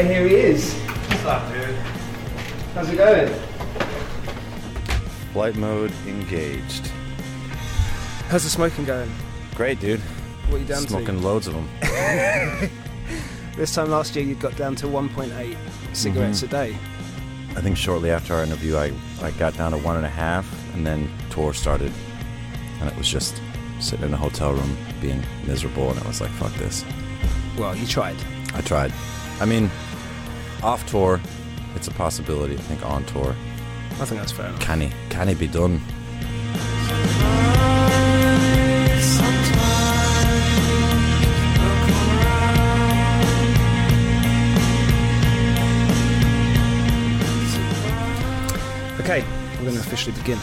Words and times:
Hey, 0.00 0.14
here 0.14 0.26
he 0.26 0.34
is. 0.34 0.72
What's 0.72 1.24
up, 1.26 1.52
dude? 1.52 1.76
How's 2.74 2.88
it 2.88 2.96
going? 2.96 3.28
Flight 5.34 5.56
mode 5.56 5.92
engaged. 6.06 6.86
How's 8.28 8.44
the 8.44 8.48
smoking 8.48 8.86
going? 8.86 9.12
Great, 9.54 9.78
dude. 9.78 10.00
What 10.48 10.56
are 10.56 10.58
you 10.60 10.64
down 10.64 10.86
Smoking 10.86 11.20
loads 11.20 11.48
of 11.48 11.52
them. 11.52 11.68
This 13.58 13.74
time 13.74 13.90
last 13.90 14.16
year, 14.16 14.24
you 14.24 14.36
got 14.36 14.56
down 14.56 14.74
to 14.76 14.86
1.8 14.86 15.54
cigarettes 15.92 16.40
Mhm. 16.40 16.44
a 16.44 16.46
day. 16.46 16.76
I 17.54 17.60
think 17.60 17.76
shortly 17.76 18.10
after 18.10 18.32
our 18.32 18.42
interview, 18.42 18.78
I, 18.78 18.92
I 19.20 19.32
got 19.32 19.54
down 19.58 19.72
to 19.72 19.76
one 19.76 19.96
and 19.98 20.06
a 20.06 20.08
half, 20.08 20.46
and 20.72 20.86
then 20.86 21.10
tour 21.28 21.52
started, 21.52 21.92
and 22.80 22.88
it 22.90 22.96
was 22.96 23.06
just 23.06 23.42
sitting 23.80 24.06
in 24.06 24.14
a 24.14 24.16
hotel 24.16 24.54
room 24.54 24.78
being 25.02 25.22
miserable, 25.46 25.90
and 25.90 26.00
I 26.00 26.08
was 26.08 26.22
like, 26.22 26.30
fuck 26.30 26.54
this. 26.54 26.86
Well, 27.58 27.76
you 27.76 27.86
tried. 27.86 28.16
I 28.54 28.62
tried. 28.62 28.94
I 29.40 29.46
mean, 29.46 29.70
off 30.62 30.86
tour, 30.86 31.20
it's 31.74 31.88
a 31.88 31.90
possibility. 31.92 32.54
I 32.54 32.58
think 32.58 32.84
on 32.84 33.04
tour, 33.06 33.34
I 33.92 34.04
think 34.04 34.20
that's 34.20 34.32
fair 34.32 34.46
enough. 34.46 34.60
can 34.60 34.80
he? 34.80 34.92
can 35.08 35.28
he 35.28 35.34
be 35.34 35.48
done? 35.48 35.80
Okay, 49.00 49.24
we're 49.56 49.64
going 49.64 49.74
to 49.74 49.80
officially 49.80 50.14
begin. 50.16 50.38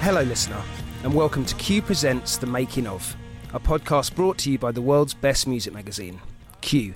Hello, 0.00 0.22
listener, 0.22 0.62
and 1.02 1.14
welcome 1.14 1.44
to 1.46 1.54
Q 1.56 1.80
Presents 1.82 2.36
The 2.36 2.46
Making 2.46 2.86
of, 2.86 3.16
a 3.54 3.58
podcast 3.58 4.14
brought 4.14 4.38
to 4.38 4.52
you 4.52 4.58
by 4.58 4.72
the 4.72 4.82
world's 4.82 5.14
best 5.14 5.46
music 5.46 5.72
magazine, 5.72 6.20
Q. 6.60 6.94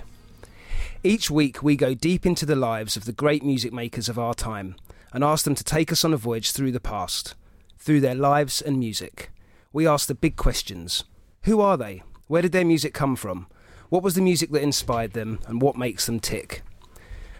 Each 1.05 1.29
week, 1.29 1.61
we 1.61 1.75
go 1.75 1.93
deep 1.93 2.25
into 2.25 2.45
the 2.45 2.55
lives 2.55 2.95
of 2.95 3.03
the 3.03 3.11
great 3.11 3.43
music 3.43 3.73
makers 3.73 4.07
of 4.07 4.17
our 4.17 4.33
time 4.33 4.77
and 5.11 5.21
ask 5.21 5.43
them 5.43 5.53
to 5.55 5.63
take 5.63 5.91
us 5.91 6.05
on 6.05 6.13
a 6.13 6.17
voyage 6.17 6.51
through 6.51 6.71
the 6.71 6.79
past, 6.79 7.35
through 7.77 7.99
their 7.99 8.15
lives 8.15 8.61
and 8.61 8.79
music. 8.79 9.29
We 9.73 9.85
ask 9.85 10.07
the 10.07 10.15
big 10.15 10.37
questions 10.37 11.03
Who 11.41 11.59
are 11.59 11.75
they? 11.75 12.03
Where 12.27 12.41
did 12.41 12.53
their 12.53 12.63
music 12.63 12.93
come 12.93 13.17
from? 13.17 13.47
What 13.89 14.01
was 14.01 14.15
the 14.15 14.21
music 14.21 14.51
that 14.51 14.61
inspired 14.61 15.11
them, 15.11 15.39
and 15.45 15.61
what 15.61 15.75
makes 15.75 16.05
them 16.05 16.21
tick? 16.21 16.61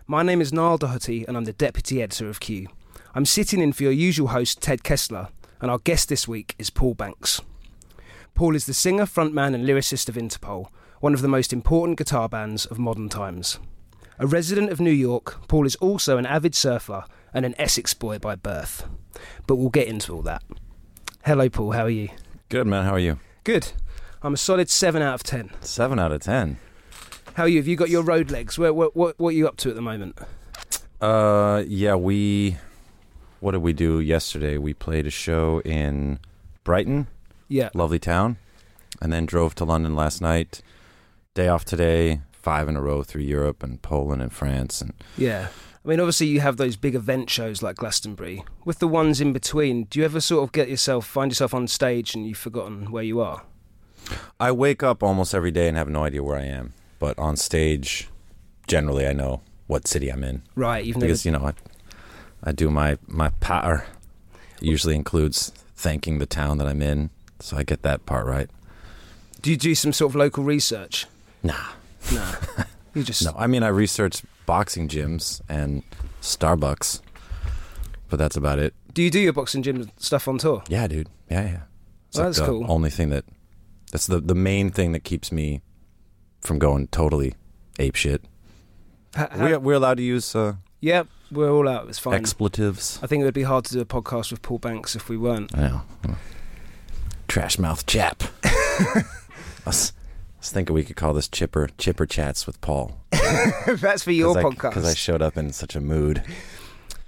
My 0.07 0.23
name 0.23 0.41
is 0.41 0.51
Niall 0.51 0.77
Doherty, 0.77 1.23
and 1.25 1.37
I'm 1.37 1.45
the 1.45 1.53
Deputy 1.53 2.01
Editor 2.01 2.27
of 2.27 2.41
Q. 2.41 2.67
I'm 3.15 3.25
sitting 3.25 3.61
in 3.61 3.71
for 3.71 3.83
your 3.83 3.93
usual 3.93 4.27
host, 4.27 4.61
Ted 4.61 4.83
Kessler, 4.83 5.29
and 5.61 5.71
our 5.71 5.79
guest 5.79 6.09
this 6.09 6.27
week 6.27 6.53
is 6.59 6.69
Paul 6.69 6.95
Banks. 6.95 7.39
Paul 8.35 8.57
is 8.57 8.65
the 8.65 8.73
singer, 8.73 9.05
frontman, 9.05 9.55
and 9.55 9.65
lyricist 9.65 10.09
of 10.09 10.15
Interpol, 10.15 10.67
one 11.03 11.13
of 11.13 11.21
the 11.21 11.27
most 11.27 11.51
important 11.51 11.97
guitar 11.97 12.29
bands 12.29 12.65
of 12.65 12.79
modern 12.79 13.09
times. 13.09 13.59
A 14.19 14.25
resident 14.25 14.71
of 14.71 14.79
New 14.79 14.89
York, 14.89 15.49
Paul 15.49 15.65
is 15.65 15.75
also 15.75 16.17
an 16.17 16.25
avid 16.25 16.55
surfer 16.55 17.03
and 17.33 17.45
an 17.45 17.53
Essex 17.57 17.93
boy 17.93 18.19
by 18.19 18.35
birth. 18.37 18.87
But 19.45 19.57
we'll 19.57 19.67
get 19.67 19.89
into 19.89 20.15
all 20.15 20.21
that. 20.21 20.43
Hello, 21.25 21.49
Paul, 21.49 21.71
how 21.71 21.83
are 21.83 21.89
you? 21.89 22.07
Good, 22.47 22.67
man. 22.67 22.85
How 22.85 22.93
are 22.93 22.99
you? 22.99 23.19
Good. 23.43 23.73
I'm 24.21 24.35
a 24.35 24.37
solid 24.37 24.69
7 24.69 25.01
out 25.01 25.15
of 25.15 25.23
10. 25.23 25.49
Seven 25.59 25.99
out 25.99 26.13
of 26.13 26.21
ten. 26.21 26.57
How 27.33 27.43
are 27.43 27.49
you? 27.49 27.57
Have 27.57 27.67
you 27.67 27.75
got 27.75 27.89
your 27.89 28.03
road 28.03 28.31
legs? 28.31 28.57
Where, 28.57 28.73
what, 28.73 28.95
what, 28.95 29.19
what 29.19 29.29
are 29.33 29.37
you 29.37 29.45
up 29.45 29.57
to 29.57 29.69
at 29.69 29.75
the 29.75 29.81
moment? 29.81 30.17
Uh, 31.01 31.65
yeah, 31.67 31.95
we. 31.95 32.55
What 33.41 33.51
did 33.51 33.61
we 33.61 33.73
do 33.73 33.99
yesterday? 33.99 34.57
We 34.57 34.73
played 34.73 35.05
a 35.05 35.09
show 35.09 35.59
in 35.65 36.19
Brighton, 36.63 37.07
Yeah. 37.49 37.71
lovely 37.73 37.99
town, 37.99 38.37
and 39.01 39.11
then 39.11 39.25
drove 39.25 39.53
to 39.55 39.65
London 39.65 39.97
last 39.97 40.21
night. 40.21 40.61
Day 41.35 41.47
off 41.47 41.65
today, 41.65 42.21
five 42.31 42.69
in 42.69 42.75
a 42.75 42.81
row 42.81 43.01
through 43.01 43.23
Europe 43.23 43.63
and 43.63 43.81
Poland 43.81 44.21
and 44.21 44.31
France, 44.31 44.81
and 44.81 44.93
Yeah. 45.17 45.47
I 45.83 45.87
mean, 45.89 45.99
obviously, 45.99 46.27
you 46.27 46.41
have 46.41 46.57
those 46.57 46.75
big 46.75 46.93
event 46.93 47.29
shows 47.31 47.63
like 47.63 47.77
Glastonbury. 47.77 48.43
With 48.65 48.77
the 48.77 48.87
ones 48.87 49.19
in 49.19 49.33
between, 49.33 49.85
do 49.85 49.97
you 49.99 50.05
ever 50.05 50.21
sort 50.21 50.43
of 50.43 50.51
get 50.51 50.69
yourself, 50.69 51.07
find 51.07 51.31
yourself 51.31 51.53
on 51.55 51.67
stage 51.67 52.13
and 52.13 52.27
you've 52.27 52.37
forgotten 52.37 52.91
where 52.91 53.03
you 53.03 53.19
are? 53.19 53.41
I 54.39 54.51
wake 54.51 54.83
up 54.83 55.01
almost 55.01 55.33
every 55.33 55.49
day 55.49 55.67
and 55.67 55.75
have 55.75 55.89
no 55.89 56.03
idea 56.03 56.21
where 56.21 56.37
I 56.37 56.43
am. 56.45 56.73
But 56.99 57.17
on 57.17 57.35
stage, 57.35 58.09
generally, 58.67 59.07
I 59.07 59.13
know 59.13 59.41
what 59.65 59.87
city 59.87 60.09
I'm 60.11 60.23
in 60.23 60.43
Right, 60.55 60.85
you've 60.85 60.97
never. 60.97 61.07
because 61.07 61.25
you 61.25 61.31
know 61.31 61.45
I, 61.47 61.53
I 62.43 62.51
do 62.51 62.69
my 62.69 62.97
my 63.07 63.29
patter. 63.39 63.87
Usually 64.61 64.93
includes 64.95 65.51
thanking 65.75 66.19
the 66.19 66.25
town 66.27 66.59
that 66.59 66.67
I'm 66.67 66.81
in, 66.83 67.09
so 67.39 67.57
I 67.57 67.63
get 67.63 67.81
that 67.81 68.05
part 68.05 68.27
right. 68.27 68.49
Do 69.41 69.49
you 69.49 69.57
do 69.57 69.73
some 69.73 69.91
sort 69.93 70.11
of 70.11 70.15
local 70.15 70.43
research? 70.43 71.07
Nah, 71.43 71.53
No. 72.11 72.31
you 72.93 73.03
just. 73.03 73.23
no. 73.25 73.33
I 73.37 73.47
mean, 73.47 73.63
I 73.63 73.67
researched 73.67 74.23
boxing 74.45 74.87
gyms 74.87 75.41
and 75.49 75.83
Starbucks, 76.21 77.01
but 78.09 78.17
that's 78.17 78.37
about 78.37 78.59
it. 78.59 78.73
Do 78.93 79.01
you 79.03 79.09
do 79.11 79.19
your 79.19 79.33
boxing 79.33 79.61
gym 79.63 79.89
stuff 79.97 80.27
on 80.27 80.37
tour? 80.37 80.63
Yeah, 80.69 80.87
dude. 80.87 81.09
Yeah, 81.29 81.41
yeah. 81.43 81.59
It's 82.09 82.17
Well, 82.17 82.27
like 82.27 82.35
that's 82.35 82.39
the 82.39 82.45
cool. 82.45 82.65
only 82.71 82.89
thing 82.89 83.09
that 83.09 83.25
that's 83.91 84.07
the 84.07 84.19
the 84.21 84.35
main 84.35 84.69
thing 84.71 84.91
that 84.93 85.03
keeps 85.03 85.31
me 85.31 85.61
from 86.41 86.59
going 86.59 86.87
totally 86.87 87.35
ape 87.79 87.95
shit. 87.95 88.23
Ha- 89.15 89.29
ha- 89.31 89.37
We're, 89.43 89.59
we're 89.59 89.73
allowed 89.75 89.97
to 89.97 90.03
use 90.03 90.35
uh, 90.35 90.53
yeah, 90.79 91.03
we're 91.31 91.49
all 91.51 91.67
out. 91.67 91.87
It's 91.89 91.99
fine. 91.99 92.13
expletives. 92.13 92.99
I 93.01 93.07
think 93.07 93.21
it 93.21 93.25
would 93.25 93.33
be 93.33 93.43
hard 93.43 93.65
to 93.65 93.73
do 93.73 93.79
a 93.81 93.85
podcast 93.85 94.31
with 94.31 94.41
Paul 94.41 94.59
Banks 94.59 94.95
if 94.95 95.09
we 95.09 95.17
weren't. 95.17 95.55
I 95.57 95.61
know. 95.61 95.81
Trash 97.27 97.57
mouth 97.57 97.85
chap. 97.87 98.21
I 98.43 99.71
was, 100.43 100.47
I 100.47 100.51
was 100.51 100.51
thinking 100.53 100.73
we 100.75 100.83
could 100.83 100.95
call 100.95 101.13
this 101.13 101.27
chipper 101.27 101.69
chipper 101.77 102.05
chats 102.05 102.45
with 102.45 102.59
Paul. 102.61 102.99
That's 103.67 104.03
for 104.03 104.11
your 104.11 104.35
podcast. 104.35 104.69
because 104.69 104.85
I 104.85 104.93
showed 104.93 105.21
up 105.21 105.37
in 105.37 105.51
such 105.53 105.75
a 105.75 105.81
mood. 105.81 106.23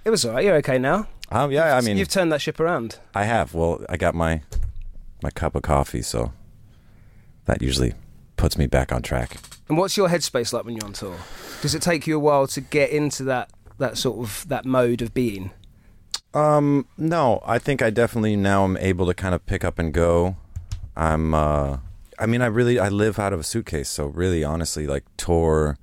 it 0.04 0.10
was 0.10 0.24
alright. 0.24 0.44
You're 0.44 0.56
okay 0.56 0.78
now. 0.78 1.08
Um, 1.30 1.50
yeah, 1.50 1.76
I 1.76 1.80
mean, 1.80 1.96
you've 1.96 2.08
turned 2.08 2.30
that 2.32 2.40
ship 2.40 2.60
around. 2.60 2.98
I 3.14 3.24
have. 3.24 3.52
Well, 3.52 3.84
I 3.88 3.96
got 3.96 4.14
my 4.14 4.42
my 5.22 5.30
cup 5.30 5.54
of 5.54 5.62
coffee, 5.62 6.02
so 6.02 6.32
that 7.46 7.62
usually 7.62 7.94
puts 8.36 8.56
me 8.56 8.66
back 8.66 8.92
on 8.92 9.02
track. 9.02 9.36
And 9.68 9.76
what's 9.76 9.96
your 9.96 10.08
headspace 10.08 10.52
like 10.52 10.64
when 10.64 10.76
you're 10.76 10.84
on 10.84 10.92
tour? 10.92 11.16
Does 11.62 11.74
it 11.74 11.82
take 11.82 12.06
you 12.06 12.16
a 12.16 12.20
while 12.20 12.46
to 12.48 12.60
get 12.60 12.90
into 12.90 13.24
that 13.24 13.50
that 13.78 13.98
sort 13.98 14.18
of 14.18 14.48
that 14.48 14.64
mode 14.64 15.02
of 15.02 15.12
being? 15.12 15.50
Um, 16.32 16.86
no, 16.98 17.42
I 17.44 17.58
think 17.58 17.82
I 17.82 17.90
definitely 17.90 18.36
now 18.36 18.64
am 18.64 18.76
able 18.76 19.06
to 19.06 19.14
kind 19.14 19.34
of 19.34 19.44
pick 19.46 19.64
up 19.64 19.78
and 19.78 19.92
go. 19.92 20.36
I'm, 20.94 21.34
uh, 21.34 21.78
I 22.18 22.26
mean, 22.26 22.42
I 22.42 22.46
really, 22.46 22.78
I 22.78 22.88
live 22.88 23.18
out 23.18 23.32
of 23.32 23.40
a 23.40 23.44
suitcase. 23.44 23.88
So 23.88 24.06
really, 24.06 24.42
honestly, 24.44 24.86
like 24.86 25.04
tour, 25.16 25.76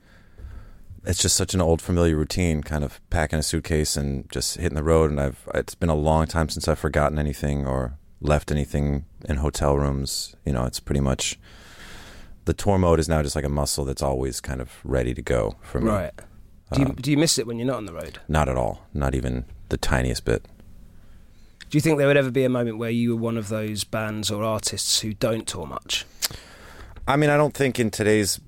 it's 1.05 1.21
just 1.21 1.35
such 1.35 1.53
an 1.53 1.61
old 1.61 1.81
familiar 1.81 2.15
routine, 2.15 2.63
kind 2.63 2.83
of 2.83 2.99
packing 3.09 3.39
a 3.39 3.43
suitcase 3.43 3.95
and 3.97 4.29
just 4.31 4.57
hitting 4.57 4.75
the 4.75 4.83
road. 4.83 5.11
And 5.11 5.19
I've, 5.19 5.47
it's 5.53 5.75
been 5.75 5.89
a 5.89 5.95
long 5.95 6.27
time 6.27 6.49
since 6.49 6.67
I've 6.67 6.79
forgotten 6.79 7.19
anything 7.19 7.67
or 7.67 7.97
left 8.21 8.51
anything 8.51 9.05
in 9.25 9.37
hotel 9.37 9.77
rooms. 9.77 10.35
You 10.45 10.53
know, 10.53 10.65
it's 10.65 10.79
pretty 10.79 11.01
much, 11.01 11.37
the 12.45 12.53
tour 12.53 12.77
mode 12.77 12.99
is 12.99 13.07
now 13.09 13.21
just 13.21 13.35
like 13.35 13.45
a 13.45 13.49
muscle 13.49 13.85
that's 13.85 14.01
always 14.01 14.41
kind 14.41 14.61
of 14.61 14.71
ready 14.83 15.13
to 15.13 15.21
go 15.21 15.55
for 15.61 15.79
me. 15.81 15.89
Right. 15.89 16.13
Do 16.71 16.81
you, 16.81 16.87
Um, 16.87 16.95
do 16.95 17.11
you 17.11 17.17
miss 17.17 17.37
it 17.37 17.45
when 17.45 17.59
you're 17.59 17.67
not 17.67 17.77
on 17.77 17.85
the 17.85 17.93
road? 17.93 18.19
Not 18.27 18.49
at 18.49 18.57
all. 18.57 18.87
Not 18.93 19.13
even 19.13 19.45
the 19.69 19.77
tiniest 19.77 20.25
bit. 20.25 20.45
Do 21.73 21.77
you 21.77 21.81
think 21.81 21.97
there 21.97 22.05
would 22.05 22.17
ever 22.17 22.29
be 22.29 22.43
a 22.43 22.49
moment 22.49 22.77
where 22.77 22.91
you 22.91 23.15
were 23.15 23.21
one 23.23 23.35
of 23.35 23.47
those 23.47 23.83
bands 23.83 24.29
or 24.29 24.43
artists 24.43 24.99
who 24.99 25.15
don't 25.15 25.47
tour 25.47 25.65
much? 25.65 26.05
I 27.07 27.15
mean, 27.15 27.31
I 27.31 27.35
don't 27.35 27.55
think 27.55 27.79
in 27.79 27.89
today's 27.89 28.39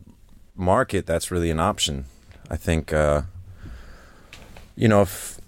market 0.55 1.07
that's 1.07 1.31
really 1.31 1.49
an 1.49 1.59
option. 1.59 2.05
I 2.51 2.55
think, 2.55 2.93
uh, 2.93 3.23
you 4.75 4.87
know, 4.87 5.01
if 5.01 5.41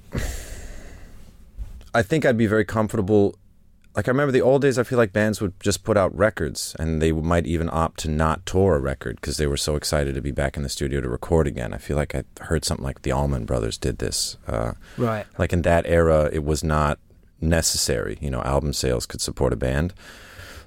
I 1.93 2.01
think 2.01 2.25
I'd 2.25 2.35
be 2.35 2.47
very 2.47 2.65
comfortable. 2.65 3.35
Like 3.95 4.07
I 4.07 4.11
remember 4.11 4.31
the 4.31 4.41
old 4.41 4.63
days, 4.63 4.79
I 4.79 4.83
feel 4.83 4.97
like 4.97 5.13
bands 5.13 5.39
would 5.39 5.53
just 5.59 5.83
put 5.83 5.97
out 5.97 6.15
records, 6.17 6.75
and 6.79 6.99
they 6.99 7.11
might 7.11 7.45
even 7.45 7.69
opt 7.71 7.99
to 7.99 8.09
not 8.09 8.43
tour 8.47 8.77
a 8.77 8.79
record 8.79 9.17
because 9.21 9.37
they 9.37 9.45
were 9.45 9.55
so 9.55 9.75
excited 9.75 10.15
to 10.15 10.21
be 10.21 10.31
back 10.31 10.57
in 10.57 10.63
the 10.63 10.69
studio 10.69 10.99
to 10.99 11.09
record 11.09 11.45
again. 11.45 11.75
I 11.75 11.77
feel 11.77 11.95
like 11.95 12.15
I 12.15 12.23
heard 12.41 12.65
something 12.65 12.83
like 12.83 13.03
the 13.03 13.11
Allman 13.11 13.45
Brothers 13.45 13.77
did 13.77 13.99
this. 13.99 14.37
Uh, 14.47 14.73
Right. 14.97 15.27
like 15.37 15.53
in 15.53 15.61
that 15.61 15.85
era 15.85 16.27
it 16.33 16.43
was 16.43 16.63
not 16.63 16.97
necessary. 17.41 18.17
You 18.21 18.29
know 18.29 18.41
album 18.41 18.73
sales 18.73 19.05
could 19.05 19.21
support 19.21 19.53
a 19.53 19.55
band. 19.55 19.93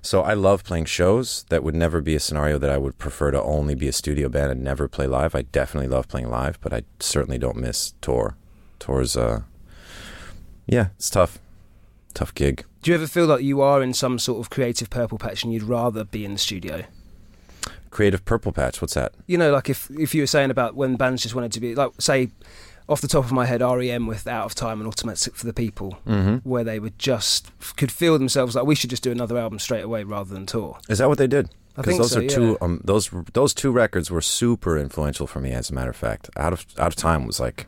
So 0.03 0.23
i 0.23 0.33
love 0.35 0.65
playing 0.65 0.87
shows. 0.87 1.45
That 1.51 1.63
would 1.63 1.75
never 1.75 2.01
be 2.01 2.15
a 2.15 2.21
scenario 2.21 2.59
that 2.59 2.71
i 2.71 2.79
would 2.79 2.99
prefer 2.99 3.31
to 3.31 3.43
only 3.43 3.75
be 3.75 3.89
a 3.89 3.93
studio 3.93 4.29
band 4.29 4.53
and 4.53 4.63
never 4.63 4.89
play 4.89 5.07
live. 5.07 5.35
I 5.35 5.43
definitely 5.43 5.89
love 5.89 6.09
playing 6.09 6.31
live 6.31 6.61
but 6.61 6.73
i 6.73 6.83
certainly 6.99 7.39
don't 7.39 7.57
miss 7.57 7.95
tour. 8.01 8.37
Tours 8.79 9.17
uh 9.17 9.43
yeah 10.67 10.89
it's 10.97 11.11
tough. 11.11 11.39
Tough 12.15 12.35
gig. 12.35 12.65
Do 12.83 12.91
you 12.91 12.95
ever 12.97 13.07
feel 13.07 13.27
like 13.27 13.43
you 13.43 13.61
are 13.61 13.83
in 13.83 13.93
some 13.93 14.19
sort 14.19 14.41
of 14.41 14.51
creative 14.51 14.91
purple 14.91 15.19
patch 15.19 15.45
and 15.45 15.53
you'd 15.53 15.63
rather 15.63 16.05
be 16.05 16.25
in 16.25 16.33
the 16.33 16.39
studio? 16.39 16.85
creative 17.91 18.25
purple 18.25 18.53
patch? 18.53 18.81
What's 18.81 18.95
that? 18.95 19.13
You 19.27 19.37
know, 19.37 19.53
like 19.53 19.69
if 19.69 19.91
if 19.91 20.15
you 20.15 20.23
were 20.23 20.27
saying 20.27 20.51
about 20.51 20.75
when 20.75 20.97
bands 20.97 21.23
just 21.23 21.35
wanted 21.35 21.53
to 21.53 21.61
be 21.61 21.75
like, 21.75 21.93
say, 21.99 22.31
off 22.91 23.01
the 23.01 23.09
top 23.09 23.25
of 23.25 23.33
my 23.33 23.47
head, 23.47 23.63
REM 23.63 24.07
with 24.07 24.27
Out 24.27 24.45
of 24.47 24.55
Time 24.55 24.81
and 24.81 24.89
Automatic 24.89 25.35
for 25.37 25.47
the 25.47 25.53
People, 25.53 25.99
mm-hmm. 26.07 26.37
where 26.49 26.65
they 26.65 26.79
would 26.79 26.99
just 26.99 27.51
could 27.77 27.93
feel 27.93 28.19
themselves 28.19 28.55
like 28.55 28.67
we 28.67 28.75
should 28.75 28.91
just 28.91 29.03
do 29.03 29.13
another 29.13 29.39
album 29.39 29.59
straight 29.59 29.85
away 29.85 30.03
rather 30.05 30.35
than 30.35 30.45
tour. 30.45 30.79
is 30.89 30.99
that 30.99 31.09
what 31.09 31.19
they 31.19 31.27
did 31.27 31.49
because 31.77 31.99
those 31.99 32.13
so, 32.13 32.21
are 32.21 32.27
two 32.27 32.51
yeah. 32.51 32.57
um, 32.61 32.81
those 32.85 33.11
those 33.33 33.55
two 33.55 33.71
records 33.71 34.11
were 34.11 34.21
super 34.21 34.77
influential 34.77 35.27
for 35.27 35.41
me. 35.41 35.53
As 35.53 35.71
a 35.71 35.75
matter 35.75 35.91
of 35.91 35.97
fact, 35.97 36.29
out 36.37 36.53
of 36.53 36.67
out 36.79 36.89
of 36.89 36.97
time 36.97 37.27
was 37.27 37.41
like 37.41 37.67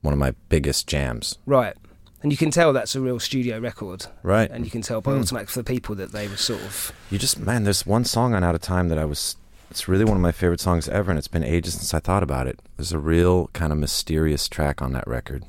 one 0.00 0.12
of 0.12 0.18
my 0.18 0.34
biggest 0.48 0.86
jams. 0.86 1.38
Right. 1.46 1.76
And 2.22 2.30
you 2.30 2.36
can 2.36 2.50
tell 2.50 2.72
that's 2.72 2.94
a 2.94 3.00
real 3.00 3.18
studio 3.18 3.58
record. 3.58 4.06
Right, 4.22 4.50
And 4.50 4.66
you 4.66 4.70
can 4.70 4.82
tell 4.82 5.00
by 5.00 5.12
Hmm. 5.12 5.20
Automatic 5.20 5.48
for 5.48 5.60
the 5.60 5.64
people 5.64 5.94
that 5.94 6.12
they 6.12 6.28
were 6.28 6.36
sort 6.36 6.60
of. 6.60 6.92
you 7.10 7.18
just 7.18 7.38
man, 7.38 7.64
there's 7.64 7.86
one 7.86 8.04
song 8.04 8.34
on 8.34 8.44
Out 8.44 8.54
of 8.54 8.60
Time 8.60 8.88
that 8.88 8.98
I 8.98 9.04
was. 9.04 9.36
It's 9.70 9.86
really 9.88 10.04
one 10.04 10.16
of 10.16 10.20
my 10.22 10.32
favorite 10.32 10.60
songs 10.60 10.88
ever, 10.88 11.10
and 11.10 11.18
it's 11.18 11.28
been 11.28 11.44
ages 11.44 11.74
since 11.74 11.94
I 11.94 12.00
thought 12.00 12.22
about 12.24 12.46
it. 12.48 12.58
There's 12.76 12.92
a 12.92 12.98
real 12.98 13.48
kind 13.52 13.72
of 13.72 13.78
mysterious 13.78 14.48
track 14.48 14.82
on 14.82 14.92
that 14.94 15.06
record. 15.06 15.44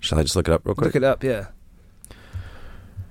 Shall 0.00 0.18
I 0.18 0.22
just 0.22 0.36
look 0.36 0.48
it 0.48 0.52
up 0.52 0.66
real 0.66 0.74
quick? 0.74 0.86
Look 0.86 0.96
it 0.96 1.04
up, 1.04 1.22
yeah. 1.22 1.46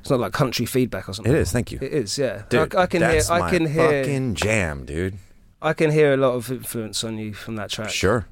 It's 0.01 0.09
not 0.09 0.19
like 0.19 0.33
country 0.33 0.65
feedback 0.65 1.07
or 1.07 1.13
something. 1.13 1.33
It 1.33 1.39
is. 1.39 1.51
Thank 1.51 1.71
you. 1.71 1.79
It 1.81 1.93
is, 1.93 2.17
yeah. 2.17 2.43
Dude, 2.49 2.75
I, 2.75 2.81
I 2.83 2.85
can 2.87 3.01
hear. 3.01 3.21
I 3.31 3.49
can 3.49 3.65
hear. 3.65 4.03
fucking 4.03 4.35
jam, 4.35 4.85
dude. 4.85 5.17
I 5.61 5.71
can 5.71 5.91
hear 5.91 6.13
a 6.13 6.17
lot 6.17 6.33
of 6.33 6.51
influence 6.51 7.05
on 7.05 7.17
you 7.17 7.33
from 7.33 7.55
that 7.55 7.69
track. 7.69 7.89
Sure, 7.89 8.27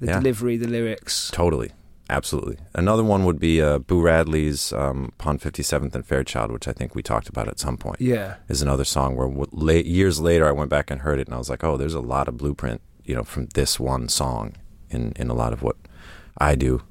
The 0.00 0.06
yeah. 0.08 0.18
delivery, 0.18 0.56
the 0.56 0.66
lyrics. 0.66 1.30
totally, 1.32 1.70
absolutely. 2.12 2.56
Another 2.74 3.02
one 3.04 3.24
would 3.24 3.38
be 3.40 3.60
uh, 3.60 3.78
Boo 3.78 4.00
Radley's 4.00 4.72
um, 4.72 5.12
"Upon 5.18 5.38
57th 5.38 5.94
and 5.94 6.06
Fairchild," 6.06 6.50
which 6.50 6.68
I 6.68 6.72
think 6.72 6.94
we 6.94 7.02
talked 7.02 7.28
about 7.28 7.48
at 7.48 7.58
some 7.58 7.76
point. 7.76 8.00
Yeah. 8.00 8.36
Is 8.48 8.62
another 8.62 8.84
song 8.84 9.16
where 9.16 9.28
w- 9.28 9.46
late, 9.52 9.86
years 9.86 10.20
later 10.20 10.46
I 10.48 10.52
went 10.52 10.70
back 10.70 10.90
and 10.90 11.00
heard 11.00 11.18
it, 11.18 11.26
and 11.26 11.34
I 11.34 11.38
was 11.38 11.50
like, 11.50 11.64
"Oh, 11.64 11.76
there's 11.76 11.94
a 11.94 12.00
lot 12.00 12.28
of 12.28 12.36
blueprint, 12.36 12.80
you 13.04 13.14
know, 13.14 13.24
from 13.24 13.46
this 13.54 13.80
one 13.80 14.08
song 14.08 14.54
in 14.90 15.12
in 15.16 15.28
a 15.30 15.34
lot 15.34 15.52
of 15.52 15.62
what 15.62 15.76
I 16.38 16.54
do." 16.54 16.82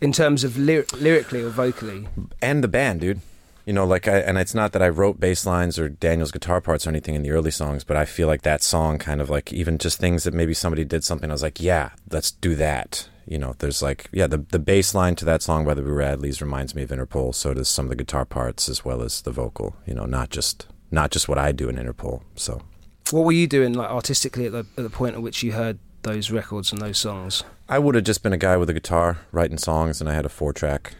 In 0.00 0.12
terms 0.12 0.44
of 0.44 0.58
lyr- 0.58 0.84
lyrically 0.98 1.42
or 1.42 1.48
vocally. 1.48 2.06
and 2.42 2.62
the 2.62 2.68
band, 2.68 3.00
dude. 3.00 3.20
You 3.64 3.72
know, 3.72 3.84
like 3.84 4.06
I 4.06 4.18
and 4.18 4.38
it's 4.38 4.54
not 4.54 4.70
that 4.72 4.82
I 4.82 4.88
wrote 4.88 5.18
bass 5.18 5.44
lines 5.44 5.76
or 5.78 5.88
Daniel's 5.88 6.30
guitar 6.30 6.60
parts 6.60 6.86
or 6.86 6.90
anything 6.90 7.16
in 7.16 7.22
the 7.22 7.32
early 7.32 7.50
songs, 7.50 7.82
but 7.82 7.96
I 7.96 8.04
feel 8.04 8.28
like 8.28 8.42
that 8.42 8.62
song 8.62 8.98
kind 8.98 9.20
of 9.20 9.28
like 9.28 9.52
even 9.52 9.76
just 9.78 9.98
things 9.98 10.22
that 10.22 10.34
maybe 10.34 10.54
somebody 10.54 10.84
did 10.84 11.02
something. 11.02 11.30
I 11.30 11.32
was 11.32 11.42
like, 11.42 11.60
yeah, 11.60 11.90
let's 12.10 12.30
do 12.30 12.54
that. 12.56 13.08
You 13.26 13.38
know, 13.38 13.54
there's 13.58 13.82
like 13.82 14.08
yeah, 14.12 14.26
the 14.26 14.38
the 14.38 14.58
bass 14.58 14.94
line 14.94 15.16
to 15.16 15.24
that 15.24 15.42
song 15.42 15.64
by 15.64 15.74
the 15.74 15.82
Boo 15.82 15.90
Radleys 15.90 16.40
reminds 16.40 16.74
me 16.74 16.82
of 16.82 16.90
Interpol. 16.90 17.34
So 17.34 17.54
does 17.54 17.68
some 17.68 17.86
of 17.86 17.90
the 17.90 17.96
guitar 17.96 18.24
parts 18.24 18.68
as 18.68 18.84
well 18.84 19.02
as 19.02 19.22
the 19.22 19.32
vocal. 19.32 19.76
You 19.86 19.94
know, 19.94 20.06
not 20.06 20.30
just 20.30 20.66
not 20.90 21.10
just 21.10 21.28
what 21.28 21.38
I 21.38 21.52
do 21.52 21.68
in 21.68 21.76
Interpol. 21.76 22.22
So 22.36 22.62
What 23.10 23.24
were 23.24 23.32
you 23.32 23.46
doing 23.46 23.72
like 23.72 23.90
artistically 23.90 24.46
at 24.46 24.52
the 24.52 24.66
at 24.76 24.84
the 24.84 24.90
point 24.90 25.14
at 25.16 25.22
which 25.22 25.42
you 25.42 25.52
heard 25.52 25.78
those 26.02 26.30
records 26.30 26.72
and 26.72 26.80
those 26.80 26.98
songs? 26.98 27.42
I 27.68 27.80
would 27.80 27.96
have 27.96 28.04
just 28.04 28.22
been 28.22 28.32
a 28.32 28.38
guy 28.38 28.56
with 28.56 28.70
a 28.70 28.74
guitar 28.74 29.18
writing 29.32 29.58
songs, 29.58 30.00
and 30.00 30.08
I 30.08 30.14
had 30.14 30.24
a 30.24 30.28
four 30.28 30.52
track, 30.52 30.94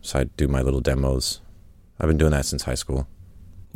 so 0.00 0.20
I'd 0.20 0.36
do 0.38 0.48
my 0.48 0.62
little 0.62 0.80
demos. 0.80 1.40
I've 2.00 2.08
been 2.08 2.16
doing 2.16 2.32
that 2.32 2.46
since 2.46 2.62
high 2.62 2.74
school. 2.74 3.06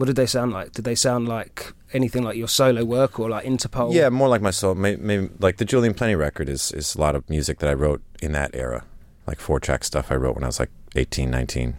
What 0.00 0.06
did 0.06 0.16
they 0.16 0.24
sound 0.24 0.52
like? 0.54 0.72
Did 0.72 0.86
they 0.86 0.94
sound 0.94 1.28
like 1.28 1.74
anything 1.92 2.22
like 2.22 2.34
your 2.34 2.48
solo 2.48 2.86
work 2.86 3.20
or 3.20 3.28
like 3.28 3.44
Interpol? 3.44 3.92
Yeah, 3.92 4.08
more 4.08 4.28
like 4.28 4.40
my 4.40 4.50
soul. 4.50 4.74
Maybe, 4.74 5.02
maybe 5.02 5.28
like 5.40 5.58
the 5.58 5.66
Julian 5.66 5.92
Plenty 5.92 6.14
record 6.14 6.48
is 6.48 6.72
is 6.72 6.94
a 6.94 6.98
lot 7.02 7.14
of 7.14 7.28
music 7.28 7.58
that 7.58 7.68
I 7.68 7.74
wrote 7.74 8.00
in 8.22 8.32
that 8.32 8.54
era, 8.54 8.86
like 9.26 9.40
four 9.40 9.60
track 9.60 9.84
stuff 9.84 10.10
I 10.10 10.14
wrote 10.14 10.36
when 10.36 10.42
I 10.44 10.46
was 10.46 10.58
like 10.58 10.70
18, 10.96 11.30
19. 11.30 11.76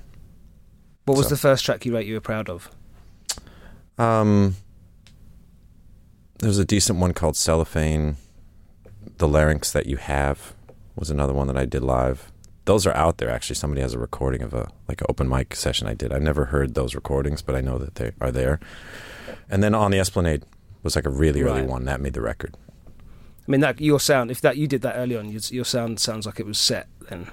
What 1.05 1.17
was 1.17 1.29
So- 1.29 1.33
the 1.33 1.39
first 1.39 1.65
track 1.65 1.83
you 1.83 1.95
wrote 1.95 2.05
you 2.05 2.13
were 2.13 2.21
proud 2.21 2.47
of? 2.47 2.69
Um, 3.97 4.55
there's 6.41 6.59
a 6.59 6.63
decent 6.65 6.99
one 6.99 7.15
called 7.15 7.35
Cellophane. 7.35 8.17
The 9.17 9.27
larynx 9.27 9.71
that 9.71 9.87
you 9.87 9.97
have 9.97 10.53
was 10.95 11.09
another 11.09 11.33
one 11.33 11.47
that 11.47 11.57
I 11.57 11.65
did 11.65 11.81
live. 11.81 12.31
Those 12.65 12.85
are 12.85 12.93
out 12.95 13.17
there. 13.17 13.29
Actually, 13.29 13.55
somebody 13.55 13.81
has 13.81 13.93
a 13.93 13.99
recording 13.99 14.41
of 14.41 14.53
a 14.53 14.69
like 14.87 15.01
an 15.01 15.07
open 15.09 15.27
mic 15.27 15.55
session 15.55 15.87
I 15.87 15.93
did. 15.93 16.13
I've 16.13 16.21
never 16.21 16.45
heard 16.45 16.73
those 16.75 16.93
recordings, 16.95 17.41
but 17.41 17.55
I 17.55 17.61
know 17.61 17.77
that 17.79 17.95
they 17.95 18.11
are 18.21 18.31
there. 18.31 18.59
And 19.49 19.63
then 19.63 19.73
on 19.73 19.91
the 19.91 19.99
Esplanade 19.99 20.43
was 20.83 20.95
like 20.95 21.05
a 21.05 21.09
really 21.09 21.41
early 21.41 21.61
Right. 21.61 21.69
one 21.69 21.85
that 21.85 22.01
made 22.01 22.13
the 22.13 22.21
record. 22.21 22.55
I 23.47 23.51
mean, 23.51 23.61
that 23.61 23.81
your 23.81 23.99
sound. 23.99 24.29
If 24.31 24.41
that 24.41 24.57
you 24.57 24.67
did 24.67 24.81
that 24.83 24.95
early 24.95 25.17
on, 25.17 25.29
your, 25.29 25.41
your 25.49 25.65
sound 25.65 25.99
sounds 25.99 26.25
like 26.25 26.39
it 26.39 26.45
was 26.45 26.59
set 26.59 26.87
then. 27.09 27.27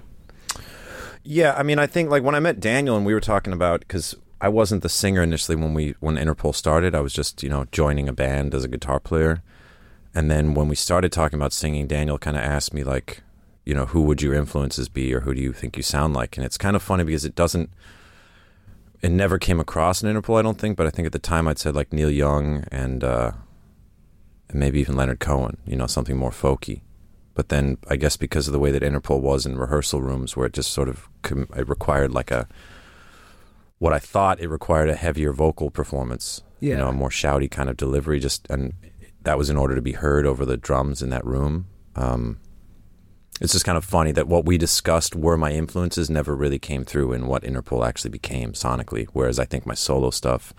Yeah, 1.22 1.54
I 1.56 1.62
mean, 1.62 1.78
I 1.78 1.86
think 1.86 2.10
like 2.10 2.22
when 2.22 2.34
I 2.34 2.40
met 2.40 2.58
Daniel 2.60 2.96
and 2.96 3.04
we 3.04 3.12
were 3.12 3.20
talking 3.20 3.52
about 3.52 3.80
because 3.80 4.16
I 4.40 4.48
wasn't 4.48 4.82
the 4.82 4.88
singer 4.88 5.22
initially 5.22 5.56
when 5.56 5.74
we 5.74 5.94
when 6.00 6.16
Interpol 6.16 6.54
started. 6.54 6.94
I 6.94 7.00
was 7.00 7.12
just 7.12 7.42
you 7.42 7.48
know 7.48 7.66
joining 7.70 8.08
a 8.08 8.12
band 8.12 8.54
as 8.54 8.64
a 8.64 8.68
guitar 8.68 8.98
player, 9.00 9.42
and 10.14 10.30
then 10.30 10.54
when 10.54 10.68
we 10.68 10.74
started 10.76 11.12
talking 11.12 11.38
about 11.38 11.52
singing, 11.52 11.86
Daniel 11.86 12.18
kind 12.18 12.36
of 12.36 12.42
asked 12.42 12.72
me 12.72 12.82
like, 12.84 13.22
you 13.68 13.74
know, 13.74 13.84
who 13.84 14.00
would 14.00 14.22
your 14.22 14.32
influences 14.32 14.88
be 14.88 15.14
or 15.14 15.20
who 15.20 15.34
do 15.34 15.42
you 15.42 15.52
think 15.52 15.76
you 15.76 15.82
sound 15.82 16.14
like? 16.14 16.38
And 16.38 16.46
it's 16.46 16.56
kind 16.56 16.74
of 16.74 16.82
funny 16.82 17.04
because 17.04 17.26
it 17.26 17.34
doesn't. 17.34 17.68
It 19.02 19.10
never 19.10 19.38
came 19.38 19.60
across 19.60 20.02
in 20.02 20.10
Interpol, 20.10 20.38
I 20.38 20.42
don't 20.42 20.58
think, 20.58 20.74
but 20.74 20.86
I 20.86 20.90
think 20.90 21.04
at 21.04 21.12
the 21.12 21.18
time 21.18 21.46
I'd 21.46 21.58
said 21.58 21.74
like 21.74 21.92
Neil 21.92 22.10
Young 22.10 22.64
and 22.72 23.04
uh, 23.04 23.32
and 24.48 24.58
maybe 24.58 24.80
even 24.80 24.96
Leonard 24.96 25.20
Cohen, 25.20 25.58
you 25.66 25.76
know, 25.76 25.86
something 25.86 26.16
more 26.16 26.30
folky. 26.30 26.80
But 27.34 27.50
then 27.50 27.76
I 27.90 27.96
guess 27.96 28.16
because 28.16 28.48
of 28.48 28.54
the 28.54 28.58
way 28.58 28.70
that 28.70 28.82
Interpol 28.82 29.20
was 29.20 29.44
in 29.44 29.58
rehearsal 29.58 30.00
rooms, 30.00 30.34
where 30.34 30.46
it 30.46 30.54
just 30.54 30.72
sort 30.72 30.88
of 30.88 31.06
com- 31.20 31.50
it 31.54 31.68
required 31.68 32.10
like 32.10 32.30
a 32.30 32.48
what 33.78 33.92
I 33.92 33.98
thought 33.98 34.40
it 34.40 34.48
required 34.48 34.88
a 34.88 34.94
heavier 34.94 35.34
vocal 35.34 35.70
performance, 35.70 36.42
you 36.58 36.74
know, 36.74 36.88
a 36.88 36.92
more 36.92 37.10
shouty 37.10 37.50
kind 37.50 37.68
of 37.68 37.76
delivery. 37.76 38.18
Just 38.18 38.46
and 38.48 38.72
that 39.24 39.36
was 39.36 39.50
in 39.50 39.58
order 39.58 39.74
to 39.74 39.82
be 39.82 39.92
heard 39.92 40.24
over 40.24 40.46
the 40.46 40.56
drums 40.56 41.02
in 41.02 41.10
that 41.10 41.26
room. 41.26 41.66
Um, 41.94 42.38
it's 43.40 43.52
just 43.52 43.64
kind 43.64 43.78
of 43.78 43.84
funny 43.84 44.12
that 44.12 44.28
what 44.28 44.44
we 44.44 44.58
discussed 44.58 45.14
were 45.14 45.36
my 45.36 45.52
influences 45.52 46.08
never 46.10 46.34
really 46.36 46.58
came 46.58 46.84
through 46.84 47.12
in 47.12 47.26
what 47.26 47.42
Interpol 47.42 47.86
actually 47.86 48.10
became 48.10 48.52
sonically. 48.52 49.06
Whereas 49.12 49.38
I 49.38 49.44
think 49.44 49.66
my 49.66 49.74
solo 49.74 50.10
stuff, 50.10 50.52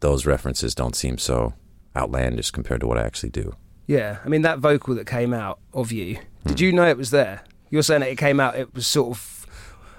those 0.00 0.26
references 0.26 0.74
don't 0.74 0.96
seem 0.96 1.18
so 1.18 1.54
outlandish 1.96 2.50
compared 2.50 2.80
to 2.80 2.86
what 2.86 2.98
I 2.98 3.02
actually 3.04 3.30
do. 3.30 3.54
Yeah, 3.86 4.18
I 4.24 4.28
mean 4.28 4.42
that 4.42 4.58
vocal 4.60 4.94
that 4.94 5.06
came 5.06 5.34
out 5.34 5.58
of 5.74 5.90
you. 5.92 6.18
Did 6.46 6.58
Hmm. 6.60 6.64
you 6.64 6.72
know 6.72 6.88
it 6.88 6.96
was 6.96 7.10
there? 7.10 7.42
You're 7.70 7.82
saying 7.82 8.00
that 8.00 8.10
it 8.10 8.18
came 8.18 8.40
out. 8.40 8.56
It 8.56 8.74
was 8.74 8.86
sort 8.86 9.10
of 9.10 9.46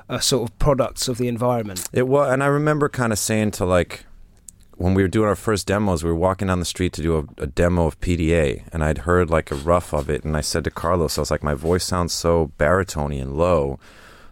a 0.10 0.22
sort 0.22 0.50
of 0.50 0.58
product 0.60 1.08
of 1.08 1.18
the 1.18 1.28
environment. 1.28 1.88
It 1.94 2.08
was, 2.08 2.32
and 2.34 2.44
I 2.44 2.48
remember 2.48 2.90
kind 2.90 3.14
of 3.14 3.20
saying 3.20 3.52
to 3.52 3.66
like 3.66 4.06
when 4.82 4.96
we 4.96 5.04
were 5.04 5.08
doing 5.08 5.28
our 5.28 5.36
first 5.36 5.68
demos, 5.68 6.04
we 6.04 6.10
were 6.10 6.16
walking 6.16 6.48
down 6.48 6.58
the 6.58 6.66
street 6.66 6.92
to 6.94 7.04
do 7.04 7.18
a, 7.18 7.44
a 7.44 7.46
demo 7.46 7.86
of 7.86 8.00
PDA, 8.02 8.64
and 8.74 8.84
I'd 8.84 9.00
heard 9.00 9.30
like 9.30 9.52
a 9.52 9.56
rough 9.56 9.94
of 9.94 10.10
it, 10.10 10.24
and 10.24 10.36
I 10.36 10.42
said 10.42 10.64
to 10.64 10.72
Carlos, 10.72 11.18
I 11.18 11.22
was 11.22 11.30
like, 11.30 11.44
my 11.44 11.54
voice 11.54 11.84
sounds 11.84 12.14
so 12.14 12.52
baritone 12.58 13.12
and 13.12 13.38
low, 13.38 13.80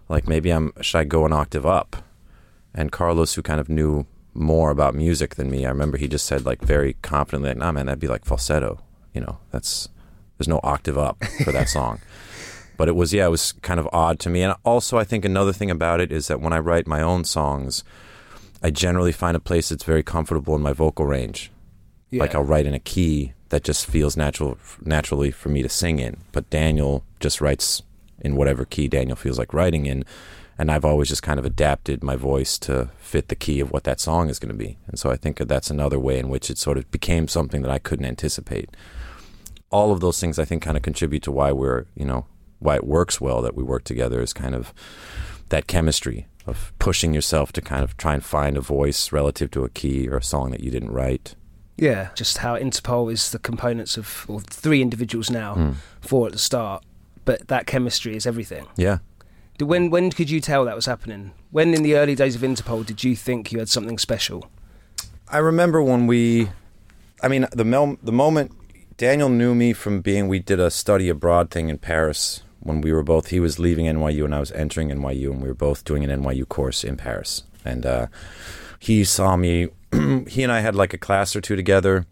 like 0.08 0.28
maybe 0.28 0.50
I'm 0.50 0.74
should 0.82 0.98
I 0.98 1.04
go 1.04 1.28
an 1.28 1.34
octave 1.34 1.68
up? 1.68 1.98
And 2.74 2.92
Carlos, 2.92 3.36
who 3.36 3.44
kind 3.44 3.62
of 3.62 3.70
knew 3.70 4.08
more 4.34 4.72
about 4.72 4.96
music 4.96 5.36
than 5.36 5.52
me, 5.52 5.68
I 5.68 5.70
remember 5.70 5.98
he 5.98 6.08
just 6.08 6.26
said 6.26 6.48
like 6.48 6.62
very 6.62 6.94
confidently, 7.04 7.50
like, 7.50 7.58
nah, 7.58 7.72
man, 7.72 7.86
that'd 7.86 8.00
be 8.00 8.08
like 8.08 8.26
falsetto, 8.26 8.80
you 9.14 9.22
know, 9.22 9.38
that's 9.52 9.88
there's 10.40 10.48
no 10.48 10.62
octave 10.64 10.98
up 10.98 11.24
for 11.44 11.52
that 11.52 11.70
song. 11.70 12.00
But 12.78 12.88
it 12.88 12.96
was, 12.96 13.14
yeah, 13.14 13.26
it 13.26 13.30
was 13.30 13.52
kind 13.62 13.78
of 13.78 13.90
odd 13.92 14.22
to 14.22 14.30
me. 14.30 14.42
And 14.42 14.56
also, 14.64 14.98
I 14.98 15.04
think 15.04 15.26
another 15.26 15.52
thing 15.52 15.70
about 15.70 16.00
it 16.00 16.14
is 16.14 16.30
that 16.30 16.40
when 16.40 16.54
I 16.54 16.60
write 16.60 16.88
my 16.88 17.02
own 17.02 17.26
songs, 17.26 17.84
I 18.62 18.70
generally 18.72 19.12
find 19.12 19.38
a 19.38 19.40
place 19.40 19.70
that's 19.70 19.84
very 19.84 20.04
comfortable 20.04 20.56
in 20.56 20.62
my 20.62 20.74
vocal 20.74 21.06
range. 21.06 21.52
Yeah. 22.10 22.22
Like 22.22 22.36
I'll 22.36 22.44
write 22.44 22.66
in 22.66 22.74
a 22.74 22.80
key 22.80 23.34
that 23.50 23.64
just 23.64 23.86
feels 23.86 24.18
natural, 24.18 24.58
naturally 24.84 25.32
for 25.32 25.50
me 25.50 25.62
to 25.64 25.70
sing 25.70 26.00
in. 26.00 26.18
But 26.32 26.50
Daniel 26.50 27.04
just 27.20 27.42
writes 27.42 27.82
in 28.20 28.36
whatever 28.36 28.66
key 28.66 28.88
Daniel 28.88 29.16
feels 29.16 29.40
like 29.40 29.54
writing 29.54 29.86
in. 29.86 30.04
And 30.58 30.70
I've 30.70 30.84
always 30.84 31.08
just 31.08 31.24
kind 31.24 31.40
of 31.40 31.46
adapted 31.46 32.04
my 32.04 32.18
voice 32.18 32.58
to 32.60 32.90
fit 33.00 33.30
the 33.30 33.36
key 33.36 33.62
of 33.62 33.72
what 33.72 33.86
that 33.86 34.02
song 34.02 34.30
is 34.30 34.40
going 34.40 34.52
to 34.52 34.58
be. 34.58 34.78
And 34.88 35.00
so 35.00 35.10
I 35.10 35.16
think 35.16 35.38
that's 35.38 35.70
another 35.70 35.98
way 35.98 36.20
in 36.20 36.28
which 36.28 36.50
it 36.50 36.58
sort 36.58 36.78
of 36.78 36.92
became 36.92 37.30
something 37.30 37.62
that 37.62 37.72
I 37.72 37.80
couldn't 37.80 38.06
anticipate. 38.06 38.70
All 39.72 39.94
of 39.94 40.02
those 40.02 40.20
things 40.20 40.38
I 40.38 40.46
think 40.46 40.62
kind 40.62 40.76
of 40.76 40.84
contribute 40.84 41.24
to 41.24 41.32
why 41.32 41.54
we're, 41.54 41.86
you 41.96 42.04
know, 42.04 42.26
why 42.60 42.76
it 42.76 42.86
works 42.86 43.22
well 43.22 43.42
that 43.42 43.56
we 43.56 43.64
work 43.64 43.86
together 43.86 44.20
is 44.20 44.34
kind 44.34 44.54
of 44.54 44.74
that 45.48 45.68
chemistry 45.68 46.28
of 46.50 46.74
pushing 46.80 47.14
yourself 47.14 47.52
to 47.54 47.62
kind 47.62 47.84
of 47.84 47.96
try 47.98 48.14
and 48.14 48.24
find 48.26 48.58
a 48.58 48.62
voice 48.62 49.12
relative 49.12 49.50
to 49.52 49.64
a 49.64 49.70
key 49.70 50.08
or 50.10 50.18
a 50.18 50.24
song 50.24 50.52
that 50.52 50.62
you 50.64 50.72
didn't 50.72 50.92
write. 50.92 51.36
yeah, 51.78 52.10
just 52.16 52.40
how 52.40 52.58
Interpol 52.58 53.10
is 53.12 53.32
the 53.32 53.40
components 53.40 53.96
of 53.98 54.26
or 54.28 54.42
three 54.42 54.82
individuals 54.82 55.30
now, 55.30 55.56
Mm. 55.56 55.74
four 56.02 56.26
at 56.28 56.34
the 56.34 56.38
start, 56.40 56.84
but 57.24 57.48
that 57.48 57.66
chemistry 57.68 58.16
is 58.18 58.26
everything. 58.28 58.66
Yeah. 58.76 58.98
When 59.62 59.90
when 59.90 60.12
could 60.12 60.30
you 60.30 60.42
tell 60.42 60.66
that 60.66 60.76
was 60.76 60.86
happening? 60.88 61.32
When 61.52 61.74
in 61.74 61.84
the 61.84 61.96
early 61.96 62.16
days 62.16 62.36
of 62.36 62.42
Interpol 62.42 62.86
did 62.86 63.04
you 63.06 63.16
think 63.16 63.52
you 63.54 63.60
had 63.60 63.70
something 63.70 63.98
special? 63.98 64.40
I 65.32 65.38
remember 65.38 65.82
when 65.82 66.06
we, 66.08 66.50
I 67.24 67.28
mean, 67.30 67.46
the 67.52 67.66
mel- 67.66 67.98
the 68.04 68.12
moment 68.12 68.52
Daniel 68.98 69.30
knew 69.30 69.54
me 69.56 69.72
from 69.74 70.02
being, 70.02 70.28
we 70.28 70.40
did 70.40 70.60
a 70.60 70.70
study 70.72 71.08
abroad 71.10 71.50
thing 71.52 71.70
in 71.70 71.78
Paris 71.78 72.42
when 72.60 72.82
we 72.82 72.92
were 72.92 73.04
both. 73.04 73.28
He 73.28 73.40
was 73.40 73.60
leaving 73.60 73.86
NYU 73.86 74.26
and 74.26 74.36
I 74.36 74.40
was 74.40 74.52
entering 74.52 74.90
NYU, 74.90 75.32
and 75.32 75.42
we 75.42 75.48
were 75.48 75.54
both 75.54 75.84
doing 75.86 76.04
an 76.04 76.24
NYU 76.24 76.48
course 76.48 76.84
in 76.84 76.98
Paris. 76.98 77.44
And 77.66 77.86
uh, 77.86 78.08
he 78.80 79.04
saw 79.04 79.36
me. 79.36 79.70
he 80.28 80.44
and 80.44 80.52
I 80.52 80.60
had 80.60 80.76
like 80.76 80.94
a 80.94 80.98
class 80.98 81.36
or 81.36 81.42
two 81.42 81.56
together, 81.56 82.06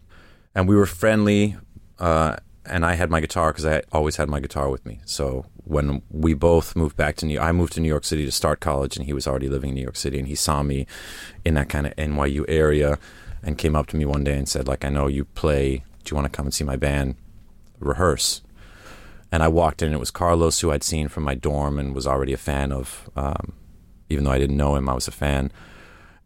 and 0.54 0.68
we 0.68 0.76
were 0.76 0.86
friendly. 0.86 1.56
Uh, 1.98 2.36
and 2.64 2.84
I 2.84 2.94
had 2.94 3.10
my 3.10 3.20
guitar 3.20 3.50
because 3.50 3.64
I 3.64 3.82
always 3.92 4.16
had 4.16 4.28
my 4.28 4.40
guitar 4.40 4.68
with 4.68 4.84
me. 4.84 5.00
So 5.06 5.46
when 5.64 6.02
we 6.10 6.34
both 6.34 6.76
moved 6.76 6.96
back 6.96 7.16
to 7.16 7.26
New, 7.26 7.40
I 7.40 7.52
moved 7.52 7.72
to 7.74 7.80
New 7.80 7.88
York 7.88 8.04
City 8.04 8.24
to 8.24 8.32
start 8.32 8.60
college, 8.60 8.96
and 8.96 9.06
he 9.06 9.12
was 9.12 9.26
already 9.26 9.48
living 9.48 9.70
in 9.70 9.74
New 9.76 9.82
York 9.82 9.96
City, 9.96 10.18
and 10.18 10.28
he 10.28 10.34
saw 10.34 10.62
me 10.62 10.86
in 11.44 11.54
that 11.54 11.68
kind 11.68 11.86
of 11.86 11.96
NYU 11.96 12.44
area, 12.46 12.98
and 13.42 13.56
came 13.56 13.76
up 13.76 13.86
to 13.86 13.96
me 13.96 14.04
one 14.04 14.24
day 14.24 14.36
and 14.36 14.48
said, 14.48 14.68
like, 14.68 14.84
I 14.84 14.88
know 14.88 15.06
you 15.06 15.24
play. 15.24 15.84
Do 16.04 16.10
you 16.10 16.16
want 16.16 16.30
to 16.30 16.36
come 16.36 16.46
and 16.46 16.54
see 16.54 16.64
my 16.64 16.76
band 16.76 17.16
rehearse? 17.78 18.42
And 19.30 19.42
I 19.42 19.48
walked 19.48 19.82
in, 19.82 19.86
and 19.86 19.94
it 19.94 20.00
was 20.00 20.10
Carlos, 20.10 20.60
who 20.60 20.70
I'd 20.70 20.82
seen 20.82 21.08
from 21.08 21.24
my 21.24 21.34
dorm 21.34 21.78
and 21.78 21.94
was 21.94 22.06
already 22.06 22.32
a 22.32 22.38
fan 22.38 22.72
of. 22.72 23.10
Um, 23.14 23.52
even 24.08 24.24
though 24.24 24.30
I 24.30 24.38
didn't 24.38 24.56
know 24.56 24.74
him, 24.74 24.88
I 24.88 24.94
was 24.94 25.06
a 25.06 25.12
fan. 25.12 25.52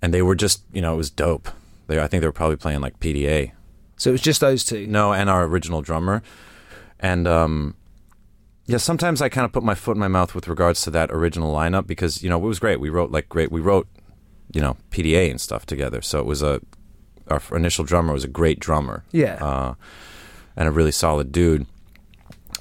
And 0.00 0.14
they 0.14 0.22
were 0.22 0.34
just, 0.34 0.62
you 0.72 0.80
know, 0.80 0.94
it 0.94 0.98
was 0.98 1.10
dope. 1.10 1.48
They, 1.88 1.98
I 2.00 2.06
think 2.06 2.20
they 2.20 2.28
were 2.28 2.32
probably 2.32 2.56
playing 2.56 2.80
like 2.80 3.00
PDA. 3.00 3.52
So 3.96 4.10
it 4.10 4.12
was 4.12 4.20
just 4.20 4.40
those 4.40 4.64
two. 4.64 4.86
No, 4.86 5.12
and 5.12 5.28
our 5.28 5.44
original 5.44 5.82
drummer. 5.82 6.22
And 7.00 7.26
um, 7.26 7.74
yeah, 8.66 8.78
sometimes 8.78 9.20
I 9.20 9.28
kind 9.28 9.44
of 9.44 9.52
put 9.52 9.62
my 9.62 9.74
foot 9.74 9.96
in 9.96 10.00
my 10.00 10.08
mouth 10.08 10.34
with 10.34 10.48
regards 10.48 10.82
to 10.82 10.90
that 10.92 11.10
original 11.10 11.54
lineup 11.54 11.86
because 11.86 12.22
you 12.22 12.30
know 12.30 12.36
it 12.38 12.46
was 12.46 12.58
great. 12.58 12.80
We 12.80 12.90
wrote 12.90 13.10
like 13.10 13.28
great. 13.28 13.50
We 13.50 13.60
wrote, 13.60 13.88
you 14.52 14.60
know, 14.60 14.76
PDA 14.90 15.30
and 15.30 15.40
stuff 15.40 15.66
together. 15.66 16.02
So 16.02 16.20
it 16.20 16.26
was 16.26 16.42
a 16.42 16.60
our 17.28 17.40
initial 17.52 17.84
drummer 17.84 18.12
was 18.12 18.24
a 18.24 18.28
great 18.28 18.60
drummer. 18.60 19.04
Yeah. 19.12 19.44
Uh, 19.44 19.74
and 20.56 20.68
a 20.68 20.72
really 20.72 20.92
solid 20.92 21.32
dude. 21.32 21.66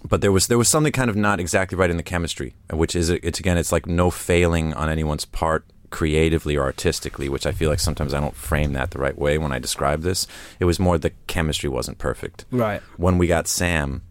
But 0.08 0.22
there 0.22 0.32
was 0.32 0.48
there 0.48 0.58
was 0.58 0.68
something 0.68 0.92
kind 0.92 1.10
of 1.10 1.16
not 1.16 1.40
exactly 1.40 1.78
right 1.78 1.90
in 1.90 1.98
the 1.98 2.04
chemistry, 2.04 2.56
which 2.72 2.96
is 2.96 3.10
it's 3.10 3.40
again 3.40 3.58
it's 3.58 3.72
like 3.72 3.86
no 3.86 4.10
failing 4.10 4.74
on 4.74 4.90
anyone's 4.90 5.26
part 5.26 5.66
creatively 5.92 6.56
or 6.56 6.64
artistically, 6.64 7.30
which 7.30 7.46
I 7.46 7.52
feel 7.52 7.70
like 7.70 7.80
sometimes 7.80 8.14
I 8.14 8.20
don't 8.20 8.36
frame 8.36 8.74
that 8.74 8.92
the 8.92 9.00
right 9.00 9.18
way 9.18 9.38
when 9.38 9.52
I 9.52 9.60
describe 9.60 10.02
this. 10.02 10.26
It 10.60 10.66
was 10.66 10.80
more 10.80 10.98
the 10.98 11.12
chemistry 11.28 11.70
wasn't 11.70 12.00
perfect. 12.00 12.46
Right. 12.50 12.82
When 12.98 13.18
we 13.18 13.28
got 13.28 13.48
Sam, 13.48 14.02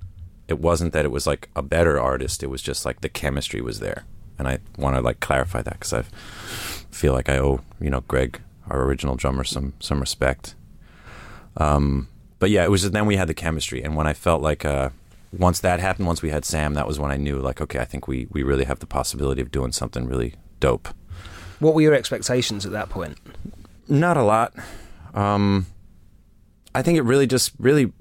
it 0.47 0.61
wasn't 0.61 0.93
that 0.93 1.05
it 1.05 1.11
was 1.11 1.27
like 1.27 1.49
a 1.57 1.63
better 1.63 1.99
artist. 1.99 2.43
It 2.43 2.49
was 2.49 2.63
just 2.63 2.85
like 2.85 3.01
the 3.01 3.09
chemistry 3.09 3.61
was 3.61 3.81
there, 3.81 4.05
and 4.39 4.47
I 4.47 4.59
want 4.77 4.95
to 4.97 5.03
like 5.03 5.21
clarify 5.21 5.63
that 5.63 5.75
because 5.75 5.93
I 5.93 6.03
feel 6.91 7.13
like 7.13 7.29
I 7.29 7.39
owe 7.39 7.63
you 7.81 7.91
know 7.91 8.03
Greg, 8.03 8.41
our 8.69 8.83
original 8.83 9.17
drummer, 9.17 9.45
some 9.45 9.73
some 9.81 10.01
respect. 10.01 10.55
Um, 11.57 12.09
but 12.39 12.51
yeah, 12.51 12.65
it 12.65 12.71
was 12.71 12.89
then 12.91 13.07
we 13.07 13.17
had 13.17 13.29
the 13.29 13.35
chemistry, 13.35 13.83
and 13.83 13.97
when 13.97 14.07
I 14.07 14.13
felt 14.13 14.43
like 14.43 14.65
uh, 14.65 14.91
once 15.33 15.61
that 15.61 15.81
happened, 15.81 16.07
once 16.07 16.23
we 16.23 16.31
had 16.31 16.45
Sam, 16.45 16.75
that 16.75 16.87
was 16.87 16.99
when 16.99 17.11
I 17.11 17.17
knew 17.17 17.39
like 17.39 17.61
okay, 17.61 17.79
I 17.79 17.85
think 17.85 18.09
we 18.09 18.27
we 18.31 18.43
really 18.43 18.65
have 18.65 18.81
the 18.81 18.87
possibility 18.87 19.41
of 19.41 19.51
doing 19.51 19.73
something 19.73 20.07
really 20.07 20.35
dope. 20.59 20.89
What 21.59 21.75
were 21.75 21.83
your 21.83 21.95
expectations 21.95 22.65
at 22.65 22.73
that 22.73 22.89
point? 22.89 23.19
Not 23.89 24.17
a 24.17 24.23
lot. 24.23 24.55
Um, 25.15 25.67
I 26.75 26.83
think 26.83 26.97
it 26.97 27.03
really 27.03 27.27
just 27.27 27.53
really 27.59 27.93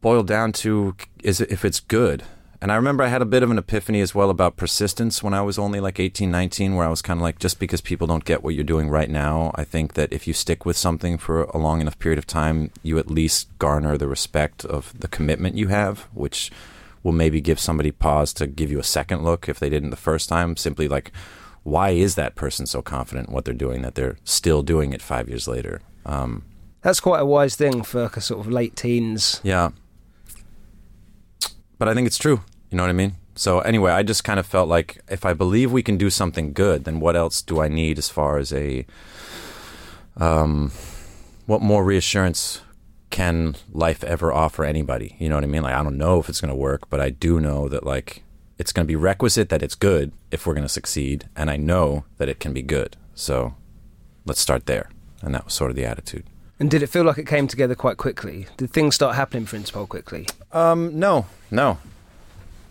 boiled 0.00 0.26
down 0.26 0.52
to 0.52 0.96
is 1.22 1.40
it, 1.40 1.50
if 1.50 1.64
it's 1.64 1.80
good. 1.80 2.22
And 2.60 2.72
I 2.72 2.76
remember 2.76 3.04
I 3.04 3.08
had 3.08 3.22
a 3.22 3.26
bit 3.26 3.42
of 3.42 3.50
an 3.50 3.58
epiphany 3.58 4.00
as 4.00 4.14
well 4.14 4.30
about 4.30 4.56
persistence 4.56 5.22
when 5.22 5.34
I 5.34 5.42
was 5.42 5.58
only 5.58 5.78
like 5.80 6.00
18, 6.00 6.30
19, 6.30 6.74
where 6.74 6.86
I 6.86 6.90
was 6.90 7.02
kind 7.02 7.18
of 7.18 7.22
like, 7.22 7.38
just 7.38 7.58
because 7.58 7.80
people 7.80 8.06
don't 8.06 8.24
get 8.24 8.42
what 8.42 8.54
you're 8.54 8.64
doing 8.64 8.88
right 8.88 9.10
now, 9.10 9.52
I 9.54 9.64
think 9.64 9.94
that 9.94 10.12
if 10.12 10.26
you 10.26 10.32
stick 10.32 10.64
with 10.64 10.76
something 10.76 11.18
for 11.18 11.42
a 11.44 11.58
long 11.58 11.80
enough 11.80 11.98
period 11.98 12.18
of 12.18 12.26
time, 12.26 12.70
you 12.82 12.98
at 12.98 13.10
least 13.10 13.48
garner 13.58 13.98
the 13.98 14.08
respect 14.08 14.64
of 14.64 14.98
the 14.98 15.08
commitment 15.08 15.56
you 15.56 15.68
have, 15.68 16.08
which 16.14 16.50
will 17.02 17.12
maybe 17.12 17.40
give 17.40 17.60
somebody 17.60 17.92
pause 17.92 18.32
to 18.34 18.46
give 18.46 18.70
you 18.70 18.78
a 18.78 18.84
second 18.84 19.22
look 19.22 19.48
if 19.48 19.58
they 19.60 19.70
didn't 19.70 19.90
the 19.90 19.96
first 19.96 20.28
time. 20.28 20.56
Simply 20.56 20.88
like, 20.88 21.12
why 21.62 21.90
is 21.90 22.14
that 22.14 22.34
person 22.36 22.66
so 22.66 22.80
confident 22.80 23.28
in 23.28 23.34
what 23.34 23.44
they're 23.44 23.54
doing 23.54 23.82
that 23.82 23.94
they're 23.96 24.16
still 24.24 24.62
doing 24.62 24.92
it 24.92 25.02
five 25.02 25.28
years 25.28 25.46
later? 25.46 25.82
Um, 26.04 26.44
That's 26.82 27.00
quite 27.00 27.20
a 27.20 27.26
wise 27.26 27.54
thing 27.54 27.82
for 27.82 28.08
sort 28.20 28.40
of 28.40 28.50
late 28.50 28.76
teens. 28.76 29.40
yeah. 29.44 29.70
But 31.78 31.88
I 31.88 31.94
think 31.94 32.06
it's 32.06 32.18
true. 32.18 32.40
You 32.70 32.76
know 32.76 32.82
what 32.82 32.90
I 32.90 32.94
mean? 32.94 33.16
So 33.34 33.60
anyway, 33.60 33.92
I 33.92 34.02
just 34.02 34.24
kind 34.24 34.40
of 34.40 34.46
felt 34.46 34.68
like 34.68 34.98
if 35.08 35.24
I 35.26 35.34
believe 35.34 35.70
we 35.70 35.82
can 35.82 35.98
do 35.98 36.10
something 36.10 36.52
good, 36.52 36.84
then 36.84 37.00
what 37.00 37.16
else 37.16 37.42
do 37.42 37.60
I 37.60 37.68
need 37.68 37.98
as 37.98 38.08
far 38.08 38.38
as 38.38 38.52
a 38.52 38.86
um 40.16 40.72
what 41.44 41.60
more 41.60 41.84
reassurance 41.84 42.62
can 43.10 43.56
life 43.72 44.02
ever 44.02 44.32
offer 44.32 44.64
anybody? 44.64 45.16
You 45.18 45.28
know 45.28 45.36
what 45.36 45.44
I 45.44 45.48
mean? 45.48 45.62
Like 45.62 45.74
I 45.74 45.82
don't 45.82 45.98
know 45.98 46.18
if 46.18 46.28
it's 46.28 46.40
going 46.40 46.50
to 46.50 46.56
work, 46.56 46.88
but 46.88 47.00
I 47.00 47.10
do 47.10 47.40
know 47.40 47.68
that 47.68 47.84
like 47.84 48.22
it's 48.58 48.72
going 48.72 48.84
to 48.86 48.88
be 48.88 48.96
requisite 48.96 49.50
that 49.50 49.62
it's 49.62 49.74
good 49.74 50.12
if 50.30 50.46
we're 50.46 50.54
going 50.54 50.64
to 50.64 50.68
succeed, 50.68 51.28
and 51.36 51.50
I 51.50 51.56
know 51.56 52.04
that 52.16 52.28
it 52.28 52.40
can 52.40 52.52
be 52.54 52.62
good. 52.62 52.96
So 53.14 53.54
let's 54.24 54.40
start 54.40 54.66
there. 54.66 54.88
And 55.22 55.34
that 55.34 55.44
was 55.44 55.54
sort 55.54 55.70
of 55.70 55.76
the 55.76 55.84
attitude. 55.84 56.24
And 56.58 56.70
did 56.70 56.82
it 56.82 56.88
feel 56.88 57.04
like 57.04 57.18
it 57.18 57.26
came 57.26 57.48
together 57.48 57.74
quite 57.74 57.98
quickly? 57.98 58.46
Did 58.56 58.70
things 58.70 58.94
start 58.94 59.14
happening 59.14 59.44
for 59.44 59.58
Interpol 59.58 59.88
quickly? 59.88 60.26
Um, 60.52 60.98
no, 60.98 61.26
no, 61.50 61.78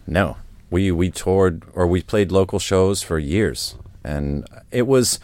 no. 0.08 0.38
We 0.72 0.92
we 0.92 1.12
toured 1.12 1.64
or 1.74 1.86
we 1.86 2.02
played 2.02 2.32
local 2.32 2.58
shows 2.58 3.04
for 3.04 3.20
years, 3.20 3.76
and 4.04 4.48
it 4.72 4.88
was 4.88 5.20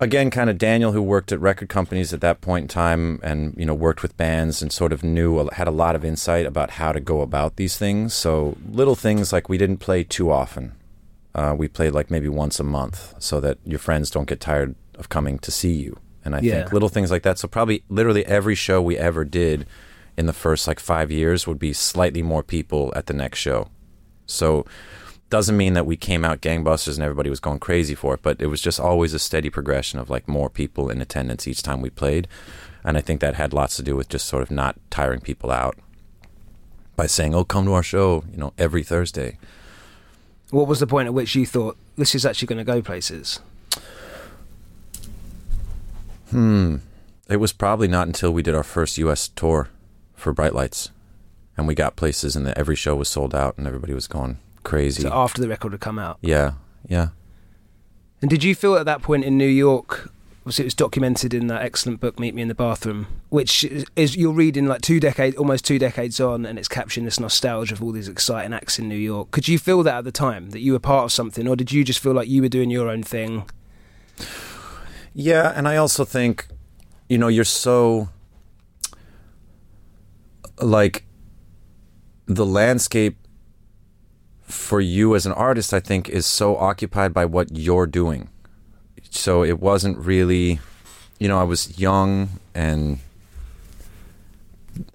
again 0.00 0.30
kind 0.30 0.48
of 0.48 0.56
Daniel 0.56 0.92
who 0.92 1.02
worked 1.02 1.30
at 1.30 1.38
record 1.38 1.68
companies 1.68 2.14
at 2.14 2.22
that 2.22 2.40
point 2.40 2.64
in 2.64 2.68
time, 2.68 3.20
and 3.22 3.54
you 3.58 3.66
know 3.66 3.74
worked 3.74 4.02
with 4.02 4.16
bands 4.16 4.62
and 4.62 4.72
sort 4.72 4.92
of 4.92 5.04
knew 5.04 5.46
had 5.52 5.68
a 5.68 5.70
lot 5.70 5.94
of 5.94 6.06
insight 6.06 6.46
about 6.46 6.70
how 6.70 6.90
to 6.90 7.00
go 7.00 7.20
about 7.20 7.56
these 7.56 7.76
things. 7.76 8.14
So 8.14 8.56
little 8.66 8.94
things 8.94 9.30
like 9.30 9.50
we 9.50 9.58
didn't 9.58 9.78
play 9.78 10.04
too 10.04 10.30
often. 10.30 10.72
Uh, 11.34 11.54
we 11.56 11.68
played 11.68 11.92
like 11.92 12.10
maybe 12.10 12.30
once 12.30 12.58
a 12.58 12.64
month, 12.64 13.14
so 13.18 13.40
that 13.40 13.58
your 13.62 13.78
friends 13.78 14.10
don't 14.10 14.26
get 14.26 14.40
tired 14.40 14.74
of 14.94 15.10
coming 15.10 15.38
to 15.40 15.50
see 15.50 15.74
you. 15.74 15.98
And 16.26 16.34
I 16.34 16.40
Yeah. 16.40 16.60
think 16.62 16.72
little 16.72 16.88
things 16.90 17.10
like 17.10 17.22
that. 17.22 17.38
So 17.38 17.48
probably 17.48 17.82
literally 17.88 18.26
every 18.26 18.54
show 18.56 18.82
we 18.82 18.98
ever 18.98 19.24
did 19.24 19.66
in 20.18 20.26
the 20.26 20.32
first 20.32 20.66
like 20.66 20.80
five 20.80 21.10
years 21.10 21.46
would 21.46 21.58
be 21.58 21.72
slightly 21.72 22.22
more 22.22 22.42
people 22.42 22.92
at 22.96 23.06
the 23.06 23.14
next 23.14 23.38
show. 23.38 23.68
So 24.26 24.66
doesn't 25.30 25.56
mean 25.56 25.74
that 25.74 25.86
we 25.86 25.96
came 25.96 26.24
out 26.24 26.40
gangbusters 26.40 26.94
and 26.94 27.02
everybody 27.02 27.30
was 27.30 27.40
going 27.40 27.58
crazy 27.60 27.94
for 27.94 28.14
it, 28.14 28.20
but 28.22 28.40
it 28.40 28.46
was 28.46 28.60
just 28.60 28.78
always 28.80 29.14
a 29.14 29.18
steady 29.18 29.50
progression 29.50 29.98
of 29.98 30.10
like 30.10 30.26
more 30.28 30.50
people 30.50 30.90
in 30.90 31.00
attendance 31.00 31.46
each 31.48 31.62
time 31.62 31.80
we 31.80 31.90
played. 31.90 32.28
And 32.84 32.96
I 32.96 33.00
think 33.00 33.20
that 33.20 33.34
had 33.34 33.52
lots 33.52 33.76
to 33.76 33.82
do 33.82 33.96
with 33.96 34.08
just 34.08 34.26
sort 34.26 34.42
of 34.42 34.50
not 34.50 34.76
tiring 34.90 35.20
people 35.20 35.50
out 35.50 35.76
by 36.96 37.06
saying, 37.06 37.34
"Oh, 37.34 37.44
come 37.44 37.64
to 37.66 37.72
our 37.72 37.82
show," 37.82 38.24
you 38.32 38.38
know, 38.38 38.52
every 38.56 38.82
Thursday. 38.84 39.38
What 40.50 40.68
was 40.68 40.78
the 40.80 40.86
point 40.86 41.06
at 41.06 41.14
which 41.14 41.34
you 41.34 41.44
thought 41.44 41.76
this 41.96 42.14
is 42.14 42.24
actually 42.24 42.46
going 42.46 42.58
to 42.58 42.72
go 42.72 42.80
places? 42.80 43.40
Hmm. 46.30 46.76
It 47.28 47.36
was 47.38 47.52
probably 47.52 47.88
not 47.88 48.06
until 48.06 48.32
we 48.32 48.42
did 48.42 48.54
our 48.54 48.62
first 48.62 48.98
U.S. 48.98 49.28
tour 49.28 49.68
for 50.14 50.32
Bright 50.32 50.54
Lights, 50.54 50.90
and 51.56 51.66
we 51.66 51.74
got 51.74 51.96
places, 51.96 52.36
and 52.36 52.46
the, 52.46 52.56
every 52.56 52.76
show 52.76 52.94
was 52.94 53.08
sold 53.08 53.34
out, 53.34 53.56
and 53.58 53.66
everybody 53.66 53.94
was 53.94 54.06
going 54.06 54.38
crazy. 54.62 55.02
So 55.02 55.12
after 55.12 55.40
the 55.40 55.48
record 55.48 55.72
had 55.72 55.80
come 55.80 55.98
out. 55.98 56.18
yeah, 56.20 56.52
yeah. 56.88 57.08
And 58.22 58.30
did 58.30 58.42
you 58.42 58.54
feel 58.54 58.76
at 58.76 58.86
that 58.86 59.02
point 59.02 59.24
in 59.24 59.36
New 59.36 59.46
York? 59.48 60.10
Obviously, 60.42 60.62
it 60.64 60.66
was 60.66 60.74
documented 60.74 61.34
in 61.34 61.48
that 61.48 61.62
excellent 61.62 62.00
book, 62.00 62.20
"Meet 62.20 62.34
Me 62.34 62.42
in 62.42 62.48
the 62.48 62.54
Bathroom," 62.54 63.08
which 63.28 63.64
is, 63.64 63.84
is 63.96 64.16
you're 64.16 64.32
reading 64.32 64.66
like 64.66 64.80
two 64.80 65.00
decades, 65.00 65.36
almost 65.36 65.64
two 65.64 65.78
decades 65.78 66.20
on, 66.20 66.46
and 66.46 66.58
it's 66.58 66.68
capturing 66.68 67.04
this 67.04 67.18
nostalgia 67.18 67.74
of 67.74 67.82
all 67.82 67.90
these 67.90 68.08
exciting 68.08 68.52
acts 68.52 68.78
in 68.78 68.88
New 68.88 68.94
York. 68.94 69.32
Could 69.32 69.48
you 69.48 69.58
feel 69.58 69.82
that 69.82 69.98
at 69.98 70.04
the 70.04 70.12
time 70.12 70.50
that 70.50 70.60
you 70.60 70.72
were 70.72 70.78
part 70.78 71.04
of 71.04 71.12
something, 71.12 71.48
or 71.48 71.56
did 71.56 71.72
you 71.72 71.84
just 71.84 71.98
feel 71.98 72.12
like 72.12 72.28
you 72.28 72.42
were 72.42 72.48
doing 72.48 72.70
your 72.70 72.88
own 72.88 73.02
thing? 73.02 73.44
Yeah, 75.18 75.50
and 75.56 75.66
I 75.66 75.78
also 75.78 76.04
think, 76.04 76.46
you 77.08 77.16
know, 77.16 77.28
you're 77.28 77.42
so 77.42 78.10
like 80.60 81.06
the 82.26 82.44
landscape 82.44 83.16
for 84.42 84.78
you 84.78 85.14
as 85.14 85.24
an 85.24 85.32
artist, 85.32 85.72
I 85.72 85.80
think, 85.80 86.10
is 86.10 86.26
so 86.26 86.58
occupied 86.58 87.14
by 87.14 87.24
what 87.24 87.56
you're 87.56 87.86
doing. 87.86 88.28
So 89.08 89.42
it 89.42 89.58
wasn't 89.58 89.96
really, 89.96 90.60
you 91.18 91.28
know, 91.28 91.38
I 91.38 91.44
was 91.44 91.78
young 91.78 92.28
and 92.54 92.98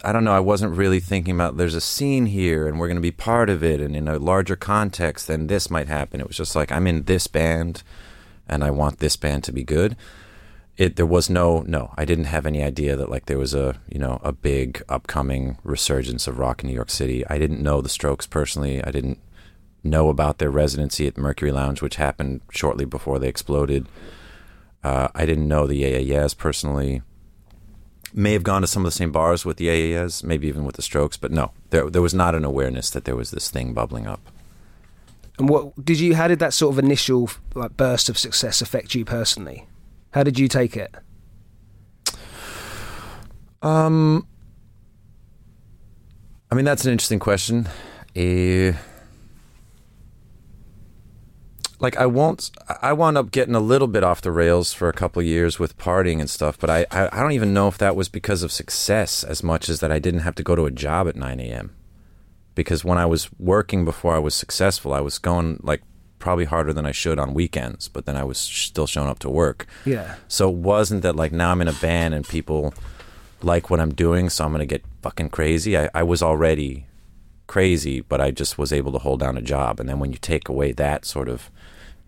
I 0.03 0.11
don't 0.11 0.23
know, 0.23 0.33
I 0.33 0.39
wasn't 0.39 0.77
really 0.77 0.99
thinking 0.99 1.33
about 1.33 1.57
there's 1.57 1.73
a 1.73 1.81
scene 1.81 2.27
here 2.27 2.67
and 2.67 2.79
we're 2.79 2.87
going 2.87 2.93
to 2.93 3.01
be 3.01 3.09
part 3.09 3.49
of 3.49 3.63
it 3.63 3.81
and 3.81 3.95
in 3.95 4.07
a 4.07 4.19
larger 4.19 4.55
context 4.55 5.27
then 5.27 5.47
this 5.47 5.71
might 5.71 5.87
happen. 5.87 6.21
It 6.21 6.27
was 6.27 6.37
just 6.37 6.55
like 6.55 6.71
I'm 6.71 6.85
in 6.85 7.05
this 7.05 7.25
band 7.25 7.81
and 8.51 8.63
I 8.63 8.69
want 8.69 8.99
this 8.99 9.15
band 9.15 9.43
to 9.45 9.51
be 9.51 9.63
good. 9.63 9.95
It 10.77 10.95
there 10.95 11.05
was 11.05 11.29
no 11.29 11.61
no, 11.61 11.93
I 11.97 12.05
didn't 12.05 12.25
have 12.25 12.45
any 12.45 12.61
idea 12.61 12.95
that 12.95 13.09
like 13.09 13.25
there 13.25 13.37
was 13.37 13.53
a, 13.53 13.79
you 13.89 13.99
know, 13.99 14.19
a 14.23 14.31
big 14.31 14.83
upcoming 14.89 15.57
resurgence 15.63 16.27
of 16.27 16.37
rock 16.37 16.63
in 16.63 16.69
New 16.69 16.75
York 16.75 16.89
City. 16.89 17.25
I 17.27 17.37
didn't 17.37 17.63
know 17.63 17.81
the 17.81 17.89
Strokes 17.89 18.27
personally. 18.27 18.83
I 18.83 18.91
didn't 18.91 19.19
know 19.83 20.09
about 20.09 20.37
their 20.37 20.51
residency 20.51 21.07
at 21.07 21.17
Mercury 21.17 21.51
Lounge 21.51 21.81
which 21.81 21.95
happened 21.95 22.41
shortly 22.51 22.85
before 22.85 23.19
they 23.19 23.27
exploded. 23.27 23.87
Uh, 24.83 25.09
I 25.13 25.25
didn't 25.25 25.47
know 25.47 25.67
the 25.67 25.75
Yeah 25.75 25.97
Yeah 25.97 26.19
Yeahs 26.19 26.33
personally. 26.33 27.01
May 28.13 28.33
have 28.33 28.43
gone 28.43 28.61
to 28.61 28.67
some 28.67 28.83
of 28.83 28.91
the 28.91 28.97
same 28.97 29.11
bars 29.11 29.45
with 29.45 29.57
the 29.57 29.65
Yeah 29.65 29.73
Yeah 29.73 29.99
Yeahs, 29.99 30.23
maybe 30.23 30.47
even 30.47 30.65
with 30.65 30.75
the 30.75 30.81
Strokes, 30.81 31.17
but 31.17 31.31
no, 31.31 31.51
there 31.69 31.89
there 31.89 32.01
was 32.01 32.13
not 32.13 32.33
an 32.35 32.45
awareness 32.45 32.89
that 32.89 33.05
there 33.05 33.15
was 33.15 33.31
this 33.31 33.49
thing 33.49 33.73
bubbling 33.73 34.07
up. 34.07 34.30
And 35.41 35.49
what 35.49 35.83
did 35.83 35.99
you? 35.99 36.13
How 36.13 36.27
did 36.27 36.37
that 36.37 36.53
sort 36.53 36.75
of 36.75 36.77
initial 36.77 37.27
like 37.55 37.75
burst 37.75 38.09
of 38.09 38.17
success 38.19 38.61
affect 38.61 38.93
you 38.93 39.03
personally? 39.03 39.65
How 40.11 40.21
did 40.21 40.37
you 40.37 40.47
take 40.47 40.77
it? 40.77 40.93
Um, 43.63 44.27
I 46.51 46.53
mean 46.53 46.63
that's 46.63 46.85
an 46.85 46.91
interesting 46.91 47.17
question. 47.17 47.67
Eh, 48.15 48.73
like 51.79 51.97
I 51.97 52.05
won't. 52.05 52.51
I 52.79 52.93
wound 52.93 53.17
up 53.17 53.31
getting 53.31 53.55
a 53.55 53.59
little 53.59 53.87
bit 53.87 54.03
off 54.03 54.21
the 54.21 54.31
rails 54.31 54.73
for 54.73 54.89
a 54.89 54.93
couple 54.93 55.23
years 55.23 55.57
with 55.57 55.75
partying 55.75 56.19
and 56.19 56.29
stuff. 56.29 56.59
But 56.59 56.69
I, 56.69 56.85
I, 56.91 57.09
I 57.11 57.19
don't 57.19 57.31
even 57.31 57.51
know 57.51 57.67
if 57.67 57.79
that 57.79 57.95
was 57.95 58.09
because 58.09 58.43
of 58.43 58.51
success 58.51 59.23
as 59.23 59.41
much 59.41 59.69
as 59.69 59.79
that 59.79 59.91
I 59.91 59.97
didn't 59.97 60.19
have 60.19 60.35
to 60.35 60.43
go 60.43 60.55
to 60.55 60.67
a 60.67 60.71
job 60.71 61.07
at 61.07 61.15
9 61.15 61.39
a.m. 61.39 61.75
Because 62.55 62.83
when 62.83 62.97
I 62.97 63.05
was 63.05 63.29
working 63.39 63.85
before 63.85 64.15
I 64.15 64.19
was 64.19 64.35
successful, 64.35 64.93
I 64.93 64.99
was 64.99 65.17
going 65.17 65.59
like 65.63 65.81
probably 66.19 66.45
harder 66.45 66.73
than 66.73 66.85
I 66.85 66.91
should 66.91 67.19
on 67.19 67.33
weekends. 67.33 67.87
But 67.87 68.05
then 68.05 68.15
I 68.15 68.23
was 68.23 68.37
still 68.37 68.87
showing 68.87 69.09
up 69.09 69.19
to 69.19 69.29
work. 69.29 69.65
Yeah. 69.85 70.15
So 70.27 70.49
it 70.49 70.55
wasn't 70.55 71.01
that 71.03 71.15
like 71.15 71.31
now 71.31 71.51
I'm 71.51 71.61
in 71.61 71.67
a 71.67 71.73
band 71.73 72.13
and 72.13 72.27
people 72.27 72.73
like 73.41 73.69
what 73.69 73.79
I'm 73.79 73.93
doing, 73.93 74.29
so 74.29 74.45
I'm 74.45 74.51
gonna 74.51 74.65
get 74.65 74.83
fucking 75.01 75.29
crazy. 75.29 75.77
I, 75.77 75.89
I 75.93 76.03
was 76.03 76.21
already 76.21 76.85
crazy, 77.47 78.01
but 78.01 78.21
I 78.21 78.31
just 78.31 78.57
was 78.57 78.71
able 78.71 78.91
to 78.93 78.99
hold 78.99 79.19
down 79.19 79.37
a 79.37 79.41
job. 79.41 79.79
And 79.79 79.89
then 79.89 79.99
when 79.99 80.11
you 80.11 80.17
take 80.17 80.47
away 80.47 80.71
that 80.73 81.05
sort 81.05 81.27
of 81.27 81.49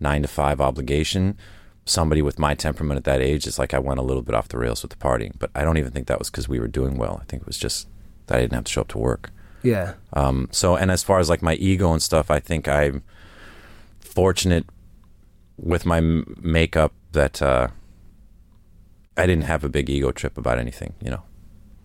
nine 0.00 0.22
to 0.22 0.28
five 0.28 0.60
obligation, 0.60 1.36
somebody 1.84 2.22
with 2.22 2.38
my 2.38 2.54
temperament 2.54 2.98
at 2.98 3.04
that 3.04 3.20
age 3.20 3.46
is 3.46 3.58
like 3.58 3.74
I 3.74 3.78
went 3.78 4.00
a 4.00 4.02
little 4.02 4.22
bit 4.22 4.34
off 4.34 4.48
the 4.48 4.58
rails 4.58 4.82
with 4.82 4.90
the 4.90 4.96
partying. 4.96 5.32
But 5.38 5.50
I 5.54 5.62
don't 5.62 5.76
even 5.76 5.92
think 5.92 6.06
that 6.06 6.18
was 6.18 6.30
because 6.30 6.48
we 6.48 6.60
were 6.60 6.68
doing 6.68 6.96
well. 6.96 7.18
I 7.20 7.24
think 7.24 7.42
it 7.42 7.46
was 7.46 7.58
just 7.58 7.88
that 8.26 8.38
I 8.38 8.40
didn't 8.40 8.54
have 8.54 8.64
to 8.64 8.72
show 8.72 8.80
up 8.82 8.88
to 8.88 8.98
work. 8.98 9.30
Yeah. 9.64 9.94
Um, 10.12 10.48
so, 10.52 10.76
and 10.76 10.90
as 10.90 11.02
far 11.02 11.18
as 11.18 11.28
like 11.28 11.42
my 11.42 11.54
ego 11.54 11.92
and 11.92 12.02
stuff, 12.02 12.30
I 12.30 12.38
think 12.38 12.68
I'm 12.68 13.02
fortunate 13.98 14.66
with 15.56 15.84
my 15.86 15.98
m- 15.98 16.36
makeup 16.40 16.92
that 17.12 17.40
uh, 17.42 17.68
I 19.16 19.26
didn't 19.26 19.44
have 19.44 19.64
a 19.64 19.68
big 19.68 19.88
ego 19.88 20.12
trip 20.12 20.36
about 20.38 20.58
anything, 20.58 20.94
you 21.02 21.10
know, 21.10 21.22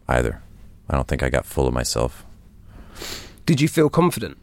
either. 0.07 0.41
I 0.89 0.95
don't 0.95 1.07
think 1.07 1.24
I 1.24 1.29
got 1.29 1.45
full 1.45 1.67
of 1.67 1.74
myself. 1.74 2.25
Did 3.45 3.62
you 3.62 3.67
feel 3.67 3.89
confident? 3.89 4.38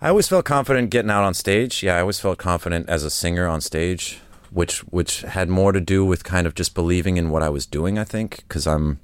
I 0.00 0.08
always 0.08 0.28
felt 0.28 0.44
confident 0.44 0.90
getting 0.90 1.10
out 1.10 1.24
on 1.24 1.32
stage. 1.34 1.82
Yeah, 1.82 1.96
I 1.96 2.00
always 2.00 2.20
felt 2.20 2.36
confident 2.38 2.88
as 2.88 3.04
a 3.04 3.10
singer 3.10 3.46
on 3.46 3.60
stage, 3.60 4.20
which 4.50 4.80
which 4.80 5.22
had 5.22 5.48
more 5.48 5.70
to 5.72 5.80
do 5.80 6.04
with 6.04 6.24
kind 6.24 6.46
of 6.46 6.54
just 6.54 6.74
believing 6.74 7.16
in 7.16 7.30
what 7.30 7.42
I 7.42 7.48
was 7.48 7.64
doing. 7.64 7.98
I 7.98 8.04
think 8.04 8.38
because 8.48 8.66
I'm 8.66 8.98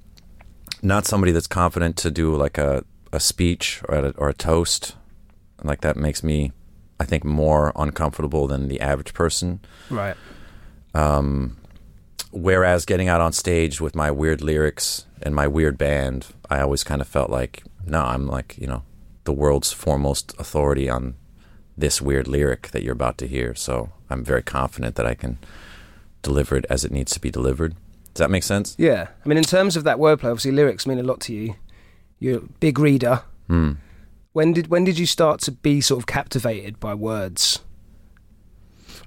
not 0.83 1.07
somebody 1.07 1.33
that's 1.33 1.47
confident 1.47 1.97
to 1.99 2.11
do 2.11 2.35
like 2.35 2.59
a 2.59 2.85
a 3.13 3.21
speech 3.21 3.83
or 3.89 3.95
a, 3.97 4.11
or 4.17 4.29
a 4.29 4.35
toast. 4.35 4.95
Like 5.63 5.81
that 5.81 5.97
makes 5.97 6.23
me, 6.23 6.53
I 7.01 7.05
think, 7.05 7.25
more 7.25 7.73
uncomfortable 7.75 8.47
than 8.47 8.69
the 8.69 8.81
average 8.81 9.15
person. 9.15 9.61
Right. 9.91 10.17
Um, 10.95 11.57
Whereas 12.31 12.85
getting 12.85 13.09
out 13.09 13.23
on 13.23 13.33
stage 13.33 13.81
with 13.81 13.95
my 13.95 14.11
weird 14.11 14.43
lyrics 14.43 15.07
and 15.23 15.35
my 15.35 15.47
weird 15.47 15.79
band, 15.79 16.27
I 16.51 16.61
always 16.61 16.85
kind 16.85 17.01
of 17.01 17.09
felt 17.09 17.31
like, 17.31 17.63
no, 17.87 18.03
I'm 18.03 18.27
like, 18.27 18.57
you 18.59 18.67
know, 18.67 18.83
the 19.25 19.33
world's 19.33 19.73
foremost 19.73 20.35
authority 20.39 20.91
on 20.91 21.15
this 21.77 22.03
weird 22.03 22.29
lyric 22.29 22.69
that 22.73 22.83
you're 22.83 22.93
about 22.93 23.17
to 23.19 23.27
hear. 23.27 23.55
So 23.55 23.91
I'm 24.11 24.25
very 24.25 24.43
confident 24.43 24.97
that 24.97 25.07
I 25.07 25.15
can 25.15 25.39
deliver 26.21 26.57
it 26.57 26.67
as 26.69 26.85
it 26.85 26.93
needs 26.93 27.13
to 27.13 27.21
be 27.21 27.31
delivered. 27.31 27.75
Does 28.15 28.21
that 28.21 28.31
make 28.31 28.43
sense? 28.43 28.75
Yeah. 28.79 29.09
I 29.25 29.29
mean, 29.29 29.39
in 29.39 29.45
terms 29.45 29.77
of 29.77 29.85
that 29.85 29.99
wordplay, 29.99 30.31
obviously 30.31 30.53
lyrics 30.53 30.87
mean 30.87 30.99
a 30.99 31.03
lot 31.03 31.21
to 31.23 31.35
you. 31.35 31.55
You're 32.19 32.39
a 32.39 32.43
big 32.61 32.79
reader. 32.79 33.23
Hmm. 33.47 33.73
When 34.33 34.53
did 34.53 34.69
when 34.69 34.85
did 34.85 34.99
you 34.99 35.07
start 35.07 35.41
to 35.43 35.53
be 35.53 35.81
sort 35.81 36.01
of 36.01 36.07
captivated 36.07 36.79
by 36.79 36.95
words? 36.95 37.61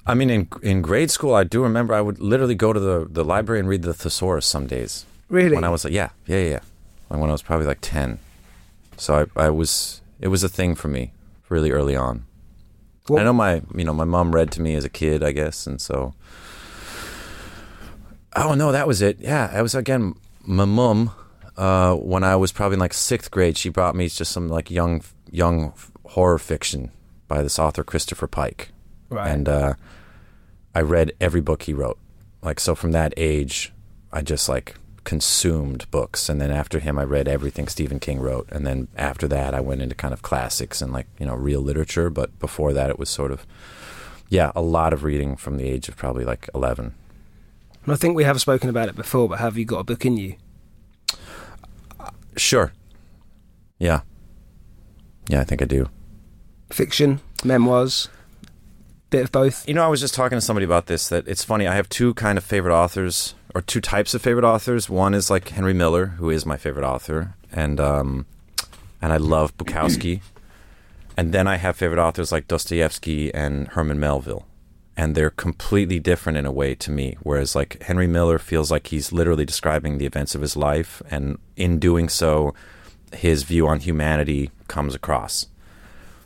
I 0.06 0.14
mean, 0.14 0.30
in 0.30 0.48
in 0.62 0.82
grade 0.82 1.12
school, 1.12 1.36
I 1.36 1.44
do 1.44 1.62
remember 1.62 1.94
I 1.94 2.02
would 2.02 2.20
literally 2.20 2.56
go 2.56 2.74
to 2.74 2.80
the, 2.80 3.08
the 3.10 3.24
library 3.24 3.60
and 3.60 3.70
read 3.70 3.84
the 3.84 3.94
thesaurus 3.94 4.46
some 4.46 4.68
days. 4.68 5.06
Really? 5.30 5.56
When 5.56 5.64
I 5.64 5.70
was 5.70 5.86
like, 5.86 5.94
yeah, 5.94 6.10
yeah, 6.26 6.44
yeah. 6.44 6.60
Like 7.10 7.20
when 7.20 7.30
I 7.30 7.34
was 7.34 7.42
probably 7.42 7.66
like 7.66 7.80
10. 7.82 8.20
So 8.98 9.28
I, 9.36 9.46
I 9.46 9.50
was, 9.50 10.02
it 10.20 10.28
was 10.28 10.44
a 10.44 10.50
thing 10.50 10.76
for 10.76 10.88
me 10.88 11.14
really 11.50 11.72
early 11.72 11.96
on. 11.96 12.26
I 13.10 13.24
know 13.24 13.34
my, 13.34 13.62
you 13.76 13.84
know, 13.84 13.94
my 13.94 14.06
mom 14.06 14.34
read 14.34 14.52
to 14.52 14.62
me 14.62 14.76
as 14.76 14.86
a 14.86 14.90
kid, 14.90 15.24
I 15.24 15.32
guess. 15.32 15.68
And 15.68 15.82
so, 15.82 16.14
oh 18.36 18.54
no, 18.54 18.72
that 18.72 18.88
was 18.88 19.02
it. 19.02 19.20
Yeah. 19.20 19.58
It 19.58 19.62
was 19.62 19.76
again, 19.76 20.16
my 20.42 20.66
mom, 20.66 21.12
uh, 21.58 21.96
when 21.96 22.24
I 22.24 22.36
was 22.36 22.52
probably 22.52 22.76
in 22.76 22.80
like 22.80 22.94
sixth 22.94 23.32
grade, 23.32 23.58
she 23.58 23.70
brought 23.70 23.96
me 23.96 24.08
just 24.10 24.32
some 24.32 24.50
like 24.50 24.72
young, 24.72 25.04
young 25.30 25.74
horror 26.06 26.40
fiction 26.40 26.92
by 27.28 27.42
this 27.42 27.60
author, 27.60 27.84
Christopher 27.84 28.28
Pike 28.28 28.72
right. 29.12 29.30
and 29.30 29.48
uh, 29.48 29.74
I 30.74 30.82
read 30.82 31.12
every 31.22 31.42
book 31.42 31.64
he 31.64 31.74
wrote. 31.74 32.00
Like 32.42 32.60
so, 32.60 32.74
from 32.74 32.92
that 32.94 33.14
age, 33.18 33.72
I 34.12 34.22
just 34.22 34.50
like 34.50 34.76
consumed 35.04 35.90
books, 35.92 36.28
and 36.28 36.42
then 36.42 36.50
after 36.50 36.80
him, 36.80 36.98
I 36.98 37.04
read 37.04 37.28
everything 37.28 37.68
Stephen 37.68 38.00
King 38.00 38.20
wrote, 38.20 38.50
and 38.52 38.66
then 38.66 38.88
after 38.98 39.28
that, 39.28 39.54
I 39.54 39.60
went 39.60 39.82
into 39.82 39.94
kind 39.94 40.14
of 40.14 40.24
classics 40.24 40.82
and 40.82 40.92
like 40.92 41.06
you 41.20 41.28
know 41.28 41.36
real 41.36 41.62
literature. 41.62 42.10
But 42.10 42.40
before 42.40 42.74
that, 42.74 42.90
it 42.90 42.98
was 42.98 43.10
sort 43.10 43.32
of 43.32 43.46
yeah, 44.30 44.52
a 44.56 44.62
lot 44.62 44.94
of 44.94 45.04
reading 45.04 45.36
from 45.36 45.58
the 45.58 45.70
age 45.70 45.88
of 45.88 45.98
probably 45.98 46.26
like 46.26 46.50
eleven. 46.56 46.96
And 47.84 47.94
I 47.94 47.96
think 47.96 48.16
we 48.16 48.24
have 48.24 48.40
spoken 48.40 48.70
about 48.70 48.90
it 48.90 48.96
before, 48.96 49.28
but 49.28 49.40
have 49.40 49.58
you 49.58 49.66
got 49.66 49.80
a 49.80 49.84
book 49.84 50.06
in 50.06 50.18
you? 50.18 50.36
Sure. 52.38 52.72
Yeah. 53.80 54.02
Yeah, 55.28 55.42
I 55.42 55.44
think 55.44 55.62
I 55.62 55.66
do. 55.66 55.90
Fiction, 56.70 57.20
memoirs, 57.44 58.10
bit 59.10 59.24
of 59.26 59.32
both. 59.32 59.68
You 59.68 59.74
know, 59.74 59.84
I 59.84 59.88
was 59.88 60.00
just 60.00 60.14
talking 60.14 60.38
to 60.38 60.42
somebody 60.42 60.66
about 60.66 60.88
this. 60.88 61.10
That 61.10 61.28
it's 61.28 61.44
funny. 61.44 61.68
I 61.68 61.76
have 61.76 61.90
two 61.90 62.14
kind 62.16 62.38
of 62.38 62.44
favorite 62.44 62.76
authors, 62.76 63.36
or 63.54 63.62
two 63.62 63.82
types 63.82 64.14
of 64.14 64.22
favorite 64.22 64.46
authors. 64.46 64.90
One 64.90 65.14
is 65.14 65.30
like 65.30 65.50
Henry 65.50 65.74
Miller, 65.74 66.08
who 66.18 66.30
is 66.30 66.46
my 66.46 66.58
favorite 66.58 66.86
author, 66.86 67.36
and 67.52 67.80
um, 67.80 68.26
and 69.02 69.14
I 69.14 69.18
love 69.18 69.56
Bukowski. 69.58 70.22
and 71.18 71.34
then 71.34 71.48
I 71.48 71.58
have 71.58 71.76
favorite 71.76 72.02
authors 72.02 72.32
like 72.32 72.48
Dostoevsky 72.48 73.34
and 73.34 73.68
Herman 73.70 74.00
Melville, 74.00 74.48
and 74.98 75.16
they're 75.16 75.30
completely 75.30 76.00
different 76.00 76.38
in 76.38 76.46
a 76.46 76.52
way 76.52 76.76
to 76.76 76.92
me. 76.92 77.18
Whereas 77.24 77.56
like 77.56 77.82
Henry 77.84 78.08
Miller 78.08 78.40
feels 78.40 78.72
like 78.72 78.88
he's 78.88 79.12
literally 79.12 79.46
describing 79.46 79.98
the 79.98 80.06
events 80.06 80.36
of 80.36 80.42
his 80.42 80.58
life, 80.58 81.02
and 81.10 81.38
in 81.56 81.80
doing 81.80 82.10
so, 82.10 82.54
his 83.14 83.44
view 83.44 83.68
on 83.68 83.80
humanity 83.80 84.52
comes 84.68 84.96
across. 84.96 85.48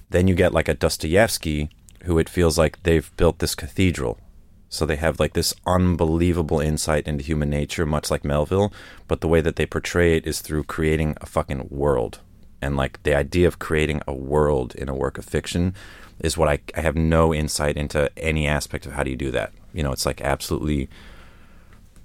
Then 0.09 0.27
you 0.27 0.35
get 0.35 0.53
like 0.53 0.67
a 0.67 0.73
Dostoevsky, 0.73 1.69
who 2.03 2.19
it 2.19 2.29
feels 2.29 2.57
like 2.57 2.81
they've 2.83 3.15
built 3.17 3.39
this 3.39 3.55
cathedral. 3.55 4.19
So 4.69 4.85
they 4.85 4.97
have 4.97 5.19
like 5.19 5.33
this 5.33 5.53
unbelievable 5.65 6.59
insight 6.59 7.07
into 7.07 7.23
human 7.23 7.49
nature, 7.49 7.85
much 7.85 8.11
like 8.11 8.25
Melville, 8.25 8.73
but 9.07 9.21
the 9.21 9.27
way 9.27 9.41
that 9.41 9.55
they 9.55 9.65
portray 9.65 10.17
it 10.17 10.27
is 10.27 10.41
through 10.41 10.63
creating 10.63 11.15
a 11.21 11.25
fucking 11.25 11.67
world. 11.69 12.19
And 12.65 12.75
like 12.75 13.01
the 13.03 13.13
idea 13.15 13.47
of 13.47 13.59
creating 13.59 14.01
a 14.07 14.13
world 14.13 14.73
in 14.75 14.89
a 14.89 14.95
work 14.95 15.17
of 15.19 15.25
fiction 15.25 15.73
is 16.19 16.37
what 16.37 16.49
I, 16.49 16.59
I 16.75 16.81
have 16.81 16.95
no 16.95 17.33
insight 17.33 17.77
into 17.77 18.09
any 18.17 18.47
aspect 18.47 18.85
of 18.85 18.93
how 18.93 19.03
do 19.03 19.11
you 19.11 19.15
do 19.17 19.31
that. 19.31 19.51
You 19.73 19.83
know, 19.83 19.91
it's 19.91 20.05
like 20.05 20.19
absolutely 20.21 20.89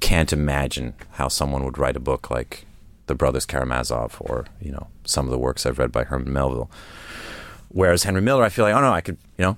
can't 0.01 0.33
imagine 0.33 0.95
how 1.13 1.29
someone 1.29 1.65
would 1.65 1.79
write 1.79 1.97
a 1.97 2.01
book 2.01 2.31
like 2.31 2.65
The 3.07 3.15
Brothers 3.15 3.47
Karamazov 3.47 4.17
or, 4.21 4.47
you 4.61 4.73
know, 4.73 4.89
some 5.05 5.27
of 5.27 5.31
the 5.31 5.39
works 5.39 5.65
I've 5.65 5.79
read 5.79 5.93
by 5.93 6.05
Herman 6.05 6.33
Melville. 6.33 6.71
Whereas 7.69 8.03
Henry 8.03 8.21
Miller, 8.23 8.45
I 8.45 8.49
feel 8.49 8.65
like, 8.65 8.75
oh 8.75 8.81
no, 8.81 8.93
I 8.93 9.01
could, 9.01 9.19
you 9.39 9.45
know, 9.45 9.57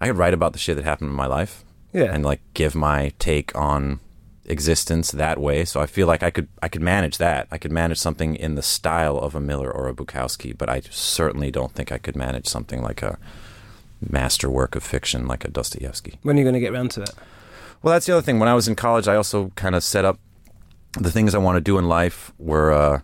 I 0.00 0.08
could 0.08 0.18
write 0.18 0.34
about 0.34 0.52
the 0.52 0.58
shit 0.58 0.76
that 0.76 0.84
happened 0.84 1.10
in 1.10 1.16
my 1.16 1.26
life 1.26 1.64
Yeah. 1.92 2.12
and 2.12 2.24
like 2.24 2.40
give 2.54 2.74
my 2.74 3.12
take 3.18 3.54
on 3.56 4.00
existence 4.46 5.10
that 5.12 5.38
way. 5.38 5.64
So 5.64 5.80
I 5.80 5.86
feel 5.86 6.06
like 6.06 6.22
I 6.22 6.30
could 6.30 6.48
I 6.62 6.68
could 6.68 6.82
manage 6.82 7.18
that. 7.18 7.46
I 7.50 7.58
could 7.58 7.72
manage 7.72 7.98
something 7.98 8.36
in 8.36 8.54
the 8.54 8.62
style 8.62 9.18
of 9.18 9.34
a 9.34 9.40
Miller 9.40 9.70
or 9.70 9.88
a 9.88 9.94
Bukowski, 9.94 10.56
but 10.56 10.68
I 10.68 10.82
certainly 10.90 11.50
don't 11.50 11.72
think 11.72 11.90
I 11.90 11.98
could 11.98 12.16
manage 12.16 12.46
something 12.46 12.82
like 12.82 13.02
a 13.02 13.18
masterwork 14.10 14.76
of 14.76 14.82
fiction 14.82 15.26
like 15.26 15.44
a 15.44 15.50
Dostoevsky. 15.50 16.18
when 16.22 16.36
are 16.36 16.38
you 16.38 16.44
going 16.44 16.54
to 16.54 16.60
get 16.60 16.72
around 16.72 16.90
to 16.92 17.02
it? 17.02 17.10
Well, 17.82 17.92
that's 17.92 18.06
the 18.06 18.12
other 18.12 18.22
thing. 18.22 18.38
When 18.38 18.48
I 18.48 18.54
was 18.54 18.68
in 18.68 18.74
college, 18.74 19.08
I 19.08 19.16
also 19.16 19.50
kind 19.56 19.74
of 19.74 19.82
set 19.82 20.04
up 20.04 20.18
the 20.92 21.10
things 21.10 21.34
I 21.34 21.38
want 21.38 21.56
to 21.56 21.60
do 21.60 21.78
in 21.78 21.88
life 21.88 22.32
were 22.38 22.72
uh, 22.72 23.00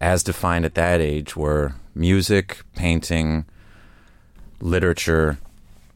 as 0.00 0.22
defined 0.22 0.64
at 0.64 0.74
that 0.74 1.00
age 1.00 1.36
were 1.36 1.74
music, 1.94 2.62
painting, 2.74 3.44
literature, 4.60 5.38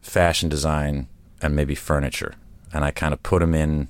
fashion 0.03 0.49
design, 0.49 1.09
and 1.41 1.57
maybe 1.57 1.75
furniture. 1.75 2.35
And 2.73 2.85
I 2.85 2.91
kind 2.91 3.13
of 3.13 3.23
put 3.23 3.41
them 3.41 3.55
in 3.55 3.89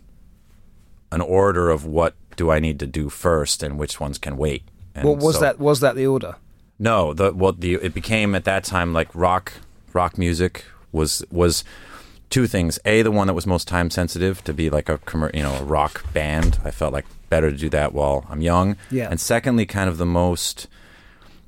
an 1.14 1.20
order 1.20 1.70
of 1.70 1.80
what 1.86 2.12
do 2.36 2.50
I 2.50 2.58
need 2.58 2.78
to 2.80 2.86
do 2.86 3.08
first 3.08 3.62
and 3.62 3.78
which 3.78 4.00
ones 4.00 4.18
can 4.18 4.36
wait. 4.36 4.62
And 4.94 5.04
What 5.08 5.18
was 5.18 5.36
so- 5.36 5.40
that? 5.42 5.58
Was 5.58 5.78
that 5.80 5.94
the 5.96 6.06
order? 6.06 6.36
no, 6.78 7.14
the 7.14 7.32
what 7.32 7.60
the 7.60 7.74
it 7.74 7.94
became 7.94 8.34
at 8.34 8.44
that 8.44 8.64
time 8.64 8.92
like 8.92 9.08
rock 9.14 9.52
rock 9.92 10.18
music 10.18 10.64
was 10.92 11.22
was 11.30 11.64
two 12.30 12.46
things. 12.48 12.78
A, 12.84 13.02
the 13.02 13.10
one 13.12 13.26
that 13.28 13.34
was 13.34 13.46
most 13.46 13.68
time 13.68 13.90
sensitive 13.90 14.42
to 14.44 14.52
be 14.52 14.68
like 14.70 14.88
a 14.88 14.98
you 15.32 15.42
know 15.42 15.54
a 15.54 15.64
rock 15.64 15.94
band. 16.12 16.58
I 16.64 16.70
felt 16.72 16.92
like 16.92 17.06
better 17.30 17.50
to 17.50 17.56
do 17.56 17.70
that 17.70 17.92
while 17.94 18.26
I'm 18.28 18.40
young. 18.40 18.76
Yeah. 18.90 19.08
And 19.10 19.20
secondly, 19.20 19.66
kind 19.66 19.88
of 19.88 19.98
the 19.98 20.06
most 20.06 20.66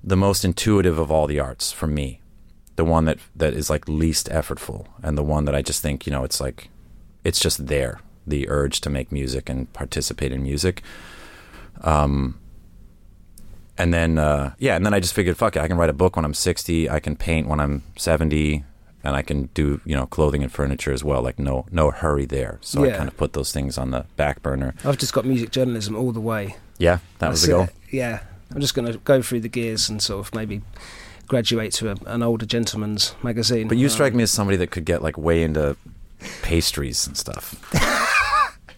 the 0.05 0.17
most 0.17 0.45
intuitive 0.45 0.99
of 0.99 1.11
all 1.11 1.27
the 1.27 1.41
arts 1.41 1.73
for 1.73 1.89
me. 1.89 2.21
The 2.77 2.85
one 2.85 3.05
that 3.07 3.19
that 3.35 3.53
is 3.55 3.69
like 3.71 3.89
least 3.89 4.29
effortful 4.31 4.87
and 5.03 5.17
the 5.19 5.25
one 5.35 5.45
that 5.47 5.55
I 5.55 5.63
just 5.63 5.83
think, 5.83 6.07
you 6.07 6.13
know, 6.13 6.23
it's 6.25 6.41
like 6.41 6.69
it's 7.25 7.41
just 7.41 7.67
there. 7.67 7.99
The 8.27 8.49
urge 8.49 8.81
to 8.83 8.91
make 8.91 9.13
music 9.13 9.49
and 9.49 9.73
participate 9.73 10.33
in 10.33 10.43
music. 10.43 10.83
Um 11.83 12.39
and 13.79 13.93
then 13.93 14.19
uh, 14.19 14.55
yeah, 14.59 14.75
and 14.77 14.87
then 14.87 14.95
I 14.95 15.01
just 15.01 15.13
figured, 15.13 15.37
fuck 15.37 15.55
it, 15.55 15.61
I 15.61 15.69
can 15.69 15.77
write 15.77 15.91
a 15.91 15.93
book 15.93 16.17
when 16.17 16.25
I'm 16.25 16.33
60. 16.33 16.89
I 16.89 16.99
can 16.99 17.15
paint 17.15 17.47
when 17.47 17.61
I'm 17.61 17.83
70. 17.99 18.65
and 19.05 19.15
I 19.15 19.21
can 19.23 19.51
do 19.55 19.81
you 19.85 19.95
know 19.95 20.07
clothing 20.07 20.43
and 20.43 20.51
furniture 20.51 20.93
as 20.93 21.05
well. 21.05 21.23
Like 21.23 21.39
no 21.39 21.67
no 21.71 21.91
hurry 21.91 22.25
there. 22.27 22.59
So 22.63 22.85
I 22.85 22.91
kind 22.91 23.09
of 23.09 23.17
put 23.17 23.35
those 23.35 23.53
things 23.53 23.77
on 23.79 23.91
the 23.91 24.07
back 24.17 24.43
burner. 24.43 24.75
I've 24.85 24.97
just 24.99 25.13
got 25.13 25.25
music 25.27 25.51
journalism 25.51 25.95
all 25.95 26.11
the 26.13 26.21
way. 26.21 26.57
Yeah, 26.79 26.99
that 27.19 27.29
was 27.31 27.43
That's 27.43 27.47
the 27.47 27.53
goal. 27.53 27.63
it. 27.65 27.75
Yeah, 27.93 28.21
I'm 28.55 28.61
just 28.61 28.75
going 28.75 28.91
to 28.91 28.99
go 28.99 29.23
through 29.23 29.41
the 29.41 29.49
gears 29.49 29.89
and 29.89 30.03
sort 30.03 30.27
of 30.27 30.35
maybe 30.35 30.63
graduate 31.29 31.73
to 31.75 31.91
a, 31.93 31.97
an 32.07 32.23
older 32.23 32.47
gentleman's 32.47 33.15
magazine. 33.23 33.69
But 33.69 33.77
you 33.79 33.87
Um, 33.87 33.91
strike 33.91 34.15
me 34.15 34.23
as 34.25 34.31
somebody 34.31 34.57
that 34.57 34.71
could 34.71 34.85
get 34.87 35.03
like 35.03 35.17
way 35.19 35.43
into 35.43 35.77
pastries 36.43 37.07
and 37.07 37.17
stuff. 37.17 37.55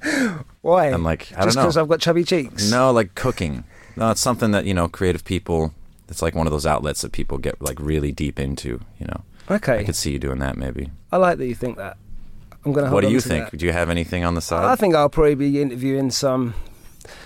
Why? 0.62 0.87
I'm 0.88 1.02
like, 1.04 1.32
I 1.37 1.44
just 1.44 1.56
don't 1.56 1.64
because 1.64 1.76
know. 1.76 1.82
I've 1.82 1.88
got 1.88 2.00
chubby 2.00 2.24
cheeks. 2.24 2.70
No, 2.70 2.90
like 2.92 3.14
cooking. 3.14 3.64
No, 3.96 4.11
it's 4.11 4.20
something 4.20 4.50
that 4.52 4.64
you 4.64 4.74
know, 4.74 4.88
creative 4.88 5.24
people. 5.24 5.72
It's 6.08 6.22
like 6.22 6.34
one 6.34 6.46
of 6.46 6.50
those 6.52 6.66
outlets 6.66 7.02
that 7.02 7.12
people 7.12 7.38
get 7.38 7.61
like 7.61 7.78
really 7.80 8.12
deep 8.12 8.38
into. 8.40 8.80
You 8.98 9.06
know, 9.06 9.22
Okay. 9.50 9.78
I 9.78 9.84
could 9.84 9.96
see 9.96 10.12
you 10.12 10.18
doing 10.18 10.38
that 10.38 10.56
maybe. 10.56 10.90
I 11.12 11.16
like 11.18 11.38
that 11.38 11.46
you 11.46 11.54
think 11.54 11.76
that. 11.78 11.96
I'm 12.64 12.72
going 12.72 12.87
to. 12.87 12.92
What 12.92 13.02
do 13.04 13.11
you 13.11 13.20
think? 13.20 13.56
Do 13.56 13.66
you 13.66 13.72
have 13.72 13.90
anything 13.90 14.24
on 14.24 14.34
the 14.34 14.40
side? 14.40 14.64
I 14.64 14.74
think 14.76 14.94
I'll 14.94 15.08
probably 15.08 15.34
be 15.34 15.61
interviewing 15.61 16.11
some 16.11 16.54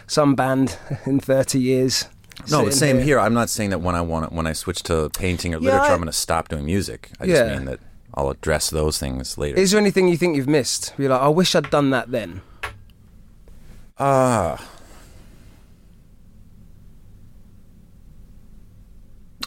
some 0.06 0.34
band 0.34 0.76
in 1.06 1.20
30 1.20 1.58
years. 1.60 2.08
no, 2.50 2.58
sitting 2.64 2.70
same 2.72 2.98
here. 3.00 3.18
I'm 3.18 3.34
not 3.34 3.50
saying 3.50 3.70
that 3.70 3.80
when 3.80 3.94
I 3.94 4.00
want 4.00 4.32
when 4.32 4.46
I 4.46 4.52
switch 4.52 4.82
to 4.84 5.10
painting 5.10 5.54
or 5.54 5.58
Yeah, 5.58 5.66
literature, 5.72 5.90
I- 5.90 5.92
I'm 5.94 5.98
going 5.98 6.06
to 6.06 6.12
stop 6.12 6.48
doing 6.48 6.64
music. 6.64 7.10
I 7.20 7.24
Yeah. 7.24 7.34
just 7.44 7.56
mean 7.56 7.64
that 7.66 7.80
I'll 8.14 8.30
address 8.30 8.70
those 8.70 8.98
things 8.98 9.38
later. 9.38 9.58
Is 9.58 9.70
there 9.70 9.80
anything 9.80 10.08
you 10.08 10.16
think 10.16 10.36
you've 10.36 10.48
missed? 10.48 10.92
You're 10.98 11.10
like, 11.10 11.20
I 11.22 11.28
wish 11.28 11.54
I'd 11.54 11.70
done 11.70 11.90
that 11.90 12.10
then. 12.10 12.42
Ah. 13.98 14.68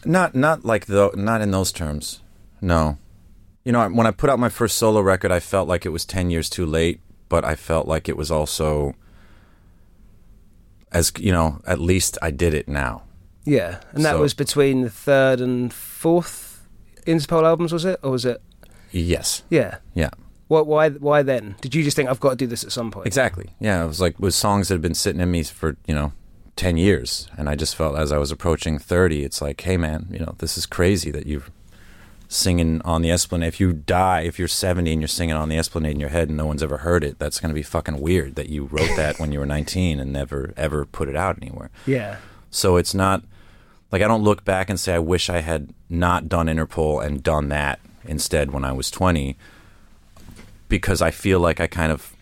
Not 0.05 0.35
not 0.35 0.63
like 0.63 0.85
though 0.85 1.11
not 1.15 1.41
in 1.41 1.51
those 1.51 1.71
terms. 1.71 2.21
No. 2.61 2.97
You 3.63 3.71
know, 3.71 3.87
when 3.89 4.05
I 4.05 4.11
put 4.11 4.29
out 4.29 4.37
my 4.37 4.49
first 4.49 4.77
solo 4.77 5.01
record, 5.01 5.31
I 5.31 5.39
felt 5.39 5.67
like 5.67 5.85
it 5.85 5.89
was 5.89 6.05
10 6.05 6.29
years 6.29 6.49
too 6.51 6.67
late, 6.67 6.99
but 7.29 7.43
I 7.43 7.55
felt 7.55 7.87
like 7.87 8.07
it 8.07 8.15
was 8.15 8.29
also 8.29 8.93
as 10.91 11.11
you 11.17 11.31
know, 11.31 11.59
at 11.65 11.79
least 11.79 12.17
I 12.21 12.31
did 12.31 12.53
it 12.53 12.67
now. 12.67 13.03
Yeah, 13.43 13.81
and 13.91 14.05
that 14.05 14.13
So- 14.13 14.21
was 14.21 14.33
between 14.33 14.81
the 14.81 14.89
third 14.89 15.41
and 15.41 15.73
fourth 15.73 16.67
Interpol 17.05 17.43
albums, 17.43 17.71
was 17.73 17.85
it, 17.85 17.99
or 18.01 18.11
was 18.11 18.25
it? 18.25 18.41
Yes. 18.91 19.43
Yeah. 19.49 19.77
Yeah. 19.93 20.09
What? 20.47 20.67
Why? 20.67 20.89
Why 20.89 21.23
then? 21.23 21.55
Did 21.61 21.73
you 21.73 21.83
just 21.83 21.95
think 21.95 22.09
I've 22.09 22.19
got 22.19 22.31
to 22.31 22.35
do 22.35 22.47
this 22.47 22.63
at 22.63 22.71
some 22.71 22.91
point? 22.91 23.07
Exactly. 23.07 23.49
Yeah, 23.59 23.83
it 23.83 23.87
was 23.87 24.01
like 24.01 24.19
with 24.19 24.33
songs 24.33 24.67
that 24.67 24.75
had 24.75 24.81
been 24.81 24.93
sitting 24.93 25.21
in 25.21 25.31
me 25.31 25.43
for, 25.43 25.77
you 25.87 25.95
know, 25.95 26.13
10 26.55 26.77
years 26.77 27.27
and 27.37 27.49
I 27.49 27.55
just 27.55 27.75
felt 27.75 27.97
as 27.97 28.11
I 28.11 28.17
was 28.17 28.31
approaching 28.31 28.79
30, 28.79 29.23
it's 29.23 29.41
like, 29.41 29.59
"Hey 29.61 29.77
man, 29.77 30.07
you 30.11 30.19
know, 30.19 30.35
this 30.37 30.57
is 30.57 30.65
crazy 30.65 31.11
that 31.11 31.25
you're 31.27 31.43
singing 32.27 32.81
on 32.83 33.01
the 33.01 33.11
Esplanade. 33.11 33.47
If 33.47 33.59
you 33.59 33.73
die, 33.73 34.21
if 34.21 34.39
you're 34.39 34.47
70 34.47 34.91
and 34.91 35.01
you're 35.01 35.07
singing 35.07 35.35
on 35.35 35.49
the 35.49 35.57
Esplanade 35.57 35.93
in 35.93 35.99
your 35.99 36.09
head 36.09 36.29
and 36.29 36.37
no 36.37 36.45
one's 36.45 36.63
ever 36.63 36.77
heard 36.77 37.03
it, 37.03 37.19
that's 37.19 37.39
going 37.39 37.49
to 37.49 37.55
be 37.55 37.61
fucking 37.61 37.99
weird 37.99 38.35
that 38.35 38.49
you 38.49 38.65
wrote 38.65 38.95
that 38.95 39.19
when 39.19 39.31
you 39.31 39.39
were 39.39 39.45
19 39.45 39.99
and 39.99 40.13
never 40.13 40.53
ever 40.55 40.85
put 40.85 41.09
it 41.09 41.15
out 41.15 41.37
anywhere." 41.41 41.69
Yeah. 41.85 42.17
So 42.49 42.77
it's 42.77 42.93
not 42.93 43.23
like 43.91 44.01
I 44.01 44.07
don't 44.07 44.23
look 44.23 44.45
back 44.45 44.69
and 44.69 44.79
say 44.79 44.95
I 44.95 44.99
wish 44.99 45.29
I 45.29 45.41
had 45.41 45.73
not 45.89 46.29
done 46.29 46.47
Interpol 46.47 47.05
and 47.05 47.21
done 47.21 47.49
that 47.49 47.79
instead 48.05 48.51
when 48.51 48.63
I 48.63 48.71
was 48.71 48.89
20 48.91 49.37
because 50.69 51.01
I 51.01 51.11
feel 51.11 51.39
like 51.39 51.59
I 51.59 51.67
kind 51.67 51.91
of 51.91 52.15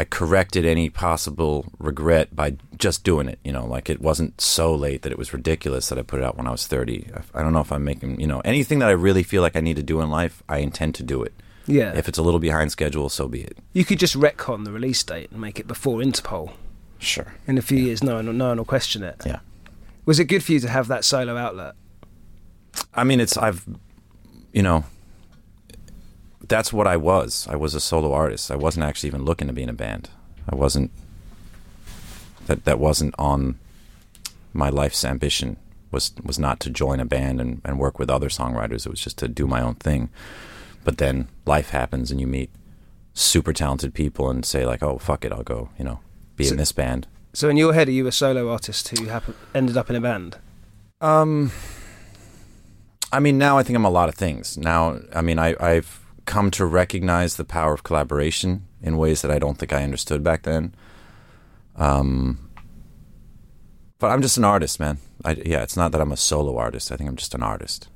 I 0.00 0.04
corrected 0.04 0.64
any 0.64 0.90
possible 0.90 1.66
regret 1.78 2.34
by 2.34 2.56
just 2.78 3.02
doing 3.02 3.28
it, 3.28 3.40
you 3.42 3.50
know, 3.50 3.66
like 3.66 3.90
it 3.90 4.00
wasn't 4.00 4.40
so 4.40 4.72
late 4.72 5.02
that 5.02 5.10
it 5.10 5.18
was 5.18 5.32
ridiculous 5.32 5.88
that 5.88 5.98
I 5.98 6.02
put 6.02 6.20
it 6.20 6.24
out 6.24 6.36
when 6.36 6.46
I 6.46 6.52
was 6.52 6.68
30. 6.68 7.10
I 7.14 7.40
I 7.40 7.42
don't 7.42 7.52
know 7.52 7.60
if 7.60 7.72
I'm 7.72 7.84
making, 7.84 8.20
you 8.20 8.26
know, 8.26 8.40
anything 8.40 8.78
that 8.78 8.88
I 8.88 8.92
really 8.92 9.24
feel 9.24 9.42
like 9.42 9.56
I 9.56 9.60
need 9.60 9.76
to 9.76 9.82
do 9.82 10.00
in 10.00 10.08
life, 10.08 10.42
I 10.48 10.58
intend 10.58 10.94
to 10.96 11.02
do 11.02 11.22
it. 11.24 11.32
Yeah. 11.66 11.92
If 11.94 12.08
it's 12.08 12.16
a 12.18 12.22
little 12.22 12.40
behind 12.40 12.72
schedule, 12.72 13.08
so 13.08 13.28
be 13.28 13.42
it. 13.42 13.58
you 13.72 13.84
could 13.84 13.98
just 13.98 14.14
retcon 14.14 14.64
the 14.64 14.72
release 14.72 15.02
date 15.02 15.30
and 15.30 15.40
make 15.40 15.60
it 15.60 15.66
before 15.66 15.98
Interpol. 15.98 16.52
Sure. 16.98 17.34
In 17.46 17.58
a 17.58 17.62
few 17.62 17.78
years, 17.78 18.02
no 18.02 18.16
one, 18.16 18.38
no 18.38 18.48
one 18.48 18.58
will 18.58 18.64
question 18.64 19.02
it. 19.02 19.22
Yeah. 19.26 19.40
Was 20.06 20.18
it 20.18 20.24
good 20.24 20.42
for 20.42 20.52
you 20.52 20.60
to 20.60 20.68
have 20.68 20.88
that 20.88 21.04
solo 21.04 21.36
outlet? 21.36 21.74
I 22.94 23.04
mean, 23.04 23.20
it's 23.20 23.36
I've, 23.36 23.66
you 24.52 24.62
know, 24.62 24.84
that's 26.48 26.72
what 26.72 26.86
I 26.86 26.96
was. 26.96 27.46
I 27.50 27.56
was 27.56 27.74
a 27.74 27.80
solo 27.80 28.12
artist. 28.12 28.50
I 28.50 28.56
wasn't 28.56 28.84
actually 28.84 29.08
even 29.08 29.24
looking 29.24 29.46
to 29.48 29.52
be 29.52 29.62
in 29.62 29.68
a 29.68 29.74
band. 29.74 30.10
I 30.48 30.54
wasn't. 30.54 30.90
That 32.46 32.64
that 32.64 32.78
wasn't 32.78 33.14
on 33.18 33.58
my 34.52 34.70
life's 34.70 35.04
ambition. 35.04 35.56
Was 35.90 36.12
was 36.22 36.38
not 36.38 36.60
to 36.60 36.70
join 36.70 37.00
a 37.00 37.04
band 37.04 37.40
and, 37.40 37.60
and 37.64 37.78
work 37.78 37.98
with 37.98 38.10
other 38.10 38.28
songwriters. 38.28 38.86
It 38.86 38.90
was 38.90 39.00
just 39.00 39.18
to 39.18 39.28
do 39.28 39.46
my 39.46 39.60
own 39.60 39.74
thing. 39.76 40.08
But 40.84 40.98
then 40.98 41.28
life 41.46 41.70
happens 41.70 42.10
and 42.10 42.20
you 42.20 42.26
meet 42.26 42.50
super 43.14 43.52
talented 43.52 43.92
people 43.94 44.30
and 44.30 44.44
say 44.44 44.64
like, 44.64 44.82
oh 44.82 44.98
fuck 44.98 45.24
it, 45.24 45.32
I'll 45.32 45.42
go. 45.42 45.68
You 45.78 45.84
know, 45.84 46.00
be 46.36 46.44
So- 46.44 46.52
in 46.52 46.56
this 46.58 46.72
band. 46.72 47.06
So 47.34 47.48
in 47.50 47.56
your 47.58 47.74
head, 47.74 47.88
are 47.88 47.92
you 47.92 48.06
a 48.06 48.12
solo 48.12 48.50
artist 48.50 48.88
who 48.88 49.04
happen- 49.04 49.34
ended 49.54 49.76
up 49.76 49.90
in 49.90 49.96
a 49.96 50.00
band? 50.00 50.38
Um, 51.00 51.52
I 53.12 53.20
mean, 53.20 53.38
now 53.38 53.58
I 53.58 53.62
think 53.62 53.76
I'm 53.76 53.84
a 53.84 53.90
lot 53.90 54.08
of 54.08 54.14
things. 54.14 54.56
Now, 54.56 54.98
I 55.14 55.20
mean, 55.20 55.38
I, 55.38 55.54
I've 55.60 56.00
come 56.28 56.50
to 56.52 56.64
recognize 56.64 57.36
the 57.36 57.44
power 57.44 57.72
of 57.72 57.82
collaboration 57.82 58.66
in 58.80 58.96
ways 58.96 59.22
that 59.22 59.30
I 59.30 59.40
don't 59.40 59.58
think 59.58 59.72
I 59.72 59.82
understood 59.82 60.22
back 60.22 60.42
then. 60.42 60.74
Um, 61.74 62.50
but 63.98 64.12
I'm 64.12 64.22
just 64.22 64.36
an 64.36 64.44
artist, 64.44 64.78
man. 64.78 64.98
I, 65.24 65.32
yeah, 65.44 65.62
it's 65.62 65.76
not 65.76 65.90
that 65.90 66.00
I'm 66.00 66.12
a 66.12 66.16
solo 66.16 66.56
artist. 66.56 66.92
I 66.92 66.96
think 66.96 67.08
I'm 67.08 67.16
just 67.16 67.34
an 67.34 67.42
artist. 67.42 67.88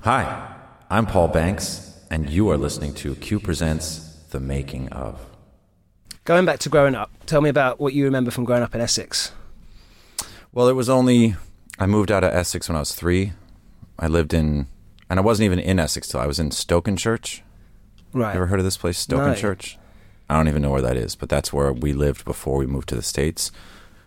Hi, 0.00 0.54
I'm 0.88 1.06
Paul 1.06 1.28
Banks, 1.28 1.98
and 2.10 2.30
you 2.30 2.48
are 2.50 2.56
listening 2.58 2.94
to 2.94 3.16
Q 3.16 3.40
Presents 3.40 4.16
The 4.30 4.38
Making 4.38 4.88
of. 4.90 5.26
Going 6.24 6.44
back 6.44 6.58
to 6.60 6.68
growing 6.68 6.94
up, 6.94 7.10
tell 7.26 7.40
me 7.40 7.48
about 7.48 7.80
what 7.80 7.94
you 7.94 8.04
remember 8.04 8.30
from 8.30 8.44
growing 8.44 8.62
up 8.62 8.74
in 8.74 8.80
Essex. 8.80 9.32
Well, 10.52 10.68
it 10.68 10.74
was 10.74 10.88
only 10.88 11.36
I 11.78 11.86
moved 11.86 12.12
out 12.12 12.22
of 12.22 12.34
Essex 12.34 12.68
when 12.68 12.76
I 12.76 12.80
was 12.80 12.94
three. 12.94 13.32
I 13.98 14.06
lived 14.06 14.34
in, 14.34 14.66
and 15.10 15.18
I 15.18 15.22
wasn't 15.22 15.46
even 15.46 15.58
in 15.58 15.78
Essex 15.78 16.08
till 16.08 16.20
I 16.20 16.26
was 16.26 16.38
in 16.38 16.50
Stokenchurch. 16.50 17.40
Right. 18.12 18.34
Ever 18.34 18.46
heard 18.46 18.60
of 18.60 18.64
this 18.64 18.76
place, 18.76 19.04
Stokenchurch? 19.04 19.76
I 20.30 20.36
don't 20.36 20.48
even 20.48 20.62
know 20.62 20.70
where 20.70 20.80
that 20.82 20.96
is, 20.96 21.16
but 21.16 21.28
that's 21.28 21.52
where 21.52 21.72
we 21.72 21.92
lived 21.92 22.24
before 22.24 22.56
we 22.56 22.66
moved 22.66 22.88
to 22.90 22.94
the 22.94 23.02
states 23.02 23.50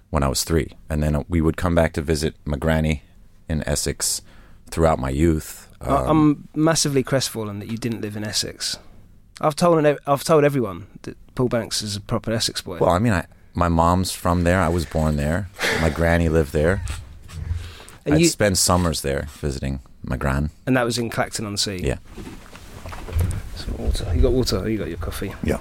when 0.09 0.23
I 0.23 0.29
was 0.29 0.43
three, 0.43 0.71
and 0.89 1.03
then 1.03 1.25
we 1.27 1.41
would 1.41 1.57
come 1.57 1.75
back 1.75 1.91
to 1.93 2.01
visit 2.01 2.35
my 2.45 2.55
granny 2.55 3.03
in 3.49 3.67
Essex 3.67 4.21
throughout 4.69 4.99
my 4.99 5.09
youth. 5.09 5.67
Um, 5.81 6.07
I'm 6.07 6.47
massively 6.55 7.03
crestfallen 7.03 7.59
that 7.59 7.69
you 7.69 7.77
didn't 7.77 8.01
live 8.01 8.15
in 8.15 8.23
Essex. 8.23 8.77
I've 9.41 9.55
told 9.55 9.85
I've 10.07 10.23
told 10.23 10.45
everyone 10.45 10.87
that 11.01 11.17
Paul 11.35 11.49
Banks 11.49 11.81
is 11.81 11.97
a 11.97 12.01
proper 12.01 12.31
Essex 12.31 12.61
boy. 12.61 12.77
well, 12.77 12.91
I 12.91 12.99
mean, 12.99 13.13
I, 13.13 13.25
my 13.53 13.67
mom's 13.67 14.13
from 14.13 14.43
there. 14.43 14.61
I 14.61 14.69
was 14.69 14.85
born 14.85 15.17
there. 15.17 15.49
My 15.81 15.89
granny 15.89 16.29
lived 16.29 16.53
there. 16.53 16.85
and 18.05 18.15
I'd 18.15 18.21
you 18.21 18.27
spend 18.27 18.57
summers 18.57 19.01
there 19.01 19.27
visiting 19.41 19.81
my 20.03 20.17
gran. 20.17 20.49
and 20.65 20.75
that 20.77 20.83
was 20.83 20.97
in 20.97 21.09
Clacton 21.09 21.45
on 21.45 21.57
Sea. 21.57 21.77
Yeah. 21.83 21.97
Some 23.55 23.77
water. 23.77 24.11
You 24.15 24.21
got 24.21 24.31
water. 24.33 24.69
You 24.69 24.77
got 24.77 24.87
your 24.89 24.97
coffee. 24.97 25.33
Yeah. 25.43 25.59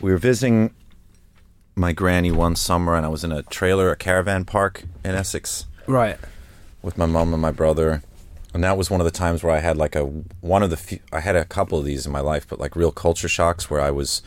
We 0.00 0.10
were 0.10 0.18
visiting 0.18 0.72
my 1.76 1.92
granny 1.92 2.30
one 2.32 2.56
summer, 2.56 2.96
and 2.96 3.04
I 3.04 3.08
was 3.08 3.22
in 3.24 3.32
a 3.32 3.42
trailer, 3.42 3.90
a 3.90 3.96
caravan 3.96 4.44
park 4.44 4.84
in 5.04 5.14
Essex 5.14 5.66
Right. 5.86 6.18
with 6.82 6.96
my 6.96 7.06
mom 7.06 7.32
and 7.32 7.42
my 7.42 7.50
brother. 7.52 8.02
And 8.54 8.64
that 8.64 8.76
was 8.76 8.90
one 8.90 9.00
of 9.00 9.04
the 9.04 9.10
times 9.12 9.44
where 9.44 9.54
I 9.54 9.60
had 9.60 9.76
like 9.76 9.94
a 9.94 10.02
one 10.40 10.62
of 10.62 10.70
the 10.70 10.76
few, 10.76 10.98
I 11.12 11.20
had 11.20 11.36
a 11.36 11.44
couple 11.44 11.78
of 11.78 11.84
these 11.84 12.04
in 12.06 12.12
my 12.12 12.20
life, 12.20 12.48
but 12.48 12.58
like 12.58 12.74
real 12.74 12.90
culture 12.90 13.28
shocks 13.28 13.70
where 13.70 13.80
I 13.80 13.90
was 13.92 14.22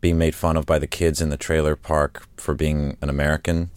being 0.00 0.18
made 0.18 0.34
fun 0.34 0.56
of 0.56 0.66
by 0.66 0.78
the 0.78 0.86
kids 0.86 1.20
in 1.20 1.28
the 1.30 1.36
trailer 1.36 1.74
park 1.76 2.26
for 2.36 2.54
being 2.54 2.96
an 3.02 3.08
American, 3.08 3.70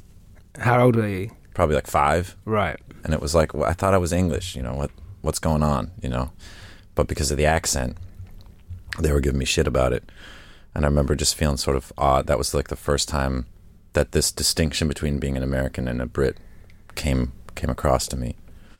How 0.59 0.83
old 0.83 0.95
were 0.95 1.07
you? 1.07 1.31
probably 1.53 1.75
like 1.75 1.87
five. 1.87 2.35
Right. 2.45 2.79
and 3.03 3.13
it 3.13 3.21
was 3.21 3.33
like 3.35 3.53
well, 3.53 3.69
I 3.69 3.73
thought 3.73 3.93
I 3.93 3.97
was 3.97 4.13
English. 4.13 4.55
You 4.55 4.61
know 4.63 4.73
what 4.75 4.91
what's 5.21 5.39
going 5.39 5.63
on? 5.63 5.91
You 6.01 6.09
know, 6.09 6.31
but 6.95 7.07
because 7.07 7.31
of 7.31 7.37
the 7.37 7.45
accent, 7.45 7.97
they 8.99 9.11
were 9.11 9.21
giving 9.21 9.39
me 9.39 9.45
shit 9.45 9.67
about 9.67 9.93
it, 9.93 10.03
and 10.75 10.85
I 10.85 10.87
remember 10.87 11.15
just 11.15 11.35
feeling 11.35 11.57
sort 11.57 11.77
of 11.77 11.91
odd. 11.97 12.27
That 12.27 12.37
was 12.37 12.53
like 12.53 12.67
the 12.69 12.75
first 12.75 13.07
time 13.09 13.45
that 13.93 14.11
this 14.13 14.31
distinction 14.31 14.87
between 14.87 15.19
being 15.19 15.35
an 15.37 15.43
American 15.43 15.87
and 15.87 16.01
a 16.01 16.05
Brit 16.05 16.37
came 16.95 17.31
came 17.55 17.69
across 17.69 18.07
to 18.09 18.17
me. 18.17 18.35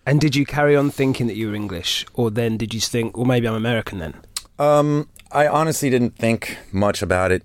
And 0.06 0.20
did 0.20 0.36
you 0.36 0.46
carry 0.46 0.76
on 0.76 0.90
thinking 0.90 1.28
that 1.28 1.36
you 1.36 1.50
were 1.50 1.56
English, 1.56 2.06
or 2.14 2.32
then 2.32 2.58
did 2.58 2.74
you 2.74 2.80
think, 2.82 3.16
well, 3.18 3.26
maybe 3.26 3.48
I'm 3.48 3.54
American 3.54 4.00
then? 4.00 4.14
Um, 4.58 5.08
I 5.34 5.48
honestly 5.48 5.90
didn't 5.90 6.18
think 6.18 6.58
much 6.72 7.02
about 7.02 7.32
it 7.32 7.44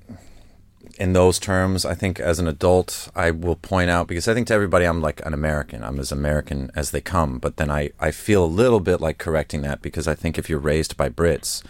in 0.99 1.12
those 1.12 1.38
terms. 1.38 1.85
I 1.85 1.94
think 1.94 2.18
as 2.18 2.38
an 2.38 2.49
adult, 2.49 3.09
I 3.14 3.31
will 3.31 3.57
point 3.57 3.90
out 3.90 4.09
because 4.09 4.27
I 4.27 4.35
think 4.35 4.49
to 4.49 4.55
everybody 4.55 4.85
I'm 4.85 5.01
like 5.01 5.25
an 5.25 5.33
American. 5.33 5.85
I'm 5.85 6.01
as 6.01 6.11
American 6.11 6.70
as 6.75 6.90
they 6.90 7.01
come. 7.01 7.38
But 7.38 7.59
then 7.59 7.70
I, 7.70 7.90
I 8.01 8.11
feel 8.11 8.44
a 8.44 8.46
little 8.46 8.81
bit 8.81 9.01
like 9.01 9.18
correcting 9.18 9.62
that 9.62 9.83
because 9.83 10.09
I 10.09 10.14
think 10.14 10.37
if 10.37 10.51
you're 10.51 10.59
raised 10.59 10.96
by 10.96 11.09
Brits, 11.09 11.62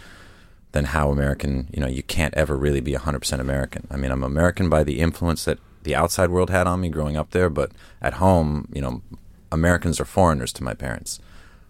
then 0.71 0.85
how 0.85 1.11
American, 1.11 1.69
you 1.71 1.79
know, 1.79 1.87
you 1.87 2.03
can't 2.03 2.33
ever 2.33 2.57
really 2.57 2.81
be 2.81 2.93
100% 2.93 3.39
American. 3.39 3.87
I 3.91 3.97
mean, 3.97 4.11
I'm 4.11 4.23
American 4.23 4.69
by 4.69 4.83
the 4.83 4.99
influence 4.99 5.45
that 5.45 5.59
the 5.83 5.95
outside 5.95 6.29
world 6.29 6.49
had 6.49 6.67
on 6.67 6.81
me 6.81 6.89
growing 6.89 7.15
up 7.15 7.31
there, 7.31 7.49
but 7.49 7.71
at 8.01 8.15
home, 8.15 8.67
you 8.73 8.81
know, 8.81 9.01
Americans 9.51 9.99
are 9.99 10.05
foreigners 10.05 10.51
to 10.53 10.63
my 10.63 10.73
parents. 10.73 11.19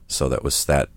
So 0.08 0.30
that 0.30 0.44
was 0.44 0.66
that 0.66 0.90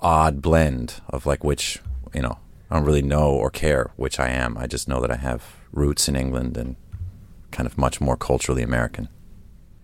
odd 0.00 0.42
blend 0.42 1.00
of 1.08 1.26
like 1.26 1.42
which, 1.42 1.80
you 2.14 2.22
know, 2.22 2.38
I 2.70 2.76
don't 2.76 2.84
really 2.84 3.02
know 3.02 3.30
or 3.30 3.50
care 3.50 3.90
which 3.96 4.18
I 4.18 4.28
am. 4.28 4.56
I 4.56 4.66
just 4.66 4.88
know 4.88 5.00
that 5.00 5.10
I 5.10 5.16
have 5.16 5.56
roots 5.72 6.08
in 6.08 6.16
England 6.16 6.56
and 6.56 6.76
kind 7.50 7.66
of 7.66 7.76
much 7.76 8.00
more 8.00 8.16
culturally 8.16 8.62
American. 8.62 9.08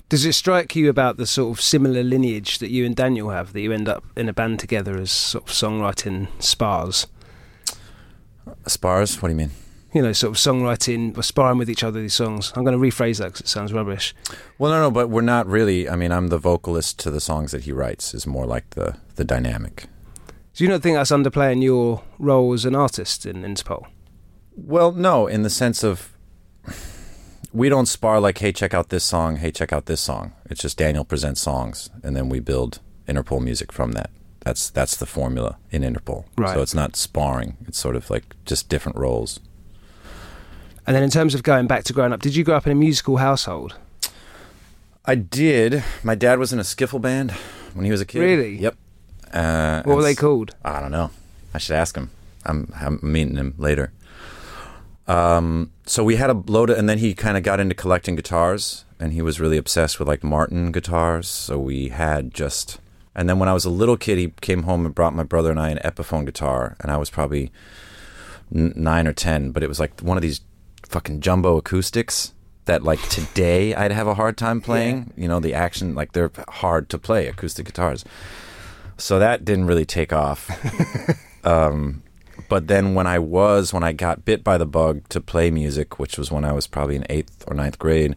Does 0.08 0.24
it 0.24 0.32
strike 0.32 0.74
you 0.74 0.88
about 0.88 1.18
the 1.18 1.26
sort 1.26 1.56
of 1.56 1.62
similar 1.62 2.02
lineage 2.02 2.58
that 2.58 2.70
you 2.70 2.86
and 2.86 2.96
Daniel 2.96 3.28
have, 3.28 3.52
that 3.52 3.60
you 3.60 3.72
end 3.72 3.88
up 3.90 4.04
in 4.16 4.26
a 4.28 4.32
band 4.32 4.58
together 4.58 4.96
as 4.96 5.10
sort 5.10 5.44
of 5.46 5.54
songwriting 5.54 6.28
spars? 6.42 7.06
Spars? 8.66 9.20
What 9.20 9.28
do 9.28 9.34
you 9.34 9.36
mean? 9.36 9.50
You 9.92 10.00
know, 10.00 10.12
sort 10.12 10.30
of 10.30 10.36
songwriting, 10.36 11.22
sparring 11.22 11.58
with 11.58 11.68
each 11.68 11.84
other 11.84 12.00
these 12.00 12.14
songs. 12.14 12.52
I'm 12.56 12.64
going 12.64 12.78
to 12.78 12.82
rephrase 12.82 13.18
that 13.18 13.26
because 13.26 13.42
it 13.42 13.48
sounds 13.48 13.72
rubbish. 13.72 14.14
Well, 14.58 14.70
no, 14.70 14.80
no, 14.80 14.90
but 14.90 15.08
we're 15.08 15.20
not 15.20 15.46
really. 15.46 15.90
I 15.90 15.96
mean, 15.96 16.10
I'm 16.10 16.28
the 16.28 16.38
vocalist 16.38 16.98
to 17.00 17.10
the 17.10 17.20
songs 17.20 17.52
that 17.52 17.64
he 17.64 17.72
writes. 17.72 18.14
Is 18.14 18.26
more 18.26 18.46
like 18.46 18.70
the 18.70 18.96
the 19.16 19.24
dynamic. 19.24 19.88
Do 20.58 20.64
you 20.64 20.70
not 20.70 20.82
think 20.82 20.96
that's 20.96 21.12
underplaying 21.12 21.62
your 21.62 22.02
role 22.18 22.52
as 22.52 22.64
an 22.64 22.74
artist 22.74 23.24
in 23.24 23.42
Interpol? 23.42 23.86
Well, 24.56 24.90
no, 24.90 25.28
in 25.28 25.44
the 25.44 25.50
sense 25.50 25.84
of 25.84 26.12
we 27.52 27.68
don't 27.68 27.86
spar 27.86 28.18
like, 28.18 28.38
hey, 28.38 28.50
check 28.50 28.74
out 28.74 28.88
this 28.88 29.04
song, 29.04 29.36
hey, 29.36 29.52
check 29.52 29.72
out 29.72 29.86
this 29.86 30.00
song. 30.00 30.32
It's 30.46 30.60
just 30.60 30.76
Daniel 30.76 31.04
presents 31.04 31.40
songs, 31.40 31.90
and 32.02 32.16
then 32.16 32.28
we 32.28 32.40
build 32.40 32.80
Interpol 33.06 33.40
music 33.40 33.70
from 33.70 33.92
that. 33.92 34.10
That's 34.40 34.68
that's 34.68 34.96
the 34.96 35.06
formula 35.06 35.58
in 35.70 35.82
Interpol. 35.82 36.24
Right. 36.36 36.54
So 36.54 36.62
it's 36.62 36.74
not 36.74 36.96
sparring. 36.96 37.56
It's 37.68 37.78
sort 37.78 37.94
of 37.94 38.10
like 38.10 38.24
just 38.44 38.68
different 38.68 38.98
roles. 38.98 39.38
And 40.88 40.96
then 40.96 41.04
in 41.04 41.10
terms 41.10 41.36
of 41.36 41.44
going 41.44 41.68
back 41.68 41.84
to 41.84 41.92
growing 41.92 42.12
up, 42.12 42.20
did 42.20 42.34
you 42.34 42.42
grow 42.42 42.56
up 42.56 42.66
in 42.66 42.72
a 42.72 42.74
musical 42.74 43.18
household? 43.18 43.76
I 45.04 45.14
did. 45.14 45.84
My 46.02 46.16
dad 46.16 46.40
was 46.40 46.52
in 46.52 46.58
a 46.58 46.62
skiffle 46.62 47.00
band 47.00 47.30
when 47.74 47.84
he 47.84 47.92
was 47.92 48.00
a 48.00 48.04
kid. 48.04 48.18
Really? 48.18 48.56
Yep. 48.56 48.76
Uh, 49.32 49.82
What 49.84 49.96
were 49.96 50.02
they 50.02 50.14
called? 50.14 50.54
I 50.64 50.80
don't 50.80 50.90
know. 50.92 51.10
I 51.54 51.58
should 51.58 51.76
ask 51.76 51.96
him. 51.96 52.10
I'm, 52.44 52.72
I'm 52.80 52.98
meeting 53.02 53.36
him 53.36 53.54
later. 53.58 53.92
Um, 55.06 55.70
so 55.86 56.04
we 56.04 56.16
had 56.16 56.30
a 56.30 56.34
load 56.34 56.70
of, 56.70 56.78
and 56.78 56.88
then 56.88 56.98
he 56.98 57.14
kind 57.14 57.36
of 57.36 57.42
got 57.42 57.60
into 57.60 57.74
collecting 57.74 58.14
guitars, 58.16 58.84
and 59.00 59.12
he 59.12 59.22
was 59.22 59.40
really 59.40 59.56
obsessed 59.56 59.98
with 59.98 60.08
like 60.08 60.22
Martin 60.22 60.70
guitars. 60.72 61.28
So 61.28 61.58
we 61.58 61.88
had 61.88 62.34
just, 62.34 62.78
and 63.14 63.28
then 63.28 63.38
when 63.38 63.48
I 63.48 63.54
was 63.54 63.64
a 63.64 63.70
little 63.70 63.96
kid, 63.96 64.18
he 64.18 64.28
came 64.40 64.64
home 64.64 64.84
and 64.84 64.94
brought 64.94 65.14
my 65.14 65.22
brother 65.22 65.50
and 65.50 65.58
I 65.60 65.70
an 65.70 65.78
Epiphone 65.84 66.26
guitar, 66.26 66.76
and 66.80 66.92
I 66.92 66.96
was 66.98 67.08
probably 67.10 67.50
n- 68.54 68.74
nine 68.76 69.06
or 69.06 69.14
ten, 69.14 69.50
but 69.50 69.62
it 69.62 69.68
was 69.68 69.80
like 69.80 69.98
one 70.00 70.18
of 70.18 70.22
these 70.22 70.42
fucking 70.86 71.20
jumbo 71.20 71.56
acoustics 71.56 72.32
that 72.66 72.82
like 72.82 73.00
today 73.08 73.74
I'd 73.74 73.92
have 73.92 74.06
a 74.06 74.14
hard 74.14 74.36
time 74.36 74.60
playing. 74.68 75.12
You 75.16 75.28
know, 75.28 75.40
the 75.40 75.54
action 75.54 75.94
like 75.94 76.12
they're 76.12 76.30
hard 76.48 76.90
to 76.90 76.98
play 76.98 77.26
acoustic 77.28 77.64
guitars. 77.64 78.04
So 78.98 79.18
that 79.18 79.44
didn't 79.44 79.66
really 79.66 79.86
take 79.86 80.12
off. 80.12 80.50
um, 81.46 82.02
but 82.48 82.66
then 82.66 82.94
when 82.94 83.06
I 83.06 83.18
was 83.18 83.72
when 83.72 83.82
I 83.82 83.92
got 83.92 84.24
bit 84.24 84.42
by 84.42 84.58
the 84.58 84.66
bug 84.66 85.08
to 85.10 85.20
play 85.20 85.50
music, 85.50 85.98
which 85.98 86.18
was 86.18 86.30
when 86.30 86.44
I 86.44 86.52
was 86.52 86.66
probably 86.66 86.96
in 86.96 87.06
eighth 87.08 87.44
or 87.46 87.54
ninth 87.54 87.78
grade, 87.78 88.16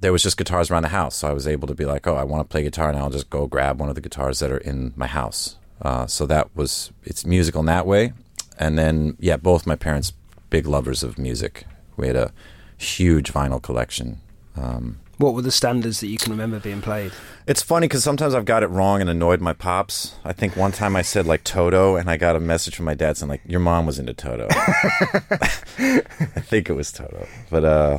there 0.00 0.12
was 0.12 0.22
just 0.22 0.36
guitars 0.36 0.70
around 0.70 0.82
the 0.82 0.88
house. 0.88 1.16
So 1.16 1.28
I 1.28 1.32
was 1.32 1.46
able 1.46 1.68
to 1.68 1.74
be 1.74 1.84
like, 1.84 2.06
oh, 2.06 2.16
I 2.16 2.24
want 2.24 2.48
to 2.48 2.52
play 2.52 2.62
guitar, 2.62 2.88
and 2.88 2.98
I'll 2.98 3.10
just 3.10 3.30
go 3.30 3.46
grab 3.46 3.78
one 3.78 3.88
of 3.88 3.94
the 3.94 4.00
guitars 4.00 4.40
that 4.40 4.50
are 4.50 4.58
in 4.58 4.92
my 4.96 5.06
house. 5.06 5.56
Uh, 5.80 6.06
so 6.06 6.26
that 6.26 6.54
was 6.54 6.92
it's 7.04 7.24
musical 7.24 7.60
in 7.60 7.66
that 7.66 7.86
way. 7.86 8.12
And 8.58 8.78
then 8.78 9.16
yeah, 9.18 9.36
both 9.36 9.66
my 9.66 9.76
parents 9.76 10.12
big 10.50 10.66
lovers 10.66 11.02
of 11.02 11.18
music. 11.18 11.66
We 11.96 12.06
had 12.06 12.16
a 12.16 12.32
huge 12.76 13.32
vinyl 13.32 13.60
collection. 13.60 14.20
Um, 14.56 15.00
What 15.18 15.34
were 15.34 15.42
the 15.42 15.50
standards 15.52 16.00
that 16.00 16.08
you 16.08 16.18
can 16.18 16.32
remember 16.32 16.58
being 16.60 16.82
played? 16.82 17.12
it's 17.46 17.62
funny 17.62 17.86
because 17.86 18.02
sometimes 18.02 18.34
I've 18.34 18.46
got 18.46 18.62
it 18.62 18.68
wrong 18.68 19.00
and 19.00 19.10
annoyed 19.10 19.40
my 19.40 19.52
pops. 19.52 20.14
I 20.24 20.32
think 20.32 20.56
one 20.56 20.72
time 20.72 20.96
I 20.96 21.02
said 21.02 21.26
like 21.26 21.44
Toto, 21.44 21.96
and 21.96 22.10
I 22.10 22.16
got 22.16 22.36
a 22.36 22.40
message 22.40 22.74
from 22.76 22.86
my 22.86 22.94
dad 22.94 23.16
saying 23.16 23.28
like, 23.28 23.42
"Your 23.46 23.60
mom 23.60 23.86
was 23.86 23.98
into 23.98 24.14
Toto." 24.14 24.48
I 24.50 26.40
think 26.40 26.70
it 26.70 26.72
was 26.72 26.90
Toto, 26.90 27.28
but 27.50 27.64
uh, 27.64 27.98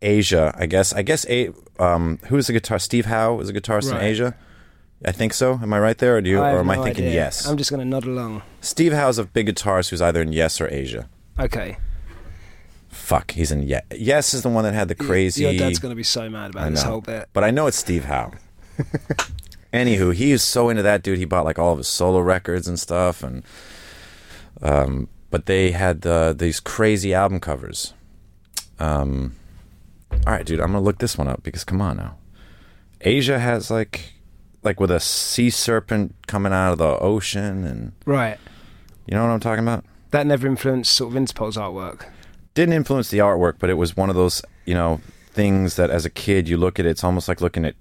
Asia, 0.00 0.54
I 0.56 0.66
guess. 0.66 0.92
I 0.92 1.02
guess 1.02 1.26
a 1.28 1.50
um, 1.78 2.18
who 2.26 2.36
was 2.36 2.46
the 2.46 2.52
guitar? 2.52 2.78
Steve 2.78 3.06
Howe 3.06 3.40
is 3.40 3.48
a 3.48 3.52
guitarist 3.52 3.90
in 3.90 4.00
Asia. 4.00 4.36
I 5.04 5.12
think 5.12 5.34
so. 5.34 5.54
Am 5.60 5.72
I 5.72 5.80
right 5.80 5.98
there, 5.98 6.16
or 6.16 6.20
do 6.20 6.30
you, 6.30 6.40
I 6.40 6.52
or 6.52 6.60
am 6.60 6.70
I 6.70 6.76
thinking 6.76 7.06
idea. 7.06 7.14
yes? 7.14 7.46
I'm 7.46 7.58
just 7.58 7.70
going 7.70 7.80
to 7.80 7.84
nod 7.84 8.04
along. 8.04 8.42
Steve 8.60 8.92
Howe's 8.92 9.18
a 9.18 9.24
big 9.24 9.48
guitarist 9.48 9.90
who's 9.90 10.00
either 10.00 10.22
in 10.22 10.32
Yes 10.32 10.60
or 10.60 10.68
Asia. 10.72 11.10
Okay. 11.38 11.76
Fuck, 12.94 13.32
he's 13.32 13.50
in 13.52 13.62
Yes. 13.64 13.82
Yes 13.96 14.34
is 14.34 14.42
the 14.42 14.48
one 14.48 14.64
that 14.64 14.72
had 14.74 14.88
the 14.88 14.94
crazy. 14.94 15.42
Your 15.42 15.52
dad's 15.54 15.78
going 15.78 15.90
to 15.90 15.96
be 15.96 16.02
so 16.04 16.30
mad 16.30 16.46
I 16.56 16.60
about 16.60 16.70
this 16.70 16.84
know. 16.84 16.90
whole 16.90 17.00
bit. 17.00 17.28
But 17.32 17.44
I 17.44 17.50
know 17.50 17.66
it's 17.66 17.76
Steve 17.76 18.04
Howe. 18.04 18.32
Anywho, 19.72 20.14
he 20.14 20.30
is 20.30 20.42
so 20.42 20.68
into 20.68 20.82
that 20.82 21.02
dude. 21.02 21.18
He 21.18 21.24
bought 21.24 21.44
like 21.44 21.58
all 21.58 21.72
of 21.72 21.78
his 21.78 21.88
solo 21.88 22.20
records 22.20 22.68
and 22.68 22.78
stuff, 22.78 23.22
and 23.24 23.42
um, 24.62 25.08
but 25.30 25.46
they 25.46 25.72
had 25.72 26.06
uh, 26.06 26.32
these 26.32 26.60
crazy 26.60 27.12
album 27.12 27.40
covers. 27.40 27.92
Um, 28.78 29.34
all 30.26 30.32
right, 30.32 30.46
dude, 30.46 30.60
I'm 30.60 30.68
gonna 30.68 30.80
look 30.80 30.98
this 30.98 31.18
one 31.18 31.26
up 31.26 31.42
because 31.42 31.64
come 31.64 31.80
on 31.80 31.96
now, 31.96 32.16
Asia 33.00 33.40
has 33.40 33.68
like 33.70 34.12
like 34.62 34.78
with 34.78 34.92
a 34.92 35.00
sea 35.00 35.50
serpent 35.50 36.14
coming 36.28 36.52
out 36.52 36.70
of 36.72 36.78
the 36.78 36.98
ocean, 37.00 37.64
and 37.64 37.92
Right. 38.06 38.38
you 39.06 39.16
know 39.16 39.24
what 39.24 39.30
I'm 39.32 39.40
talking 39.40 39.64
about. 39.64 39.84
That 40.12 40.24
never 40.26 40.46
influenced 40.46 40.92
sort 40.94 41.10
of 41.10 41.16
Interpol's 41.16 41.56
artwork. 41.56 42.06
Didn't 42.54 42.74
influence 42.74 43.08
the 43.10 43.18
artwork, 43.18 43.54
but 43.58 43.70
it 43.70 43.74
was 43.74 43.96
one 43.96 44.08
of 44.10 44.16
those, 44.16 44.42
you 44.64 44.74
know, 44.74 45.00
things 45.32 45.76
that 45.76 45.90
as 45.90 46.04
a 46.06 46.10
kid 46.10 46.48
you 46.48 46.56
look 46.56 46.78
at 46.78 46.86
it, 46.86 46.90
it's 46.90 47.04
almost 47.04 47.28
like 47.28 47.40
looking 47.40 47.64
at 47.64 47.74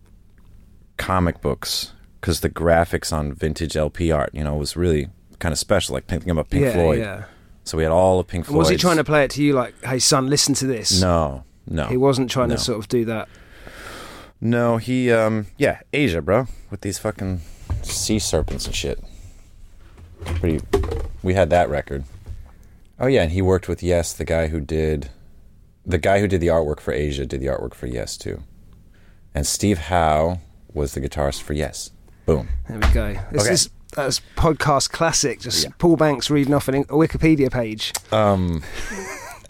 comic 0.97 1.41
books 1.41 1.93
because 2.19 2.39
the 2.39 2.49
graphics 2.49 3.12
on 3.13 3.33
vintage 3.33 3.75
LP 3.77 4.12
art, 4.12 4.31
you 4.33 4.43
know, 4.43 4.55
was 4.55 4.75
really 4.75 5.09
kind 5.39 5.51
of 5.51 5.59
special, 5.59 5.93
like 5.93 6.05
thinking 6.05 6.29
about 6.29 6.49
Pink 6.49 6.65
yeah, 6.65 6.73
Floyd. 6.73 6.99
yeah. 6.99 7.23
So 7.65 7.77
we 7.77 7.83
had 7.83 7.91
all 7.91 8.19
of 8.19 8.27
Pink 8.27 8.45
Floyd. 8.45 8.57
was 8.57 8.69
he 8.69 8.77
trying 8.77 8.97
to 8.97 9.03
play 9.03 9.23
it 9.23 9.31
to 9.31 9.43
you 9.43 9.53
like, 9.53 9.73
hey, 9.83 9.99
son, 9.99 10.27
listen 10.29 10.53
to 10.55 10.65
this? 10.67 11.01
No, 11.01 11.43
no. 11.67 11.86
He 11.88 11.97
wasn't 11.97 12.29
trying 12.29 12.49
No. 12.49 12.55
to 12.55 12.62
sort 12.62 12.79
of 12.79 12.88
do 12.88 13.05
that. 13.05 13.29
No, 14.41 14.77
he, 14.77 15.12
um, 15.12 15.47
yeah, 15.57 15.79
Asia, 15.93 16.21
bro, 16.21 16.47
with 16.69 16.81
these 16.81 16.97
fucking 16.99 17.39
sea 17.83 18.19
serpents 18.19 18.65
and 18.65 18.75
shit. 18.75 19.01
Pretty, 20.25 20.59
we 21.21 21.33
had 21.33 21.49
that 21.51 21.69
record. 21.69 22.03
Oh 23.03 23.07
yeah, 23.07 23.23
and 23.23 23.31
he 23.33 23.41
worked 23.41 23.67
with 23.67 23.83
Yes, 23.83 24.13
the 24.13 24.23
guy 24.23 24.47
who 24.47 24.61
did, 24.61 25.09
the 25.85 25.97
guy 25.97 26.21
who 26.21 26.27
did 26.29 26.39
the 26.39 26.47
artwork 26.47 26.79
for 26.79 26.93
Asia 26.93 27.25
did 27.25 27.41
the 27.41 27.47
artwork 27.47 27.73
for 27.73 27.85
Yes 27.85 28.15
too, 28.15 28.41
and 29.35 29.45
Steve 29.45 29.77
Howe 29.77 30.39
was 30.73 30.93
the 30.93 31.01
guitarist 31.01 31.41
for 31.41 31.51
Yes. 31.51 31.91
Boom. 32.25 32.47
There 32.69 32.79
we 32.79 32.87
go. 32.93 33.13
This 33.33 33.43
Okay. 33.43 33.53
is 33.53 33.69
that's 33.93 34.21
podcast 34.37 34.91
classic. 34.91 35.41
Just 35.41 35.65
Yeah. 35.65 35.71
Paul 35.79 35.97
Banks 35.97 36.29
reading 36.29 36.53
off 36.53 36.69
an, 36.69 36.75
a 36.75 36.83
Wikipedia 36.85 37.51
page. 37.51 37.91
Um, 38.13 38.63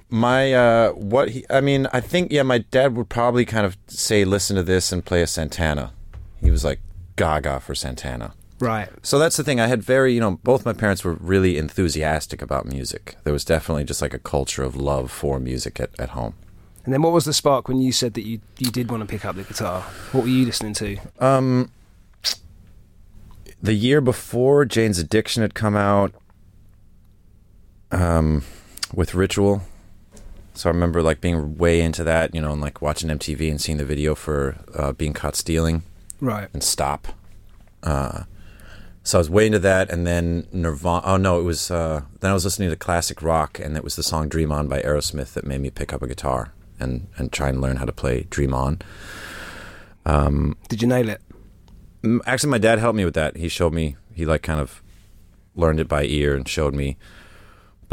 my 0.10 0.52
uh, 0.54 0.90
what 0.94 1.30
he, 1.30 1.46
I 1.52 1.62
mean, 1.62 1.88
I 1.94 2.00
think 2.02 2.32
yeah, 2.32 2.42
my 2.44 2.58
dad 2.58 2.98
would 2.98 3.08
probably 3.10 3.46
kind 3.46 3.66
of 3.68 3.78
say, 3.88 4.26
listen 4.26 4.56
to 4.56 4.64
this 4.64 4.92
and 4.92 5.06
play 5.06 5.22
a 5.22 5.28
Santana. 5.28 5.94
He 6.42 6.50
was 6.50 6.66
like 6.66 6.80
gaga 7.18 7.60
for 7.60 7.76
Santana. 7.76 8.34
Right. 8.64 8.90
So 9.02 9.20
that's 9.20 9.36
the 9.36 9.44
thing. 9.44 9.60
I 9.60 9.68
had 9.68 9.84
very, 9.84 10.14
you 10.14 10.20
know, 10.20 10.40
both 10.44 10.66
my 10.66 10.74
parents 10.74 11.04
were 11.04 11.16
really 11.16 11.58
enthusiastic 11.58 12.42
about 12.42 12.66
music. 12.66 13.18
There 13.24 13.34
was 13.34 13.44
definitely 13.44 13.84
just 13.84 14.02
like 14.02 14.14
a 14.14 14.20
culture 14.20 14.64
of 14.64 14.76
love 14.76 15.12
for 15.12 15.40
music 15.40 15.80
at, 15.80 15.90
at 16.00 16.10
home. 16.10 16.36
And 16.86 16.94
then 16.94 17.02
what 17.02 17.12
was 17.14 17.26
the 17.26 17.34
spark 17.34 17.68
when 17.68 17.80
you 17.80 17.92
said 17.92 18.14
that 18.14 18.26
you, 18.26 18.40
you 18.60 18.72
did 18.72 18.90
want 18.90 19.02
to 19.02 19.08
pick 19.08 19.26
up 19.26 19.36
the 19.36 19.44
guitar? 19.44 19.82
What 20.12 20.24
were 20.24 20.30
you 20.30 20.46
listening 20.46 20.74
to? 20.76 20.98
Um, 21.20 21.72
the 23.62 23.74
year 23.74 24.02
before 24.02 24.66
Jane's 24.66 25.00
Addiction 25.00 25.42
had 25.42 25.54
come 25.54 25.76
out, 25.76 26.14
um, 27.92 28.44
with 28.94 29.14
Ritual. 29.14 29.62
So 30.54 30.70
I 30.70 30.74
remember 30.74 31.02
like 31.02 31.20
being 31.20 31.58
way 31.58 31.82
into 31.82 32.04
that, 32.04 32.34
you 32.36 32.42
know, 32.42 32.52
and 32.52 32.62
like 32.62 32.82
watching 32.82 33.10
MTV 33.10 33.50
and 33.50 33.60
seeing 33.60 33.78
the 33.78 33.86
video 33.86 34.16
for 34.16 34.58
uh, 34.76 34.92
been 34.92 35.14
caught 35.14 35.36
stealing. 35.36 35.84
Right. 36.22 36.48
and 36.54 36.64
stop. 36.64 37.10
Uh, 37.82 38.24
so 39.04 39.18
I 39.18 39.20
was 39.20 39.30
way 39.30 39.46
into 39.46 39.60
that, 39.60 39.92
and 39.92 40.08
then 40.08 40.48
Nirvana. 40.52 41.02
Oh 41.06 41.18
no, 41.18 41.40
it 41.40 41.44
was. 41.44 41.70
Uh, 41.70 42.04
then 42.22 42.32
I 42.32 42.34
was 42.34 42.46
listening 42.46 42.70
to 42.70 42.76
classic 42.76 43.22
rock, 43.22 43.60
and 43.60 43.76
it 43.76 43.84
was 43.84 43.96
the 43.96 44.04
song 44.04 44.30
"Dream 44.30 44.52
On" 44.52 44.68
by 44.68 44.82
Aerosmith 44.82 45.34
that 45.34 45.46
made 45.46 45.62
me 45.62 45.70
pick 45.70 45.92
up 45.94 46.02
a 46.02 46.08
guitar 46.08 46.54
and 46.80 47.08
and 47.18 47.32
try 47.32 47.50
and 47.50 47.62
learn 47.62 47.78
how 47.78 47.86
to 47.86 47.92
play 47.92 48.28
"Dream 48.30 48.54
On." 48.54 48.80
Um, 50.06 50.58
Did 50.70 50.82
you 50.82 50.88
nail 50.88 51.10
it? 51.10 51.22
actually, 52.26 52.50
my 52.50 52.58
dad 52.58 52.80
helped 52.80 52.98
me 52.98 53.06
with 53.06 53.14
that. 53.14 53.38
He 53.38 53.48
showed 53.48 53.74
me. 53.74 53.96
He 54.14 54.26
like 54.26 54.42
kind 54.42 54.60
of 54.60 54.82
learned 55.56 55.80
it 55.80 55.88
by 55.88 56.04
ear 56.04 56.36
and 56.36 56.48
showed 56.48 56.74
me. 56.74 56.98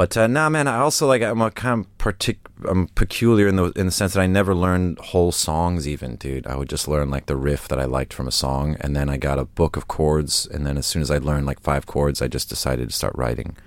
But 0.00 0.16
uh, 0.16 0.28
nah, 0.28 0.48
man. 0.48 0.66
I 0.66 0.78
also 0.78 1.06
like. 1.06 1.20
I'm 1.20 1.42
a 1.42 1.50
kind 1.50 1.84
of 1.84 1.98
partic- 1.98 2.48
I'm 2.66 2.88
peculiar 2.88 3.46
in 3.48 3.56
the 3.56 3.64
in 3.72 3.84
the 3.84 3.92
sense 3.92 4.14
that 4.14 4.22
I 4.22 4.26
never 4.26 4.54
learned 4.54 4.98
whole 4.98 5.30
songs. 5.30 5.86
Even, 5.86 6.16
dude, 6.16 6.46
I 6.46 6.56
would 6.56 6.70
just 6.70 6.88
learn 6.88 7.10
like 7.10 7.26
the 7.26 7.36
riff 7.36 7.68
that 7.68 7.78
I 7.78 7.84
liked 7.84 8.14
from 8.14 8.26
a 8.26 8.32
song, 8.32 8.78
and 8.80 8.96
then 8.96 9.10
I 9.10 9.18
got 9.18 9.38
a 9.38 9.44
book 9.44 9.76
of 9.76 9.88
chords, 9.88 10.46
and 10.46 10.66
then 10.66 10.78
as 10.78 10.86
soon 10.86 11.02
as 11.02 11.10
I 11.10 11.18
learned 11.18 11.44
like 11.44 11.60
five 11.60 11.84
chords, 11.84 12.22
I 12.22 12.28
just 12.28 12.48
decided 12.48 12.88
to 12.88 12.94
start 12.94 13.14
writing 13.14 13.58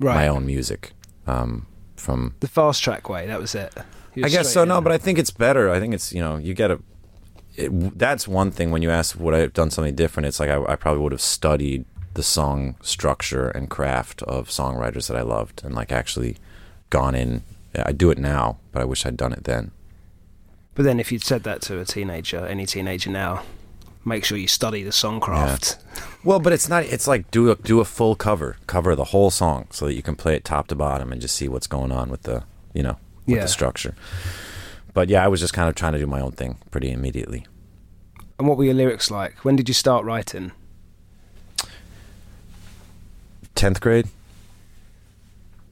Right. 0.00 0.14
my 0.14 0.28
own 0.28 0.46
music. 0.46 0.92
Um, 1.26 1.66
from 1.96 2.36
The 2.40 2.48
fast 2.48 2.82
track 2.82 3.10
way. 3.10 3.26
That 3.26 3.38
was 3.38 3.54
it. 3.54 3.74
I 4.16 4.30
guess 4.30 4.50
so. 4.50 4.64
No, 4.64 4.80
but 4.80 4.92
I 4.92 4.96
think 4.96 5.18
it's 5.18 5.30
better. 5.30 5.68
I 5.68 5.78
think 5.78 5.92
it's 5.92 6.10
you 6.10 6.22
know 6.22 6.38
you 6.38 6.54
get 6.54 6.70
a 6.70 6.80
it, 7.54 7.98
that's 7.98 8.26
one 8.26 8.50
thing. 8.50 8.70
When 8.70 8.80
you 8.80 8.88
ask 8.88 9.20
would 9.20 9.34
I 9.34 9.40
have 9.40 9.52
done 9.52 9.70
something 9.70 9.94
different, 9.94 10.26
it's 10.26 10.40
like 10.40 10.48
I, 10.48 10.64
I 10.72 10.76
probably 10.76 11.02
would 11.02 11.12
have 11.12 11.20
studied 11.20 11.84
the 12.14 12.22
song 12.22 12.76
structure 12.82 13.48
and 13.48 13.70
craft 13.70 14.22
of 14.24 14.48
songwriters 14.48 15.08
that 15.08 15.16
I 15.16 15.22
loved, 15.22 15.62
and 15.64 15.74
like 15.74 15.90
actually 15.92 16.36
gone 16.90 17.14
in. 17.14 17.42
I 17.74 17.92
do 17.92 18.10
it 18.10 18.18
now, 18.18 18.58
but 18.70 18.82
I 18.82 18.84
wish 18.84 19.06
I'd 19.06 19.16
done 19.16 19.32
it 19.32 19.44
then. 19.44 19.70
But 20.74 20.84
then, 20.84 21.00
if 21.00 21.10
you'd 21.12 21.24
said 21.24 21.42
that 21.44 21.62
to 21.62 21.80
a 21.80 21.84
teenager, 21.84 22.46
any 22.46 22.66
teenager 22.66 23.10
now, 23.10 23.42
make 24.04 24.24
sure 24.24 24.36
you 24.38 24.48
study 24.48 24.82
the 24.82 24.90
songcraft. 24.90 25.78
Well, 26.24 26.38
but 26.40 26.52
it's 26.52 26.68
not. 26.68 26.84
It's 26.84 27.06
like 27.06 27.30
do 27.30 27.50
a 27.50 27.56
do 27.56 27.80
a 27.80 27.84
full 27.84 28.14
cover, 28.14 28.56
cover 28.66 28.94
the 28.94 29.04
whole 29.04 29.30
song, 29.30 29.66
so 29.70 29.86
that 29.86 29.94
you 29.94 30.02
can 30.02 30.16
play 30.16 30.34
it 30.36 30.44
top 30.44 30.68
to 30.68 30.74
bottom 30.74 31.12
and 31.12 31.20
just 31.20 31.34
see 31.36 31.48
what's 31.48 31.66
going 31.66 31.92
on 31.92 32.10
with 32.10 32.22
the 32.22 32.44
you 32.74 32.82
know 32.82 32.96
with 33.26 33.36
Yeah. 33.36 33.42
the 33.42 33.48
structure. 33.48 33.94
But 34.94 35.08
yeah, 35.08 35.24
I 35.24 35.28
was 35.28 35.40
just 35.40 35.54
kind 35.54 35.68
of 35.68 35.74
trying 35.74 35.92
to 35.94 35.98
do 35.98 36.06
my 36.06 36.20
own 36.20 36.32
thing 36.32 36.58
pretty 36.70 36.90
immediately. 36.90 37.46
And 38.38 38.46
what 38.48 38.58
were 38.58 38.64
your 38.64 38.74
lyrics 38.74 39.10
like? 39.10 39.44
When 39.44 39.56
did 39.56 39.68
you 39.68 39.74
start 39.74 40.04
writing? 40.04 40.52
Tenth 43.54 43.80
grade. 43.80 44.08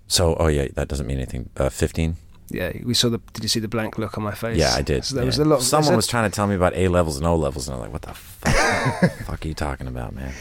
So, 0.06 0.34
oh 0.36 0.48
yeah, 0.48 0.68
that 0.74 0.88
doesn't 0.88 1.06
mean 1.06 1.18
anything. 1.18 1.50
Uh, 1.56 1.68
Fifteen. 1.68 2.16
Yeah, 2.48 2.72
we 2.84 2.94
saw 2.94 3.08
the. 3.08 3.20
Did 3.32 3.44
you 3.44 3.48
see 3.48 3.60
the 3.60 3.68
blank 3.68 3.96
look 3.96 4.18
on 4.18 4.24
my 4.24 4.34
face? 4.34 4.58
Yeah, 4.58 4.74
I 4.74 4.82
did. 4.82 5.04
So 5.04 5.14
there 5.14 5.24
yeah. 5.24 5.26
was 5.28 5.38
a 5.38 5.44
lot. 5.44 5.62
Someone 5.62 5.94
was 5.94 6.08
trying 6.08 6.28
to 6.28 6.34
tell 6.34 6.48
me 6.48 6.56
about 6.56 6.74
A 6.74 6.88
levels 6.88 7.16
and 7.16 7.24
O 7.26 7.36
levels, 7.36 7.68
and 7.68 7.76
I'm 7.76 7.80
like, 7.80 7.92
"What 7.92 8.02
the 8.02 8.14
fuck, 8.14 9.12
fuck 9.24 9.44
are 9.44 9.48
you 9.48 9.54
talking 9.54 9.86
about, 9.86 10.14
man?" 10.14 10.34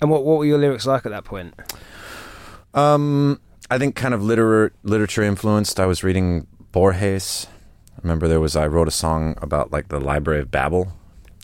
And 0.00 0.10
what 0.10 0.24
what 0.24 0.38
were 0.38 0.44
your 0.44 0.58
lyrics 0.58 0.84
like 0.86 1.06
at 1.06 1.10
that 1.12 1.24
point? 1.24 1.54
Um, 2.74 3.40
I 3.70 3.78
think 3.78 3.94
kind 3.94 4.12
of 4.12 4.20
literar- 4.20 4.72
literature 4.82 5.22
influenced. 5.22 5.78
I 5.78 5.86
was 5.86 6.02
reading 6.02 6.46
Borges. 6.72 7.46
I 7.96 8.00
remember 8.02 8.26
there 8.28 8.40
was 8.40 8.56
I 8.56 8.66
wrote 8.66 8.88
a 8.88 8.92
song 8.92 9.36
about 9.40 9.70
like 9.72 9.88
the 9.88 10.00
Library 10.00 10.40
of 10.40 10.50
Babel. 10.50 10.92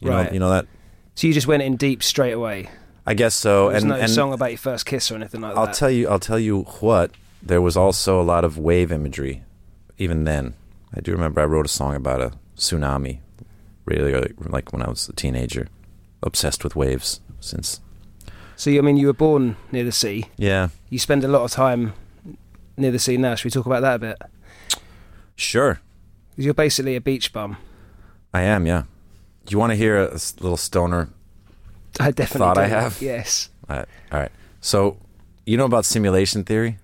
You 0.01 0.11
Right. 0.11 0.27
know, 0.27 0.33
you 0.33 0.41
know 0.41 0.51
that. 0.51 0.67
So 1.15 1.27
you 1.29 1.33
just 1.33 1.47
went 1.47 1.63
in 1.63 1.77
deep 1.77 2.03
straight 2.03 2.33
away. 2.33 2.69
I 3.07 3.15
guess 3.15 3.35
so. 3.35 3.71
There's 3.71 3.83
and 3.83 3.91
no 3.91 3.97
and 3.99 4.11
song 4.11 4.33
about 4.33 4.51
your 4.51 4.59
first 4.59 4.87
kiss 4.87 5.11
or 5.11 5.17
anything 5.17 5.41
like 5.41 5.57
I'll 5.57 5.67
that. 5.67 5.75
tell 5.75 5.91
you. 5.91 6.09
I'll 6.09 6.19
tell 6.21 6.39
you 6.39 6.63
what. 6.81 7.11
There 7.43 7.61
was 7.61 7.77
also 7.77 8.21
a 8.21 8.23
lot 8.23 8.45
of 8.45 8.57
wave 8.59 8.93
imagery. 8.93 9.43
Even 9.99 10.25
then, 10.25 10.55
I 10.95 11.01
do 11.01 11.11
remember 11.13 11.41
I 11.41 11.45
wrote 11.45 11.67
a 11.67 11.69
song 11.69 11.97
about 11.97 12.21
a 12.21 12.33
tsunami. 12.57 13.19
Really, 13.85 14.13
early, 14.13 14.33
like 14.39 14.73
when 14.73 14.81
I 14.83 14.89
was 14.89 15.09
a 15.09 15.13
teenager, 15.13 15.67
obsessed 16.23 16.63
with 16.63 16.77
waves 16.77 17.21
since. 17.41 17.81
so 18.55 18.71
you, 18.71 18.79
I 18.79 18.83
mean, 18.83 18.97
you 18.97 19.09
were 19.09 19.13
born 19.13 19.57
near 19.73 19.83
the 19.83 19.91
sea. 19.91 20.27
Yeah, 20.37 20.69
You 20.89 21.01
spend 21.01 21.25
a 21.25 21.29
lot 21.29 21.43
of 21.43 21.51
time 21.51 21.95
near 22.77 22.93
the 22.93 23.01
sea 23.01 23.17
now. 23.17 23.35
Should 23.35 23.47
we 23.47 23.51
talk 23.51 23.67
about 23.67 23.81
that 23.83 23.97
a 23.97 23.99
bit? 23.99 24.19
sure. 25.35 25.81
'Cause 26.37 26.45
you're 26.45 26.55
basically 26.55 26.95
a 26.97 27.01
beach 27.01 27.33
bum. 27.33 27.57
I 28.33 28.43
am. 28.43 28.65
Yeah. 28.67 28.85
Do 29.45 29.53
you 29.53 29.59
want 29.59 29.71
to 29.73 29.77
hear 29.77 29.99
a 29.99 30.13
little 30.13 30.57
stoner 30.57 31.09
I 32.01 32.11
definitely 32.11 32.39
Thought 32.47 32.59
I 32.59 32.65
do. 32.69 32.71
have? 32.75 33.03
Yes. 33.03 33.49
All 33.69 33.77
right. 33.77 33.89
All 34.13 34.19
right. 34.21 34.33
So, 34.61 34.97
you 35.47 35.57
know 35.57 35.65
about 35.65 35.85
simulation 35.85 36.45
theory? 36.45 36.79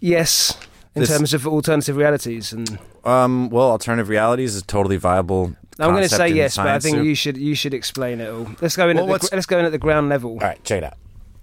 Yes. 0.00 0.56
In 0.94 1.00
This- 1.00 1.10
terms 1.10 1.34
of 1.34 1.46
alternative 1.46 1.96
realities, 1.96 2.52
and 2.52 2.78
Um, 3.04 3.48
well, 3.50 3.70
alternative 3.70 4.08
realities 4.08 4.54
is 4.56 4.62
a 4.62 4.64
totally 4.66 4.96
viable. 4.96 5.54
I'm 5.78 5.90
going 5.90 5.96
to 5.96 6.00
concept 6.08 6.18
say 6.18 6.30
in 6.30 6.36
yes, 6.36 6.56
but 6.56 6.62
I 6.62 6.70
science 6.70 6.84
think 6.84 6.96
too. 6.98 7.04
you 7.04 7.14
should 7.14 7.36
you 7.36 7.54
should 7.54 7.72
explain 7.72 8.20
it 8.20 8.28
all. 8.28 8.48
Let's 8.60 8.74
go 8.76 8.88
in 8.88 8.96
Well, 8.96 9.04
at 9.04 9.06
the, 9.06 9.10
what's- 9.12 9.32
let's 9.32 9.46
go 9.46 9.58
in 9.58 9.64
at 9.64 9.72
the 9.72 9.78
ground 9.78 10.08
level. 10.08 10.32
All 10.32 10.38
right, 10.38 10.62
check 10.64 10.78
it 10.78 10.84
out. 10.84 10.94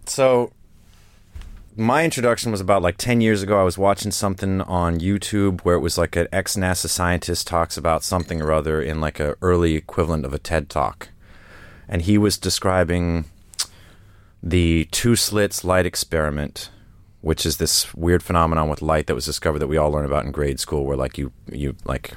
So, 0.06 0.51
my 1.78 2.04
introduction 2.04 2.51
was 2.51 2.60
about 2.62 2.82
like 2.82 2.97
10 2.97 3.21
years 3.21 3.41
ago. 3.41 3.60
I 3.60 3.63
was 3.63 3.78
watching 3.78 4.12
something 4.12 4.62
on 4.62 4.99
YouTube 4.99 5.62
where 5.62 5.75
it 5.75 5.80
was 5.80 5.97
like 5.97 6.15
an 6.17 6.28
ex 6.34 6.56
NASA 6.58 6.88
scientist 6.89 7.47
talks 7.47 7.78
about 7.78 8.04
something 8.04 8.41
or 8.41 8.51
other 8.51 8.82
in 8.82 8.99
like 8.99 9.19
a 9.21 9.36
early 9.41 9.75
equivalent 9.75 10.25
of 10.25 10.34
a 10.34 10.39
TED 10.39 10.69
talk. 10.69 11.10
And 11.88 12.02
he 12.02 12.17
was 12.17 12.38
describing 12.38 13.26
the 14.41 14.88
two 14.91 15.15
slits 15.15 15.63
light 15.63 15.86
experiment, 15.86 16.69
which 17.21 17.45
is 17.45 17.58
this 17.58 17.93
weird 17.93 18.21
phenomenon 18.24 18.69
with 18.69 18.82
light 18.82 19.08
that 19.08 19.15
was 19.15 19.26
discovered 19.26 19.60
that 19.60 19.67
we 19.67 19.78
all 19.78 19.91
learn 19.91 20.06
about 20.06 20.26
in 20.26 20.32
grade 20.32 20.60
school 20.60 20.86
where 20.86 20.98
like 20.98 21.17
you 21.17 21.32
you 21.52 21.76
like 21.86 22.13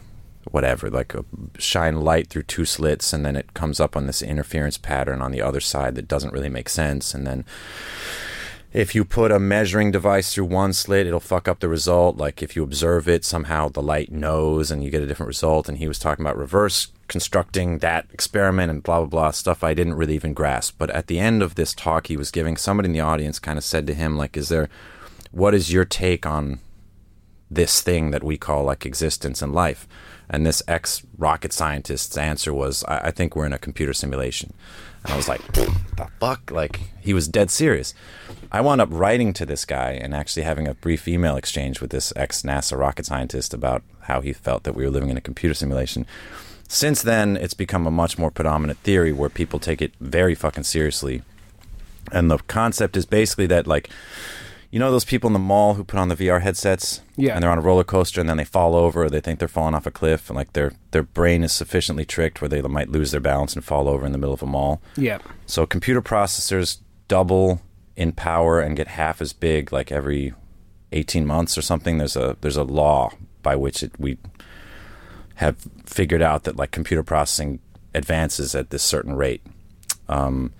whatever 0.50 0.88
like 0.88 1.14
uh, 1.14 1.22
shine 1.58 2.00
light 2.00 2.28
through 2.28 2.42
two 2.42 2.64
slits 2.64 3.12
and 3.12 3.24
then 3.24 3.36
it 3.36 3.54
comes 3.54 3.80
up 3.80 3.96
on 3.96 4.06
this 4.06 4.22
interference 4.22 4.78
pattern 4.78 5.20
on 5.20 5.30
the 5.30 5.42
other 5.42 5.60
side 5.60 5.94
that 5.94 6.08
doesn't 6.08 6.32
really 6.32 6.48
make 6.48 6.68
sense. 6.68 7.14
And 7.14 7.26
then 7.26 7.44
if 8.72 8.94
you 8.94 9.04
put 9.04 9.32
a 9.32 9.38
measuring 9.38 9.90
device 9.90 10.34
through 10.34 10.44
one 10.44 10.72
slit 10.72 11.06
it'll 11.06 11.20
fuck 11.20 11.48
up 11.48 11.60
the 11.60 11.68
result. 11.68 12.16
Like 12.16 12.42
if 12.42 12.54
you 12.54 12.62
observe 12.62 13.08
it 13.08 13.24
somehow 13.24 13.68
the 13.68 13.82
light 13.82 14.12
knows 14.12 14.70
and 14.70 14.84
you 14.84 14.90
get 14.90 15.02
a 15.02 15.06
different 15.06 15.28
result. 15.28 15.68
And 15.68 15.78
he 15.78 15.88
was 15.88 15.98
talking 15.98 16.24
about 16.24 16.36
reverse 16.36 16.88
constructing 17.08 17.78
that 17.78 18.06
experiment 18.12 18.70
and 18.70 18.82
blah 18.82 18.98
blah 19.00 19.06
blah 19.06 19.30
stuff 19.30 19.64
I 19.64 19.74
didn't 19.74 19.94
really 19.94 20.14
even 20.14 20.34
grasp. 20.34 20.74
But 20.78 20.90
at 20.90 21.06
the 21.06 21.18
end 21.18 21.42
of 21.42 21.54
this 21.54 21.74
talk 21.74 22.08
he 22.08 22.16
was 22.16 22.30
giving 22.30 22.56
somebody 22.56 22.88
in 22.88 22.92
the 22.92 23.00
audience 23.00 23.38
kind 23.38 23.56
of 23.56 23.64
said 23.64 23.86
to 23.86 23.94
him 23.94 24.16
like 24.16 24.36
is 24.36 24.48
there 24.48 24.68
what 25.30 25.54
is 25.54 25.72
your 25.72 25.84
take 25.84 26.26
on 26.26 26.60
this 27.50 27.80
thing 27.80 28.10
that 28.10 28.22
we 28.22 28.36
call 28.36 28.64
like 28.64 28.84
existence 28.84 29.40
and 29.40 29.54
life. 29.54 29.88
And 30.30 30.44
this 30.44 30.62
ex 30.68 31.02
rocket 31.16 31.52
scientist's 31.52 32.16
answer 32.16 32.52
was, 32.52 32.84
I, 32.84 32.98
I 32.98 33.10
think 33.10 33.34
we're 33.34 33.46
in 33.46 33.52
a 33.52 33.58
computer 33.58 33.92
simulation. 33.92 34.52
And 35.04 35.12
I 35.12 35.16
was 35.16 35.28
like, 35.28 35.40
the 35.52 35.72
fuck? 36.20 36.50
Like, 36.50 36.80
he 37.00 37.14
was 37.14 37.28
dead 37.28 37.50
serious. 37.50 37.94
I 38.52 38.60
wound 38.60 38.80
up 38.80 38.88
writing 38.90 39.32
to 39.34 39.46
this 39.46 39.64
guy 39.64 39.92
and 39.92 40.14
actually 40.14 40.42
having 40.42 40.68
a 40.68 40.74
brief 40.74 41.08
email 41.08 41.36
exchange 41.36 41.80
with 41.80 41.90
this 41.90 42.12
ex 42.16 42.42
NASA 42.42 42.78
rocket 42.78 43.06
scientist 43.06 43.54
about 43.54 43.82
how 44.02 44.20
he 44.20 44.32
felt 44.32 44.64
that 44.64 44.74
we 44.74 44.84
were 44.84 44.90
living 44.90 45.10
in 45.10 45.16
a 45.16 45.22
computer 45.22 45.54
simulation. 45.54 46.06
Since 46.68 47.02
then, 47.02 47.36
it's 47.36 47.54
become 47.54 47.86
a 47.86 47.90
much 47.90 48.18
more 48.18 48.30
predominant 48.30 48.78
theory 48.80 49.12
where 49.12 49.30
people 49.30 49.58
take 49.58 49.80
it 49.80 49.92
very 50.00 50.34
fucking 50.34 50.64
seriously. 50.64 51.22
And 52.12 52.30
the 52.30 52.38
concept 52.38 52.96
is 52.96 53.06
basically 53.06 53.46
that, 53.46 53.66
like, 53.66 53.88
you 54.70 54.78
know 54.78 54.90
those 54.90 55.04
people 55.04 55.28
in 55.28 55.32
the 55.32 55.38
mall 55.38 55.74
who 55.74 55.84
put 55.84 55.98
on 55.98 56.08
the 56.08 56.16
VR 56.16 56.42
headsets? 56.42 57.00
Yeah. 57.16 57.34
And 57.34 57.42
they're 57.42 57.50
on 57.50 57.58
a 57.58 57.62
roller 57.62 57.84
coaster 57.84 58.20
and 58.20 58.28
then 58.28 58.36
they 58.36 58.44
fall 58.44 58.74
over 58.74 59.04
or 59.04 59.10
they 59.10 59.20
think 59.20 59.38
they're 59.38 59.48
falling 59.48 59.74
off 59.74 59.86
a 59.86 59.90
cliff 59.90 60.28
and 60.28 60.36
like 60.36 60.52
their 60.52 60.72
their 60.90 61.02
brain 61.02 61.42
is 61.42 61.52
sufficiently 61.52 62.04
tricked 62.04 62.40
where 62.40 62.48
they 62.48 62.60
might 62.62 62.90
lose 62.90 63.10
their 63.10 63.20
balance 63.20 63.54
and 63.54 63.64
fall 63.64 63.88
over 63.88 64.04
in 64.04 64.12
the 64.12 64.18
middle 64.18 64.34
of 64.34 64.42
a 64.42 64.46
mall. 64.46 64.82
Yeah. 64.96 65.18
So 65.46 65.64
computer 65.64 66.02
processors 66.02 66.78
double 67.08 67.62
in 67.96 68.12
power 68.12 68.60
and 68.60 68.76
get 68.76 68.88
half 68.88 69.22
as 69.22 69.32
big 69.32 69.72
like 69.72 69.90
every 69.90 70.34
18 70.92 71.26
months 71.26 71.56
or 71.56 71.62
something. 71.62 71.98
There's 71.98 72.16
a 72.16 72.36
there's 72.40 72.56
a 72.56 72.64
law 72.64 73.12
by 73.42 73.56
which 73.56 73.82
it, 73.82 73.92
we 73.98 74.18
have 75.36 75.56
figured 75.86 76.22
out 76.22 76.44
that 76.44 76.56
like 76.56 76.72
computer 76.72 77.02
processing 77.02 77.60
advances 77.94 78.54
at 78.54 78.70
this 78.70 78.82
certain 78.82 79.16
rate. 79.16 79.42
Um, 80.08 80.52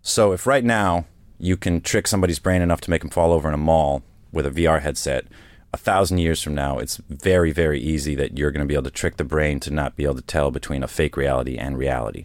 so 0.00 0.32
if 0.32 0.46
right 0.46 0.64
now 0.64 1.06
you 1.38 1.56
can 1.56 1.80
trick 1.80 2.06
somebody's 2.06 2.38
brain 2.38 2.62
enough 2.62 2.80
to 2.82 2.90
make 2.90 3.02
them 3.02 3.10
fall 3.10 3.32
over 3.32 3.48
in 3.48 3.54
a 3.54 3.58
mall 3.58 4.02
with 4.32 4.46
a 4.46 4.50
VR 4.50 4.80
headset, 4.80 5.26
a 5.72 5.78
thousand 5.78 6.18
years 6.18 6.42
from 6.42 6.54
now, 6.54 6.78
it's 6.78 6.96
very, 7.08 7.52
very 7.52 7.80
easy 7.80 8.14
that 8.14 8.38
you're 8.38 8.50
going 8.50 8.64
to 8.64 8.68
be 8.68 8.74
able 8.74 8.84
to 8.84 8.90
trick 8.90 9.16
the 9.16 9.24
brain 9.24 9.60
to 9.60 9.70
not 9.70 9.96
be 9.96 10.04
able 10.04 10.14
to 10.14 10.22
tell 10.22 10.50
between 10.50 10.82
a 10.82 10.88
fake 10.88 11.16
reality 11.16 11.56
and 11.58 11.76
reality. 11.76 12.24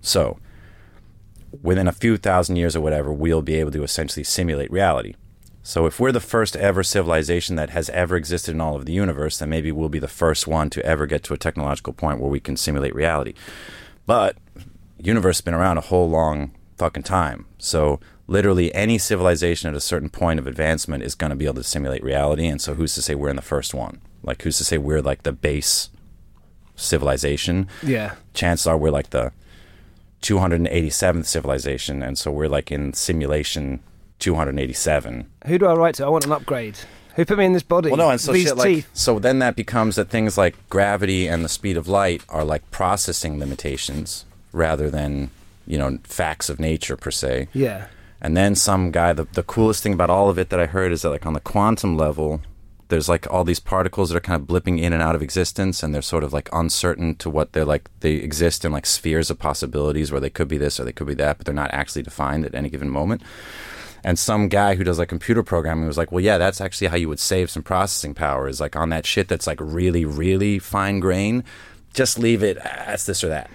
So 0.00 0.38
within 1.62 1.88
a 1.88 1.92
few 1.92 2.16
thousand 2.16 2.56
years 2.56 2.76
or 2.76 2.80
whatever, 2.80 3.12
we'll 3.12 3.42
be 3.42 3.56
able 3.56 3.72
to 3.72 3.82
essentially 3.82 4.24
simulate 4.24 4.70
reality. 4.70 5.14
So 5.64 5.86
if 5.86 6.00
we're 6.00 6.12
the 6.12 6.20
first 6.20 6.56
ever 6.56 6.82
civilization 6.82 7.56
that 7.56 7.70
has 7.70 7.88
ever 7.90 8.16
existed 8.16 8.54
in 8.54 8.60
all 8.60 8.76
of 8.76 8.86
the 8.86 8.92
universe, 8.92 9.38
then 9.38 9.48
maybe 9.48 9.70
we'll 9.70 9.88
be 9.88 10.00
the 10.00 10.08
first 10.08 10.46
one 10.46 10.70
to 10.70 10.84
ever 10.84 11.06
get 11.06 11.22
to 11.24 11.34
a 11.34 11.38
technological 11.38 11.92
point 11.92 12.20
where 12.20 12.30
we 12.30 12.40
can 12.40 12.56
simulate 12.56 12.94
reality. 12.94 13.34
But 14.06 14.36
universe 14.98 15.38
has 15.38 15.42
been 15.42 15.54
around 15.54 15.78
a 15.78 15.82
whole 15.82 16.08
long 16.08 16.52
fucking 16.78 17.04
time. 17.04 17.46
So 17.58 18.00
literally 18.26 18.74
any 18.74 18.98
civilization 18.98 19.68
at 19.68 19.74
a 19.76 19.80
certain 19.80 20.08
point 20.08 20.38
of 20.38 20.46
advancement 20.46 21.02
is 21.02 21.14
going 21.14 21.30
to 21.30 21.36
be 21.36 21.44
able 21.44 21.54
to 21.56 21.64
simulate 21.64 22.02
reality. 22.02 22.46
And 22.46 22.60
so 22.60 22.74
who's 22.74 22.94
to 22.94 23.02
say 23.02 23.14
we're 23.14 23.30
in 23.30 23.36
the 23.36 23.42
first 23.42 23.74
one? 23.74 24.00
Like 24.22 24.42
who's 24.42 24.58
to 24.58 24.64
say 24.64 24.78
we're 24.78 25.02
like 25.02 25.22
the 25.24 25.32
base 25.32 25.90
civilization? 26.76 27.68
Yeah. 27.82 28.14
Chances 28.34 28.66
are 28.66 28.76
we're 28.78 28.90
like 28.90 29.10
the 29.10 29.32
287th 30.22 31.26
civilization, 31.26 32.02
and 32.02 32.16
so 32.16 32.30
we're 32.30 32.48
like 32.48 32.70
in 32.70 32.92
simulation 32.92 33.80
287. 34.20 35.26
Who 35.46 35.58
do 35.58 35.66
I 35.66 35.74
write 35.74 35.96
to? 35.96 36.06
I 36.06 36.08
want 36.08 36.24
an 36.26 36.32
upgrade. 36.32 36.78
Who 37.16 37.24
put 37.24 37.38
me 37.38 37.44
in 37.44 37.52
this 37.52 37.62
body? 37.62 37.90
Well, 37.90 37.98
no, 37.98 38.10
and 38.10 38.20
so 38.20 38.32
These 38.32 38.48
shit 38.48 38.56
like 38.56 38.66
teeth. 38.66 38.90
so 38.94 39.18
then 39.18 39.40
that 39.40 39.56
becomes 39.56 39.96
that 39.96 40.08
things 40.08 40.38
like 40.38 40.56
gravity 40.70 41.26
and 41.26 41.44
the 41.44 41.48
speed 41.48 41.76
of 41.76 41.88
light 41.88 42.22
are 42.28 42.44
like 42.44 42.68
processing 42.70 43.38
limitations 43.38 44.24
rather 44.52 44.88
than 44.88 45.30
you 45.66 45.76
know 45.76 45.98
facts 46.04 46.48
of 46.48 46.58
nature 46.58 46.96
per 46.96 47.10
se. 47.10 47.48
Yeah. 47.52 47.88
And 48.22 48.36
then 48.36 48.54
some 48.54 48.90
guy, 48.90 49.12
the, 49.12 49.24
the 49.24 49.42
coolest 49.42 49.82
thing 49.82 49.92
about 49.92 50.08
all 50.08 50.30
of 50.30 50.38
it 50.38 50.48
that 50.48 50.60
I 50.60 50.66
heard 50.66 50.92
is 50.92 51.02
that, 51.02 51.10
like, 51.10 51.26
on 51.26 51.34
the 51.34 51.40
quantum 51.40 51.96
level, 51.98 52.40
there's 52.88 53.08
like 53.08 53.26
all 53.32 53.42
these 53.42 53.58
particles 53.58 54.10
that 54.10 54.16
are 54.16 54.20
kind 54.20 54.40
of 54.40 54.46
blipping 54.46 54.78
in 54.78 54.92
and 54.92 55.02
out 55.02 55.14
of 55.14 55.22
existence, 55.22 55.82
and 55.82 55.94
they're 55.94 56.02
sort 56.02 56.22
of 56.22 56.34
like 56.34 56.50
uncertain 56.52 57.14
to 57.16 57.30
what 57.30 57.52
they're 57.52 57.64
like. 57.64 57.88
They 58.00 58.12
exist 58.14 58.66
in 58.66 58.72
like 58.72 58.84
spheres 58.84 59.30
of 59.30 59.38
possibilities 59.38 60.12
where 60.12 60.20
they 60.20 60.28
could 60.28 60.46
be 60.46 60.58
this 60.58 60.78
or 60.78 60.84
they 60.84 60.92
could 60.92 61.06
be 61.06 61.14
that, 61.14 61.38
but 61.38 61.46
they're 61.46 61.54
not 61.54 61.72
actually 61.72 62.02
defined 62.02 62.44
at 62.44 62.54
any 62.54 62.68
given 62.68 62.90
moment. 62.90 63.22
And 64.04 64.18
some 64.18 64.48
guy 64.48 64.74
who 64.74 64.84
does 64.84 64.98
like 64.98 65.08
computer 65.08 65.42
programming 65.42 65.86
was 65.86 65.96
like, 65.96 66.12
well, 66.12 66.22
yeah, 66.22 66.36
that's 66.36 66.60
actually 66.60 66.88
how 66.88 66.96
you 66.96 67.08
would 67.08 67.20
save 67.20 67.50
some 67.50 67.62
processing 67.62 68.14
power 68.14 68.46
is 68.46 68.60
like 68.60 68.76
on 68.76 68.90
that 68.90 69.06
shit 69.06 69.28
that's 69.28 69.46
like 69.46 69.58
really, 69.60 70.04
really 70.04 70.58
fine 70.58 71.00
grain. 71.00 71.44
just 71.94 72.18
leave 72.18 72.42
it 72.42 72.58
as 72.58 73.06
this 73.06 73.24
or 73.24 73.28
that. 73.28 73.50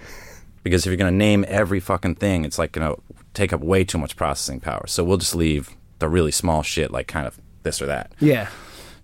Because 0.64 0.84
if 0.84 0.90
you're 0.90 0.96
going 0.96 1.12
to 1.12 1.16
name 1.16 1.44
every 1.46 1.80
fucking 1.80 2.16
thing, 2.16 2.44
it's 2.44 2.58
like 2.58 2.72
going 2.72 2.92
to 2.92 3.00
take 3.34 3.52
up 3.52 3.60
way 3.60 3.84
too 3.84 3.98
much 3.98 4.16
processing 4.16 4.60
power. 4.60 4.86
So 4.86 5.04
we'll 5.04 5.18
just 5.18 5.34
leave 5.34 5.70
the 5.98 6.08
really 6.08 6.32
small 6.32 6.62
shit, 6.62 6.90
like 6.90 7.06
kind 7.06 7.26
of 7.26 7.40
this 7.62 7.82
or 7.82 7.86
that. 7.86 8.12
Yeah. 8.20 8.48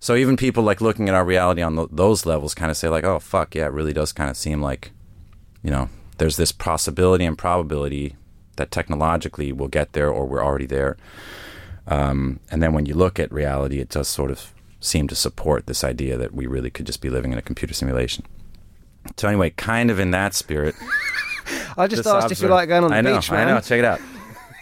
So 0.00 0.14
even 0.16 0.36
people 0.36 0.62
like 0.62 0.80
looking 0.80 1.08
at 1.08 1.14
our 1.14 1.24
reality 1.24 1.62
on 1.62 1.76
th 1.76 1.88
those 1.90 2.26
levels 2.26 2.54
kind 2.54 2.70
of 2.70 2.76
say 2.76 2.88
like, 2.88 3.04
oh 3.04 3.18
fuck, 3.18 3.54
yeah, 3.54 3.66
it 3.66 3.72
really 3.72 3.92
does 3.92 4.12
kind 4.12 4.30
of 4.30 4.36
seem 4.36 4.60
like, 4.60 4.92
you 5.62 5.70
know, 5.70 5.88
there's 6.18 6.36
this 6.36 6.52
possibility 6.52 7.24
and 7.24 7.38
probability 7.38 8.16
that 8.56 8.70
technologically 8.70 9.52
we'll 9.52 9.68
get 9.68 9.92
there 9.92 10.10
or 10.10 10.26
we're 10.26 10.44
already 10.44 10.66
there. 10.66 10.96
Um, 11.86 12.40
and 12.50 12.62
then 12.62 12.72
when 12.72 12.86
you 12.86 12.94
look 12.94 13.18
at 13.18 13.32
reality, 13.32 13.80
it 13.80 13.88
does 13.88 14.08
sort 14.08 14.30
of 14.30 14.52
seem 14.80 15.08
to 15.08 15.14
support 15.14 15.66
this 15.66 15.82
idea 15.82 16.16
that 16.18 16.34
we 16.34 16.46
really 16.46 16.70
could 16.70 16.86
just 16.86 17.00
be 17.00 17.10
living 17.10 17.32
in 17.32 17.38
a 17.38 17.42
computer 17.42 17.74
simulation. 17.74 18.24
So 19.16 19.28
anyway, 19.28 19.50
kind 19.50 19.90
of 19.90 19.98
in 19.98 20.10
that 20.12 20.34
spirit. 20.34 20.74
I 21.76 21.86
just 21.86 22.06
asked 22.06 22.32
if 22.32 22.40
you 22.40 22.48
like 22.48 22.68
going 22.68 22.84
on 22.84 22.90
the 22.90 22.96
I 22.96 23.00
know, 23.00 23.16
beach, 23.16 23.30
man. 23.30 23.48
I 23.48 23.54
know. 23.54 23.60
Check 23.60 23.78
it 23.80 23.84
out. 23.84 24.00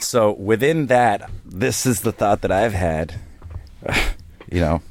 So 0.03 0.33
within 0.33 0.87
that, 0.87 1.31
this 1.45 1.87
is 1.87 2.01
the 2.01 2.13
thought 2.13 2.43
that 2.43 2.53
I've 2.53 2.75
had. 2.75 3.15
You 4.51 4.61
know, 4.61 4.83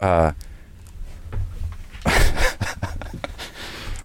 uh, 0.00 0.32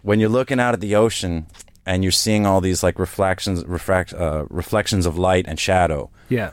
when 0.01 0.21
you're 0.21 0.29
looking 0.29 0.61
out 0.61 0.73
at 0.73 0.79
the 0.79 0.95
ocean 0.95 1.47
and 1.85 2.03
you're 2.03 2.13
seeing 2.13 2.45
all 2.45 2.61
these 2.61 2.81
like 2.81 2.97
reflections, 2.97 3.65
refract, 3.65 4.13
uh, 4.13 4.45
reflections 4.49 5.05
of 5.05 5.17
light 5.17 5.45
and 5.45 5.59
shadow. 5.59 6.09
Yeah. 6.29 6.51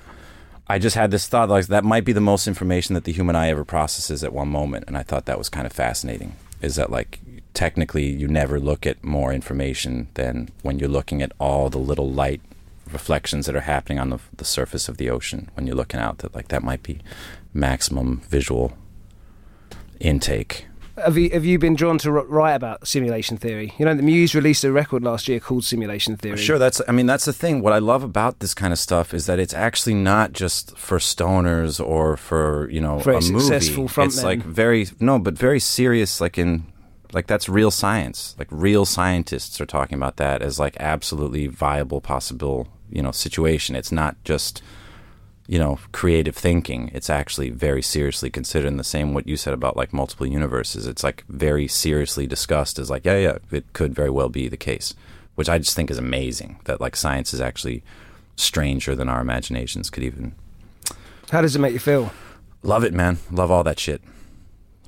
I 0.66 0.80
just 0.80 0.96
had 0.96 1.12
this 1.12 1.28
thought 1.28 1.48
like 1.48 1.68
that 1.68 1.84
might 1.84 2.04
be 2.04 2.12
the 2.12 2.20
most 2.20 2.48
information 2.48 2.94
that 2.94 3.04
the 3.04 3.12
human 3.12 3.36
eye 3.36 3.50
ever 3.50 3.64
processes 3.64 4.24
at 4.24 4.32
one 4.32 4.48
moment, 4.48 4.84
and 4.88 4.96
I 4.96 5.04
thought 5.04 5.26
that 5.26 5.38
was 5.38 5.48
kind 5.48 5.66
of 5.66 5.72
fascinating. 5.72 6.34
Is 6.60 6.74
that 6.74 6.90
like 6.90 7.20
technically 7.54 8.06
you 8.06 8.26
never 8.26 8.58
look 8.58 8.84
at 8.84 9.04
more 9.04 9.32
information 9.32 10.08
than 10.14 10.48
when 10.62 10.80
you're 10.80 10.88
looking 10.88 11.22
at 11.22 11.30
all 11.38 11.70
the 11.70 11.78
little 11.78 12.10
light 12.10 12.40
reflections 12.92 13.46
that 13.46 13.56
are 13.56 13.60
happening 13.60 13.98
on 13.98 14.10
the, 14.10 14.18
the 14.36 14.44
surface 14.44 14.88
of 14.88 14.96
the 14.96 15.08
ocean 15.10 15.50
when 15.54 15.66
you're 15.66 15.76
looking 15.76 16.00
out 16.00 16.18
that 16.18 16.34
like 16.34 16.48
that 16.48 16.62
might 16.62 16.82
be 16.82 17.00
maximum 17.54 18.20
visual 18.28 18.72
intake 20.00 20.66
Have 20.96 21.16
you 21.16 21.30
have 21.30 21.44
you 21.44 21.58
been 21.58 21.74
drawn 21.74 21.96
to 21.98 22.10
write 22.12 22.54
about 22.54 22.86
simulation 22.86 23.36
theory? 23.38 23.72
You 23.78 23.86
know, 23.86 23.94
the 23.94 24.02
Muse 24.02 24.34
released 24.34 24.62
a 24.64 24.70
record 24.70 25.02
last 25.02 25.26
year 25.26 25.40
called 25.40 25.64
Simulation 25.64 26.16
Theory. 26.18 26.36
Sure, 26.36 26.58
that's. 26.58 26.82
I 26.86 26.92
mean, 26.92 27.06
that's 27.06 27.24
the 27.24 27.32
thing. 27.32 27.62
What 27.62 27.72
I 27.72 27.78
love 27.78 28.02
about 28.02 28.40
this 28.40 28.52
kind 28.52 28.72
of 28.74 28.78
stuff 28.78 29.14
is 29.14 29.24
that 29.24 29.38
it's 29.38 29.54
actually 29.54 29.94
not 29.94 30.32
just 30.34 30.76
for 30.76 30.98
stoners 30.98 31.80
or 31.84 32.18
for 32.18 32.68
you 32.70 32.80
know 32.80 32.98
Very 32.98 33.16
a 33.16 33.20
movie. 33.20 33.40
successful 33.40 33.84
it's 33.86 33.94
frontmen. 33.94 34.22
like 34.22 34.42
very 34.42 34.86
no, 35.00 35.18
but 35.18 35.32
very 35.34 35.60
serious. 35.60 36.20
Like 36.20 36.36
in 36.36 36.64
like 37.12 37.26
that's 37.26 37.48
real 37.48 37.70
science. 37.70 38.34
Like 38.38 38.48
real 38.50 38.84
scientists 38.84 39.60
are 39.60 39.66
talking 39.66 39.96
about 39.96 40.16
that 40.16 40.42
as 40.42 40.58
like 40.58 40.76
absolutely 40.80 41.46
viable, 41.46 42.00
possible 42.00 42.68
you 42.90 43.02
know 43.02 43.12
situation. 43.12 43.76
It's 43.76 43.92
not 43.92 44.16
just 44.24 44.62
you 45.46 45.58
know 45.58 45.78
creative 45.92 46.36
thinking. 46.36 46.90
It's 46.94 47.10
actually 47.10 47.50
very 47.50 47.82
seriously 47.82 48.30
considered. 48.30 48.68
In 48.68 48.76
the 48.76 48.84
same 48.84 49.14
what 49.14 49.28
you 49.28 49.36
said 49.36 49.54
about 49.54 49.76
like 49.76 49.92
multiple 49.92 50.26
universes. 50.26 50.86
It's 50.86 51.04
like 51.04 51.24
very 51.28 51.68
seriously 51.68 52.26
discussed 52.26 52.78
as 52.78 52.90
like 52.90 53.04
yeah, 53.04 53.18
yeah, 53.18 53.38
it 53.50 53.72
could 53.72 53.94
very 53.94 54.10
well 54.10 54.28
be 54.28 54.48
the 54.48 54.56
case 54.56 54.94
which 55.34 55.48
I 55.48 55.58
just 55.58 55.74
think 55.74 55.90
is 55.90 55.98
amazing 55.98 56.60
that 56.64 56.80
like 56.80 56.96
science 56.96 57.32
is 57.32 57.40
actually 57.40 57.82
stranger 58.36 58.94
than 58.94 59.08
our 59.08 59.20
imaginations 59.20 59.90
could 59.90 60.02
even. 60.02 60.34
How 61.30 61.40
does 61.40 61.56
it 61.56 61.60
make 61.60 61.72
you 61.72 61.78
feel? 61.78 62.12
Love 62.62 62.84
it, 62.84 62.92
man. 62.92 63.18
Love 63.30 63.50
all 63.50 63.64
that 63.64 63.78
shit. 63.78 64.02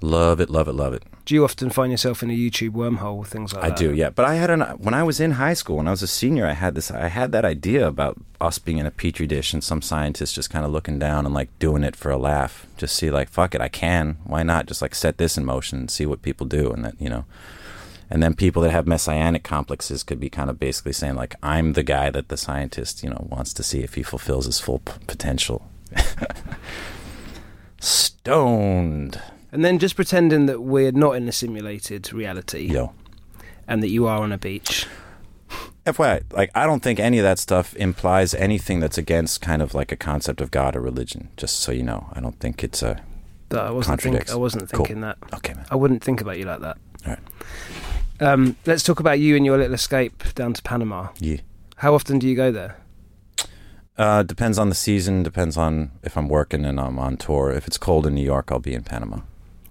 Love 0.05 0.38
it, 0.38 0.50
love 0.50 0.68
it, 0.68 0.74
love 0.74 0.92
it. 0.92 1.02
Do 1.24 1.34
you 1.34 1.44
often 1.44 1.70
find 1.70 1.90
yourself 1.90 2.22
in 2.22 2.30
a 2.30 2.34
YouTube 2.34 2.72
wormhole 2.72 3.20
with 3.20 3.28
things 3.28 3.55
like 3.55 3.64
I 3.64 3.68
that? 3.70 3.78
I 3.78 3.80
do, 3.80 3.94
yeah. 3.94 4.11
But 4.11 4.26
I 4.26 4.34
had 4.34 4.50
an 4.50 4.61
when 4.76 4.92
I 4.92 5.02
was 5.02 5.18
in 5.18 5.32
high 5.32 5.55
school, 5.55 5.78
when 5.78 5.88
I 5.88 5.92
was 5.92 6.02
a 6.02 6.07
senior, 6.07 6.46
I 6.46 6.52
had 6.52 6.74
this. 6.74 6.90
I 6.90 7.09
had 7.09 7.32
that 7.32 7.46
idea 7.46 7.88
about 7.88 8.18
us 8.38 8.59
being 8.59 8.76
in 8.76 8.84
a 8.84 8.90
petri 8.90 9.26
dish 9.26 9.55
and 9.55 9.64
some 9.64 9.80
scientists 9.80 10.34
just 10.34 10.50
kind 10.50 10.66
of 10.66 10.70
looking 10.70 10.98
down 10.98 11.24
and 11.24 11.34
like 11.34 11.59
doing 11.59 11.82
it 11.82 11.96
for 11.96 12.11
a 12.11 12.18
laugh, 12.18 12.66
just 12.76 12.94
see 12.96 13.11
like 13.11 13.30
fuck 13.30 13.55
it, 13.55 13.62
I 13.62 13.68
can. 13.68 14.18
Why 14.24 14.42
not 14.42 14.66
just 14.66 14.82
like 14.82 14.94
set 14.94 15.16
this 15.16 15.38
in 15.38 15.46
motion 15.46 15.78
and 15.78 15.90
see 15.90 16.05
what 16.05 16.20
people 16.20 16.46
do, 16.46 16.70
and 16.70 16.84
that 16.84 17.00
you 17.00 17.09
know. 17.09 17.24
And 18.11 18.22
then 18.22 18.34
people 18.34 18.61
that 18.61 18.72
have 18.72 18.86
messianic 18.86 19.42
complexes 19.42 20.02
could 20.02 20.20
be 20.20 20.28
kind 20.28 20.50
of 20.50 20.61
basically 20.61 20.92
saying 20.92 21.14
like, 21.14 21.34
I'm 21.42 21.72
the 21.72 21.82
guy 21.82 22.11
that 22.11 22.28
the 22.28 22.36
scientist 22.36 23.02
you 23.02 23.09
know 23.09 23.26
wants 23.30 23.55
to 23.55 23.62
see 23.62 23.80
if 23.80 23.94
he 23.94 24.02
fulfills 24.02 24.44
his 24.44 24.61
full 24.61 24.80
p- 24.80 24.92
potential. 25.07 25.66
Stoned, 27.80 29.22
And 29.55 29.64
then 29.64 29.78
just 29.78 29.94
pretending 29.94 30.46
that 30.46 30.62
we're 30.62 30.90
not 30.90 31.12
in 31.12 31.28
a 31.28 31.32
simulated 31.32 32.12
reality 32.12 32.66
yo. 32.66 32.92
and 33.68 33.82
that 33.84 33.88
you 33.88 34.05
are 34.09 34.20
on 34.20 34.32
a 34.32 34.36
beach. 34.38 34.86
FYI, 35.86 36.24
like 36.32 36.50
I 36.57 36.66
don't 36.66 36.82
think 36.82 36.98
any 36.98 37.18
of 37.18 37.22
that 37.22 37.38
stuff 37.38 37.74
implies 37.76 38.34
anything 38.34 38.80
that's 38.80 38.98
against 38.98 39.40
kind 39.40 39.62
of 39.62 39.72
like 39.72 39.92
a 39.92 39.96
concept 39.96 40.40
of 40.40 40.50
God 40.50 40.74
or 40.74 40.80
religion. 40.80 41.28
Just 41.36 41.61
so 41.61 41.70
you 41.70 41.84
know, 41.84 42.09
I 42.14 42.20
don't 42.20 42.40
think 42.40 42.64
it's 42.64 42.82
a 42.82 43.00
That 43.50 43.61
I 43.66 43.70
wasn't 43.70 44.00
think, 44.00 44.14
Contradicts. 44.14 44.32
I 44.32 44.36
wasn't 44.36 44.72
Cool. 44.72 44.84
thinking 44.86 45.02
that. 45.02 45.18
okay, 45.34 45.55
man. 45.55 45.66
I 45.70 45.76
wouldn't 45.76 46.02
think 46.02 46.20
about 46.20 46.36
you 46.38 46.46
like 46.46 46.61
that. 46.61 46.76
All 47.07 47.12
right. 47.12 47.18
Um, 48.20 48.57
let's 48.66 48.82
talk 48.82 48.98
about 48.98 49.20
you 49.20 49.36
and 49.36 49.46
your 49.46 49.57
little 49.57 49.74
escape 49.74 50.34
down 50.34 50.55
to 50.55 50.62
Panama. 50.62 51.09
Yeah. 51.20 51.36
How 51.76 51.94
often 51.94 52.18
do 52.18 52.26
you 52.26 52.34
go 52.34 52.50
there? 52.50 52.76
Uh, 53.96 54.24
depends 54.24 54.59
on 54.59 54.68
the 54.68 54.74
season. 54.74 55.22
Depends 55.22 55.57
on 55.57 55.92
if 56.02 56.16
I'm 56.16 56.28
working 56.28 56.64
and 56.64 56.80
I'm 56.80 56.98
on 56.98 57.16
tour. 57.18 57.52
If 57.52 57.68
it's 57.68 57.78
cold 57.78 58.05
in 58.07 58.14
New 58.16 58.24
York, 58.24 58.50
I'll 58.50 58.59
be 58.59 58.74
in 58.74 58.82
Panama. 58.82 59.18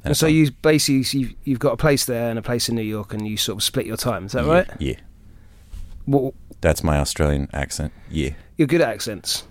And 0.04 0.18
so 0.18 0.28
you 0.28 0.51
basically 0.62 1.20
you've, 1.20 1.34
you've 1.45 1.60
got 1.60 1.74
a 1.74 1.78
place 1.78 2.06
there 2.06 2.30
and 2.30 2.38
a 2.38 2.41
place 2.41 2.68
in 2.68 2.76
New 2.76 2.82
York, 2.82 3.14
and 3.14 3.28
you 3.28 3.38
sort 3.38 3.58
of 3.58 3.64
split 3.64 3.86
your 3.86 3.97
time. 3.97 4.26
Is 4.26 4.34
that 4.34 4.45
yeah, 4.45 4.51
right? 4.51 4.70
Yeah. 4.80 4.95
What, 6.06 6.34
That's 6.62 6.84
my 6.84 6.97
Australian 6.97 7.49
accent. 7.54 7.93
Yeah. 8.10 8.32
you're 8.58 8.68
good 8.68 8.82
at 8.82 8.89
accents. 8.89 9.47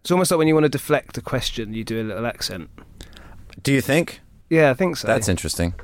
It's 0.00 0.10
almost 0.10 0.32
like 0.32 0.38
when 0.38 0.48
you 0.48 0.54
want 0.54 0.64
to 0.64 0.68
deflect 0.68 1.16
a 1.16 1.20
question, 1.20 1.74
you 1.74 1.84
do 1.84 2.02
a 2.02 2.04
little 2.04 2.26
accent. 2.26 2.68
Do 3.62 3.72
you 3.72 3.80
think 3.80 4.20
Yeah, 4.50 4.70
I 4.70 4.74
think 4.74 4.96
so. 4.96 5.06
that's 5.06 5.28
interesting? 5.28 5.74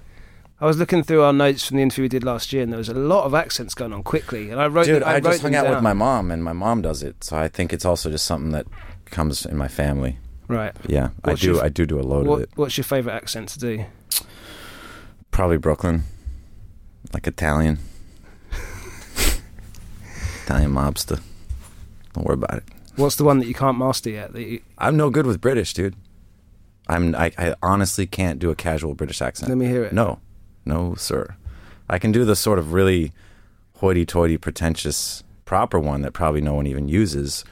I 0.61 0.67
was 0.67 0.77
looking 0.77 1.05
through 1.05 1.23
our 1.23 1.33
notes 1.33 1.69
from 1.69 1.77
the 1.77 1.85
interview 1.85 2.03
we 2.03 2.09
did 2.09 2.25
last 2.25 2.53
year, 2.53 2.65
and 2.65 2.73
there 2.73 2.79
was 2.79 2.89
a 2.89 2.95
lot 2.95 3.25
of 3.25 3.35
accents 3.35 3.75
going 3.75 3.93
on 3.93 4.03
quickly. 4.03 4.51
And 4.51 4.61
I 4.61 4.67
wrote, 4.67 4.87
Dude, 4.87 5.05
I, 5.05 5.13
I, 5.13 5.15
wrote 5.15 5.25
just 5.25 5.43
hung 5.43 5.55
out 5.55 5.71
with 5.71 5.83
my 5.83 5.93
mom, 5.93 6.33
and 6.33 6.43
my 6.43 6.53
mom 6.53 6.83
does 6.83 7.05
it. 7.05 7.23
So 7.23 7.37
I 7.37 7.47
think 7.47 7.73
it's 7.73 7.85
also 7.85 8.11
just 8.11 8.27
something 8.27 8.51
that 8.51 8.67
comes 9.05 9.47
in 9.47 9.57
my 9.57 9.69
family. 9.69 10.19
Right. 10.49 10.75
Yeah, 10.87 11.11
What's 11.23 11.43
I 11.43 11.45
do. 11.47 11.53
your- 11.53 11.65
I 11.65 11.69
do 11.69 11.87
do 11.87 12.01
a 12.01 12.03
load 12.03 12.27
of 12.27 12.41
it. 12.41 12.51
what's 12.57 12.77
your 12.79 12.85
favourite 12.85 13.15
accent 13.15 13.49
to 13.51 13.59
do? 13.59 13.85
Probably 15.31 15.59
Brooklyn, 15.59 16.05
like 17.13 17.27
Italian, 17.27 17.79
Italian 20.45 20.73
mobster. 20.73 21.21
Don't 22.15 22.27
worry 22.27 22.35
about 22.35 22.55
it. 22.59 22.65
What's 22.97 23.17
the 23.17 23.25
one 23.25 23.39
that 23.39 23.47
you 23.47 23.55
can't 23.55 23.79
master 23.79 24.11
yet? 24.11 24.33
That 24.33 24.43
you, 24.43 24.61
I'm 24.79 24.97
no 24.97 25.11
good 25.11 25.27
with 25.27 25.41
British, 25.41 25.73
dude. 25.75 25.95
I'm. 26.89 27.15
I, 27.15 27.31
I 27.39 27.55
honestly 27.63 28.07
can't 28.07 28.39
do 28.39 28.51
a 28.51 28.55
casual 28.57 28.95
British 28.95 29.21
accent. 29.21 29.51
let 29.51 29.59
me 29.59 29.67
hear 29.67 29.85
it. 29.85 29.93
No, 29.93 30.19
no, 30.65 30.95
sir. 30.95 31.37
I 31.89 31.99
can 31.99 32.11
do 32.13 32.25
the 32.25 32.35
sort 32.35 32.59
of 32.59 32.73
really 32.73 33.13
hoity-toity, 33.77 34.39
pretentious, 34.39 35.23
proper 35.45 35.79
one 35.79 36.03
that 36.03 36.13
probably 36.13 36.41
no 36.41 36.55
one 36.55 36.67
even 36.67 36.89
uses, 36.89 37.45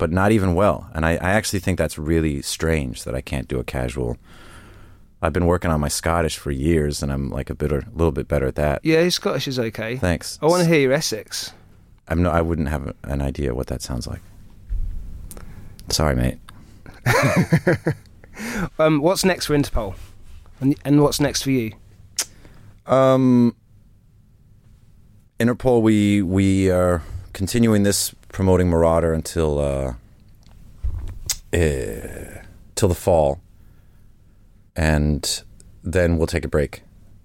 but 0.00 0.10
not 0.10 0.32
even 0.32 0.54
well. 0.54 0.88
And 0.94 1.04
I, 1.04 1.12
I 1.12 1.30
actually 1.32 1.58
think 1.60 1.78
that's 1.78 1.98
really 1.98 2.40
strange 2.40 3.04
that 3.04 3.14
I 3.14 3.20
can't 3.20 3.46
do 3.46 3.60
a 3.60 3.64
casual. 3.64 4.16
I've 5.20 5.34
been 5.34 5.44
working 5.44 5.70
on 5.70 5.78
my 5.78 5.88
Scottish 5.88 6.38
for 6.38 6.50
years, 6.50 7.02
and 7.02 7.12
I'm 7.12 7.28
like 7.28 7.50
a 7.50 7.54
bit, 7.54 7.70
a 7.70 7.84
little 7.92 8.10
bit 8.10 8.26
better 8.26 8.46
at 8.46 8.54
that. 8.54 8.80
Yeah, 8.82 9.02
your 9.02 9.10
Scottish 9.10 9.46
is 9.46 9.58
okay. 9.58 9.98
Thanks. 9.98 10.38
I 10.40 10.46
want 10.46 10.62
to 10.62 10.68
hear 10.68 10.80
your 10.80 10.92
Essex. 10.94 11.52
I'm 12.08 12.22
no. 12.22 12.30
I 12.30 12.40
wouldn't 12.40 12.68
have 12.68 12.94
an 13.04 13.20
idea 13.20 13.54
what 13.54 13.66
that 13.66 13.82
sounds 13.82 14.06
like. 14.06 14.22
Sorry, 15.90 16.16
mate. 16.16 16.38
Um, 18.78 19.02
what's 19.02 19.22
next 19.22 19.46
for 19.46 19.54
Interpol? 19.54 19.94
And, 20.60 20.74
and 20.82 21.02
what's 21.02 21.20
next 21.20 21.42
for 21.42 21.50
you? 21.50 21.72
Um, 22.86 23.54
Interpol, 25.38 25.82
we 25.82 26.22
we 26.22 26.70
are 26.70 27.02
continuing 27.34 27.82
this 27.82 28.14
promoting 28.32 28.68
Marauder 28.68 29.12
until 29.12 29.58
uh, 29.58 29.94
eh, 31.52 32.42
till 32.74 32.88
the 32.88 32.94
fall, 32.94 33.40
and 34.76 35.42
then 35.82 36.16
we'll 36.16 36.26
take 36.26 36.44
a 36.44 36.48
break. 36.48 36.82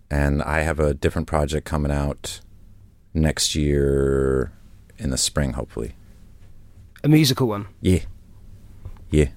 And 0.10 0.44
I 0.44 0.62
have 0.62 0.80
a 0.80 0.94
different 0.94 1.28
project 1.28 1.66
coming 1.66 1.92
out 1.92 2.40
next 3.14 3.56
year 3.56 4.52
in 4.98 5.10
the 5.10 5.18
spring, 5.18 5.54
hopefully. 5.54 5.96
A 7.04 7.08
musical 7.08 7.48
one. 7.48 7.68
Yeah, 7.82 8.00
yeah. 9.10 9.30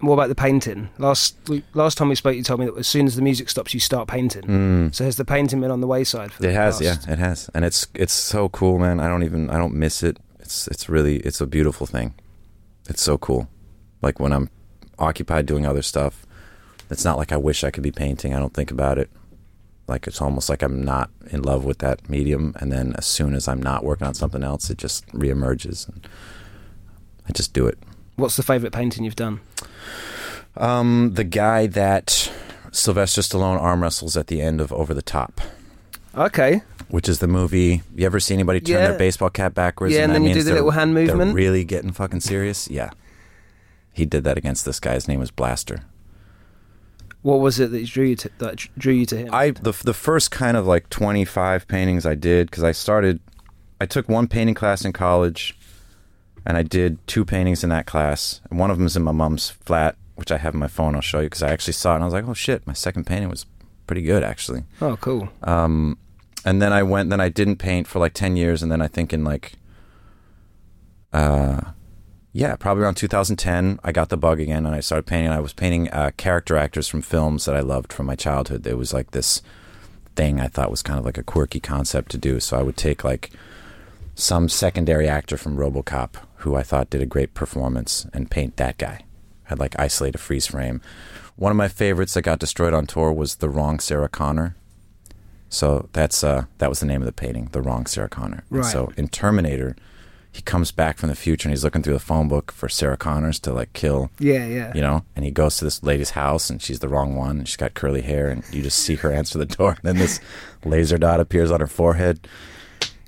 What 0.00 0.14
about 0.14 0.28
the 0.28 0.34
painting? 0.34 0.88
Last 0.98 1.36
last 1.74 1.98
time 1.98 2.08
we 2.08 2.14
spoke, 2.14 2.34
you 2.34 2.42
told 2.42 2.60
me 2.60 2.66
that 2.66 2.76
as 2.78 2.88
soon 2.88 3.06
as 3.06 3.16
the 3.16 3.22
music 3.22 3.50
stops, 3.50 3.74
you 3.74 3.80
start 3.80 4.08
painting. 4.08 4.42
Mm. 4.42 4.94
So 4.94 5.04
has 5.04 5.16
the 5.16 5.26
painting 5.26 5.60
been 5.60 5.70
on 5.70 5.82
the 5.82 5.86
wayside? 5.86 6.32
For 6.32 6.42
It 6.42 6.48
the 6.48 6.52
has, 6.54 6.80
yeah, 6.80 6.96
it 7.06 7.18
has, 7.18 7.50
and 7.54 7.64
it's 7.66 7.86
it's 7.94 8.14
so 8.14 8.48
cool, 8.48 8.78
man. 8.78 8.98
I 8.98 9.08
don't 9.08 9.22
even 9.24 9.50
I 9.50 9.58
don't 9.58 9.74
miss 9.74 10.02
it. 10.02 10.16
It's 10.50 10.66
it's 10.66 10.88
really 10.88 11.18
it's 11.18 11.40
a 11.40 11.46
beautiful 11.46 11.86
thing. 11.86 12.12
It's 12.88 13.00
so 13.00 13.16
cool. 13.16 13.48
Like 14.02 14.18
when 14.18 14.32
I'm 14.32 14.50
occupied 14.98 15.46
doing 15.46 15.64
other 15.64 15.80
stuff, 15.80 16.26
it's 16.90 17.04
not 17.04 17.18
like 17.18 17.30
I 17.30 17.36
wish 17.36 17.62
I 17.62 17.70
could 17.70 17.84
be 17.84 17.92
painting. 17.92 18.34
I 18.34 18.40
don't 18.40 18.52
think 18.52 18.72
about 18.72 18.98
it. 18.98 19.10
Like 19.86 20.08
it's 20.08 20.20
almost 20.20 20.48
like 20.48 20.62
I'm 20.62 20.82
not 20.82 21.08
in 21.30 21.42
love 21.42 21.64
with 21.64 21.78
that 21.78 22.10
medium, 22.10 22.56
and 22.58 22.72
then 22.72 22.94
as 22.98 23.06
soon 23.06 23.36
as 23.36 23.46
I'm 23.46 23.62
not 23.62 23.84
working 23.84 24.08
on 24.08 24.14
something 24.14 24.42
else, 24.42 24.68
it 24.70 24.78
just 24.78 25.06
reemerges, 25.12 25.88
and 25.88 26.08
I 27.28 27.32
just 27.32 27.52
do 27.52 27.68
it. 27.68 27.78
What's 28.16 28.34
the 28.34 28.42
favourite 28.42 28.72
painting 28.72 29.04
you've 29.04 29.14
done? 29.14 29.38
Um, 30.56 31.12
the 31.14 31.22
guy 31.22 31.68
that 31.68 32.28
Sylvester 32.72 33.20
Stallone 33.20 33.60
arm 33.60 33.84
wrestles 33.84 34.16
at 34.16 34.26
the 34.26 34.42
end 34.42 34.60
of 34.60 34.72
Over 34.72 34.94
the 34.94 35.02
Top, 35.02 35.40
Okay. 36.16 36.62
Which 36.90 37.08
is 37.08 37.18
the 37.20 37.28
movie. 37.28 37.82
You 37.94 38.06
ever 38.06 38.20
see 38.20 38.34
anybody 38.34 38.60
turn 38.60 38.76
Yeah. 38.76 38.88
their 38.88 38.98
baseball 38.98 39.30
cap 39.30 39.54
backwards? 39.54 39.94
Yeah, 39.94 40.04
and 40.04 40.14
then 40.14 40.24
you 40.24 40.34
do 40.34 40.40
the 40.42 40.46
they're- 40.46 40.54
little 40.56 40.70
hand 40.72 40.96
they're 40.96 41.06
movement? 41.06 41.34
really 41.34 41.64
getting 41.64 41.92
fucking 41.92 42.20
serious. 42.20 42.68
Yeah, 42.70 42.90
he 43.92 44.04
did 44.04 44.24
that 44.24 44.36
against 44.38 44.64
this 44.64 44.78
guy. 44.80 44.94
His 44.94 45.08
name 45.08 45.20
was 45.20 45.30
Blaster. 45.30 45.82
What 47.22 47.40
was 47.40 47.60
it 47.60 47.70
that 47.72 47.84
drew 47.86 48.06
you 48.06 48.16
to 48.16 48.30
that 48.38 48.56
drew 48.78 48.94
you 48.94 49.06
to 49.06 49.16
him? 49.16 49.28
I 49.32 49.50
the 49.50 49.72
the 49.84 49.92
first 49.94 50.30
kind 50.30 50.56
of 50.56 50.66
like 50.66 50.88
25 50.88 51.68
paintings 51.68 52.06
I 52.06 52.14
did 52.14 52.50
because 52.50 52.64
I 52.64 52.72
started 52.72 53.20
I 53.80 53.86
took 53.86 54.08
one 54.08 54.26
painting 54.26 54.54
class 54.54 54.84
in 54.86 54.92
college 54.94 55.56
and 56.46 56.56
I 56.56 56.62
did 56.62 56.98
two 57.06 57.26
paintings 57.26 57.62
in 57.62 57.68
that 57.70 57.84
class 57.86 58.40
and 58.48 58.58
one 58.58 58.70
of 58.70 58.78
them 58.78 58.86
is 58.86 58.96
in 58.96 59.02
my 59.02 59.12
mom's 59.12 59.50
flat 59.50 59.96
which 60.14 60.32
I 60.32 60.38
have 60.38 60.54
on 60.54 60.60
my 60.60 60.66
phone 60.68 60.94
I'll 60.94 61.02
show 61.02 61.20
you 61.20 61.26
because 61.26 61.42
I 61.42 61.50
actually 61.50 61.74
saw 61.74 61.92
it 61.92 61.96
and 61.96 62.04
I 62.04 62.06
was 62.06 62.14
like 62.14 62.26
oh 62.26 62.32
shit 62.32 62.66
my 62.66 62.72
second 62.72 63.04
painting 63.04 63.28
was 63.28 63.44
pretty 63.86 64.00
good 64.02 64.22
actually 64.22 64.62
oh, 64.80 64.96
cool. 64.96 65.28
um 65.42 65.98
and 66.44 66.60
then 66.60 66.72
I 66.72 66.82
went 66.82 67.10
then 67.10 67.20
I 67.20 67.28
didn't 67.28 67.56
paint 67.56 67.86
for 67.86 67.98
like 67.98 68.14
10 68.14 68.36
years 68.36 68.62
and 68.62 68.70
then 68.70 68.82
I 68.82 68.88
think 68.88 69.12
in 69.12 69.24
like 69.24 69.52
uh 71.12 71.60
yeah, 72.32 72.54
probably 72.54 72.84
around 72.84 72.94
2010, 72.94 73.80
I 73.82 73.90
got 73.90 74.08
the 74.08 74.16
bug 74.16 74.38
again, 74.38 74.64
and 74.64 74.72
I 74.72 74.78
started 74.78 75.06
painting. 75.06 75.32
I 75.32 75.40
was 75.40 75.52
painting 75.52 75.90
uh, 75.90 76.12
character 76.16 76.56
actors 76.56 76.86
from 76.86 77.02
films 77.02 77.44
that 77.44 77.56
I 77.56 77.60
loved 77.60 77.92
from 77.92 78.06
my 78.06 78.14
childhood. 78.14 78.64
It 78.66 78.78
was 78.78 78.94
like 78.94 79.10
this 79.10 79.42
thing 80.14 80.40
I 80.40 80.46
thought 80.46 80.70
was 80.70 80.82
kind 80.82 80.98
of 80.98 81.04
like 81.04 81.18
a 81.18 81.24
quirky 81.24 81.60
concept 81.60 82.10
to 82.12 82.18
do. 82.18 82.38
So 82.38 82.58
I 82.58 82.62
would 82.62 82.76
take 82.76 83.02
like 83.02 83.30
some 84.14 84.48
secondary 84.48 85.08
actor 85.08 85.36
from 85.36 85.56
RoboCop 85.56 86.14
who 86.36 86.54
I 86.54 86.62
thought 86.62 86.90
did 86.90 87.02
a 87.02 87.06
great 87.06 87.34
performance 87.34 88.06
and 88.12 88.30
paint 88.30 88.56
that 88.56 88.78
guy. 88.78 89.04
I'd 89.48 89.58
like 89.58 89.78
isolate 89.78 90.14
a 90.14 90.18
freeze 90.18 90.46
frame. 90.46 90.80
One 91.36 91.50
of 91.50 91.56
my 91.56 91.68
favorites 91.68 92.14
that 92.14 92.22
got 92.22 92.38
destroyed 92.38 92.74
on 92.74 92.86
tour 92.86 93.12
was 93.12 93.36
the 93.36 93.48
wrong 93.48 93.80
Sarah 93.80 94.08
Connor. 94.08 94.56
So 95.50 95.88
that's 95.92 96.24
uh, 96.24 96.44
that 96.58 96.68
was 96.70 96.80
the 96.80 96.86
name 96.86 97.02
of 97.02 97.06
the 97.06 97.12
painting, 97.12 97.48
the 97.52 97.60
wrong 97.60 97.84
Sarah 97.86 98.08
Connor. 98.08 98.44
And 98.50 98.64
so 98.64 98.92
in 98.96 99.08
Terminator, 99.08 99.76
he 100.32 100.42
comes 100.42 100.70
back 100.70 100.96
from 100.96 101.08
the 101.08 101.16
future 101.16 101.48
and 101.48 101.52
he's 101.52 101.64
looking 101.64 101.82
through 101.82 101.94
the 101.94 101.98
phone 101.98 102.28
book 102.28 102.52
for 102.52 102.68
Sarah 102.68 102.96
Connors 102.96 103.40
to 103.40 103.52
like 103.52 103.72
kill 103.72 104.10
Yeah, 104.20 104.46
yeah. 104.46 104.72
you 104.76 104.80
know, 104.80 105.04
and 105.16 105.24
he 105.24 105.32
goes 105.32 105.56
to 105.56 105.64
this 105.64 105.82
lady's 105.82 106.10
house 106.10 106.48
and 106.50 106.62
she's 106.62 106.78
the 106.78 106.88
wrong 106.88 107.16
one 107.16 107.38
and 107.38 107.48
she's 107.48 107.56
got 107.56 107.74
curly 107.74 108.02
hair 108.02 108.28
and 108.28 108.44
you 108.52 108.62
just 108.62 108.78
see 108.78 108.94
her 108.94 109.10
answer 109.12 109.38
the 109.38 109.46
door 109.46 109.70
and 109.70 109.80
then 109.82 109.96
this 109.98 110.20
laser 110.64 110.98
dot 110.98 111.18
appears 111.18 111.50
on 111.50 111.58
her 111.60 111.66
forehead. 111.66 112.28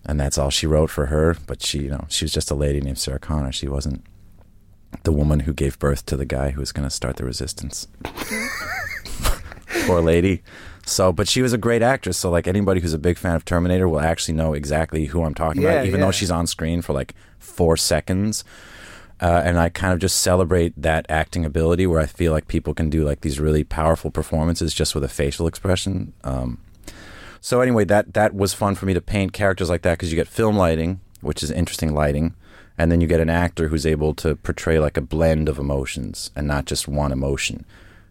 And 0.04 0.18
that's 0.18 0.36
all 0.36 0.50
she 0.50 0.66
wrote 0.66 0.90
for 0.90 1.06
her 1.06 1.36
but 1.46 1.62
she 1.62 1.82
you 1.82 1.90
know 1.90 2.06
she 2.08 2.24
was 2.24 2.32
just 2.32 2.50
a 2.50 2.56
lady 2.56 2.80
named 2.80 2.98
sarah 2.98 3.20
connor. 3.20 3.52
She 3.52 3.68
wasn't 3.68 4.02
the 5.04 5.12
woman 5.12 5.40
who 5.40 5.52
gave 5.52 5.78
birth 5.78 6.04
to 6.06 6.16
the 6.16 6.26
guy 6.26 6.50
who 6.50 6.60
was 6.60 6.72
going 6.72 6.86
to 6.88 6.94
start 6.94 7.16
the 7.16 7.24
resistance 7.24 7.86
poor 9.86 10.00
lady 10.00 10.42
so 10.86 11.12
but 11.12 11.28
she 11.28 11.42
was 11.42 11.52
a 11.52 11.58
great 11.58 11.82
actress 11.82 12.16
so 12.18 12.30
like 12.30 12.46
anybody 12.46 12.80
who's 12.80 12.92
a 12.94 12.98
big 12.98 13.16
fan 13.18 13.34
of 13.36 13.44
terminator 13.44 13.88
will 13.88 14.00
actually 14.00 14.34
know 14.34 14.52
exactly 14.54 15.06
who 15.06 15.22
i'm 15.24 15.34
talking 15.34 15.62
Yeah, 15.62 15.70
about 15.72 15.86
even 15.86 16.00
yeah. 16.00 16.06
though 16.06 16.12
she's 16.12 16.30
on 16.30 16.46
screen 16.46 16.82
for 16.82 16.92
like 16.92 17.14
four 17.38 17.76
seconds 17.76 18.44
uh, 19.20 19.40
and 19.44 19.56
I 19.56 19.68
kind 19.68 19.92
of 19.92 20.00
just 20.00 20.20
celebrate 20.20 20.72
that 20.76 21.06
acting 21.08 21.44
ability 21.44 21.86
where 21.86 22.00
I 22.00 22.06
feel 22.06 22.32
like 22.32 22.48
people 22.48 22.74
can 22.74 22.90
do 22.90 23.04
like 23.04 23.20
these 23.20 23.38
really 23.38 23.62
powerful 23.62 24.10
performances 24.10 24.74
just 24.74 24.96
with 24.96 25.04
a 25.04 25.08
facial 25.08 25.46
expression. 25.46 26.12
Um, 26.24 26.58
so 27.40 27.60
anyway, 27.60 27.84
that 27.84 28.14
that 28.14 28.34
was 28.34 28.52
fun 28.52 28.74
for 28.74 28.86
me 28.86 28.94
to 28.94 29.00
paint 29.00 29.32
characters 29.32 29.70
like 29.70 29.82
that 29.82 29.92
because 29.92 30.10
you 30.10 30.16
get 30.16 30.26
film 30.26 30.56
lighting, 30.56 30.98
which 31.20 31.40
is 31.44 31.52
interesting 31.52 31.94
lighting, 31.94 32.34
and 32.76 32.90
then 32.90 33.00
you 33.00 33.06
get 33.06 33.20
an 33.20 33.30
actor 33.30 33.68
who's 33.68 33.86
able 33.86 34.12
to 34.14 34.34
portray 34.34 34.80
like 34.80 34.96
a 34.96 35.00
blend 35.00 35.48
of 35.48 35.56
emotions 35.56 36.32
and 36.34 36.48
not 36.48 36.64
just 36.64 36.88
one 36.88 37.12
emotion. 37.12 37.64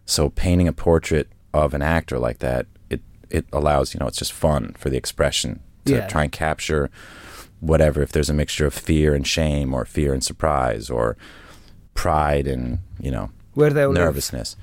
So 0.06 0.30
painting 0.30 0.66
a 0.66 0.72
portrait 0.72 1.28
of 1.54 1.74
an 1.74 1.82
actor 1.82 2.18
like 2.18 2.38
that, 2.38 2.66
it 2.90 3.00
it 3.30 3.46
allows 3.52 3.94
you 3.94 4.00
know 4.00 4.06
it's 4.06 4.18
just 4.18 4.32
fun 4.32 4.74
for 4.78 4.90
the 4.90 4.96
expression 4.96 5.60
to 5.84 5.94
Yeah. 5.94 6.06
try 6.06 6.22
and 6.24 6.32
capture 6.32 6.90
whatever 7.60 8.02
if 8.02 8.12
there's 8.12 8.30
a 8.30 8.34
mixture 8.34 8.66
of 8.66 8.74
fear 8.74 9.14
and 9.14 9.26
shame 9.26 9.72
or 9.74 9.84
fear 9.84 10.12
and 10.12 10.22
surprise 10.24 10.90
or 10.90 11.16
pride 11.94 12.46
and 12.46 12.78
you 13.00 13.10
know 13.10 13.30
Where 13.54 13.70
they 13.70 13.82
all 13.84 13.90
live? 13.92 14.04
nervousness 14.04 14.56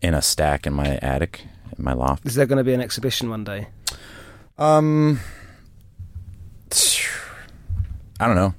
in 0.00 0.14
a 0.14 0.22
stack 0.22 0.66
in 0.66 0.72
my 0.72 0.96
attic 1.02 1.46
in 1.76 1.84
my 1.84 1.92
loft 1.94 2.26
Is 2.26 2.34
there 2.34 2.46
going 2.46 2.58
to 2.58 2.64
be 2.64 2.74
an 2.74 2.80
exhibition 2.80 3.28
one 3.30 3.44
day? 3.44 3.68
um 4.58 5.18
i 8.20 8.26
don't 8.26 8.36
know 8.36 8.54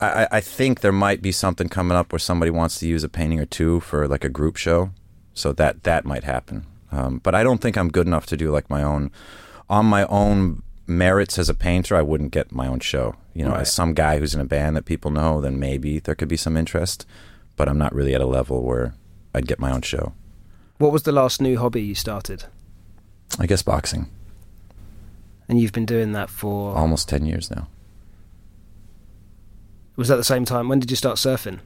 I- 0.00 0.28
I 0.30 0.40
think 0.40 0.80
there 0.80 0.92
might 0.92 1.22
be 1.22 1.32
something 1.32 1.68
coming 1.68 1.96
up 1.96 2.12
where 2.12 2.20
somebody 2.20 2.50
wants 2.52 2.78
to 2.78 2.86
use 2.86 3.02
a 3.02 3.08
painting 3.08 3.40
or 3.40 3.46
two 3.46 3.80
for 3.80 4.06
like 4.06 4.24
a 4.24 4.28
group 4.28 4.56
show 4.56 4.90
so 5.38 5.52
that 5.52 5.82
that 5.84 6.04
might 6.04 6.24
happen 6.24 6.66
um, 6.92 7.18
but 7.22 7.34
i 7.34 7.42
don't 7.42 7.60
think 7.60 7.76
i'm 7.76 7.88
good 7.90 8.06
enough 8.06 8.26
to 8.26 8.36
do 8.36 8.50
like 8.50 8.68
my 8.70 8.82
own 8.82 9.10
on 9.70 9.84
my 9.86 10.04
own 10.06 10.62
merits 10.86 11.38
as 11.38 11.48
a 11.48 11.54
painter 11.54 11.94
i 11.96 12.02
wouldn't 12.02 12.32
get 12.32 12.50
my 12.52 12.66
own 12.66 12.80
show 12.80 13.14
you 13.34 13.44
know 13.44 13.50
Right. 13.52 13.60
as 13.62 13.72
some 13.72 13.92
guy 13.94 14.18
who's 14.18 14.34
in 14.34 14.40
a 14.40 14.44
band 14.56 14.76
that 14.76 14.84
people 14.86 15.10
know 15.10 15.40
then 15.40 15.58
maybe 15.58 15.98
there 16.00 16.14
could 16.14 16.28
be 16.28 16.36
some 16.36 16.56
interest 16.56 17.06
but 17.56 17.68
i'm 17.68 17.78
not 17.78 17.94
really 17.94 18.14
at 18.14 18.20
a 18.20 18.26
level 18.38 18.62
where 18.62 18.94
i'd 19.34 19.46
get 19.46 19.58
my 19.60 19.70
own 19.70 19.82
show 19.82 20.12
What 20.78 20.92
was 20.92 21.02
the 21.02 21.12
last 21.12 21.40
new 21.40 21.56
hobby 21.58 21.82
you 21.82 21.94
started? 21.94 22.44
i 23.38 23.46
guess 23.46 23.62
boxing 23.62 24.06
And 25.48 25.60
you've 25.60 25.72
been 25.78 25.86
doing 25.86 26.12
that 26.12 26.30
for. 26.30 26.74
almost 26.76 27.08
10 27.08 27.24
years 27.26 27.50
now 27.50 27.68
Was 29.96 30.08
that 30.08 30.16
the 30.16 30.24
same 30.34 30.44
time? 30.44 30.68
When 30.68 30.78
did 30.80 30.90
you 30.90 30.96
start 30.96 31.16
surfing? 31.16 31.58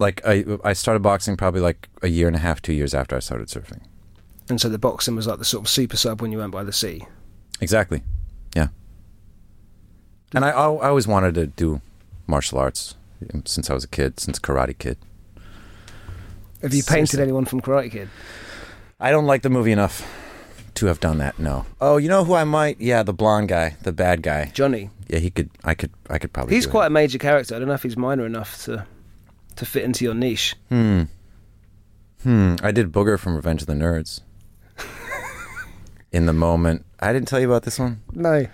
Like 0.00 0.20
I, 0.26 0.44
I 0.64 0.72
started 0.72 1.00
boxing 1.02 1.36
probably 1.36 1.60
like 1.60 1.88
a 2.02 2.08
year 2.08 2.26
and 2.26 2.34
a 2.34 2.40
half 2.40 2.60
two 2.62 2.72
years 2.72 2.94
after 2.94 3.14
i 3.14 3.20
started 3.20 3.46
surfing 3.48 3.82
And 4.48 4.60
so 4.60 4.68
the 4.68 4.78
boxing 4.78 5.14
was 5.14 5.26
like 5.28 5.38
the 5.38 5.44
sort 5.44 5.62
of 5.64 5.68
super 5.68 5.96
sub 5.96 6.20
when 6.20 6.32
you 6.32 6.38
went 6.38 6.50
by 6.52 6.64
the 6.64 6.72
sea. 6.72 7.06
exactly 7.60 8.02
yeah 8.56 8.68
and 10.34 10.44
I, 10.44 10.50
I 10.50 10.88
always 10.88 11.06
wanted 11.06 11.34
to 11.34 11.46
do 11.46 11.80
martial 12.26 12.58
arts 12.58 12.94
since 13.44 13.68
i 13.70 13.74
was 13.74 13.84
a 13.84 13.88
kid 13.88 14.18
since 14.18 14.38
karate 14.38 14.76
kid 14.78 14.96
Have 16.62 16.74
you 16.74 16.82
painted 16.82 17.10
Seriously. 17.10 17.22
anyone 17.22 17.44
from 17.44 17.60
Karate 17.60 17.90
Kid? 17.90 18.08
i 18.98 19.10
don't 19.10 19.26
like 19.26 19.42
the 19.42 19.50
movie 19.50 19.72
enough 19.72 20.06
to 20.74 20.86
have 20.86 21.00
done 21.00 21.18
that 21.18 21.38
no 21.38 21.66
oh 21.80 21.96
you 21.98 22.08
know 22.08 22.24
who 22.24 22.32
i 22.34 22.44
might 22.44 22.80
yeah 22.80 23.02
the 23.02 23.12
blonde 23.12 23.48
guy 23.48 23.76
the 23.82 23.92
bad 23.92 24.22
guy 24.22 24.50
Johnny. 24.54 24.88
yeah 25.08 25.18
he 25.18 25.28
could 25.30 25.50
i 25.64 25.74
could 25.74 25.90
i 26.08 26.16
could 26.18 26.32
probably 26.32 26.54
He's 26.54 26.66
quite 26.66 26.86
a 26.86 26.90
major 26.90 27.18
character. 27.18 27.54
I 27.54 27.58
don't 27.58 27.68
know 27.68 27.74
if 27.74 27.82
he's 27.82 27.96
minor 27.98 28.24
enough 28.24 28.62
to 28.64 28.86
to 29.60 29.66
fit 29.66 29.84
into 29.84 30.04
your 30.04 30.14
niche. 30.14 30.56
Hmm. 30.68 31.02
Hmm. 32.22 32.56
I 32.62 32.72
did 32.72 32.92
Booger 32.92 33.18
from 33.18 33.36
Revenge 33.36 33.60
of 33.60 33.66
the 33.66 33.74
Nerds. 33.74 34.20
In 36.12 36.26
the 36.26 36.32
moment. 36.32 36.84
I 36.98 37.12
didn't 37.12 37.28
tell 37.28 37.40
you 37.40 37.46
about 37.46 37.62
this 37.62 37.78
one? 37.78 38.00
No. 38.12 38.46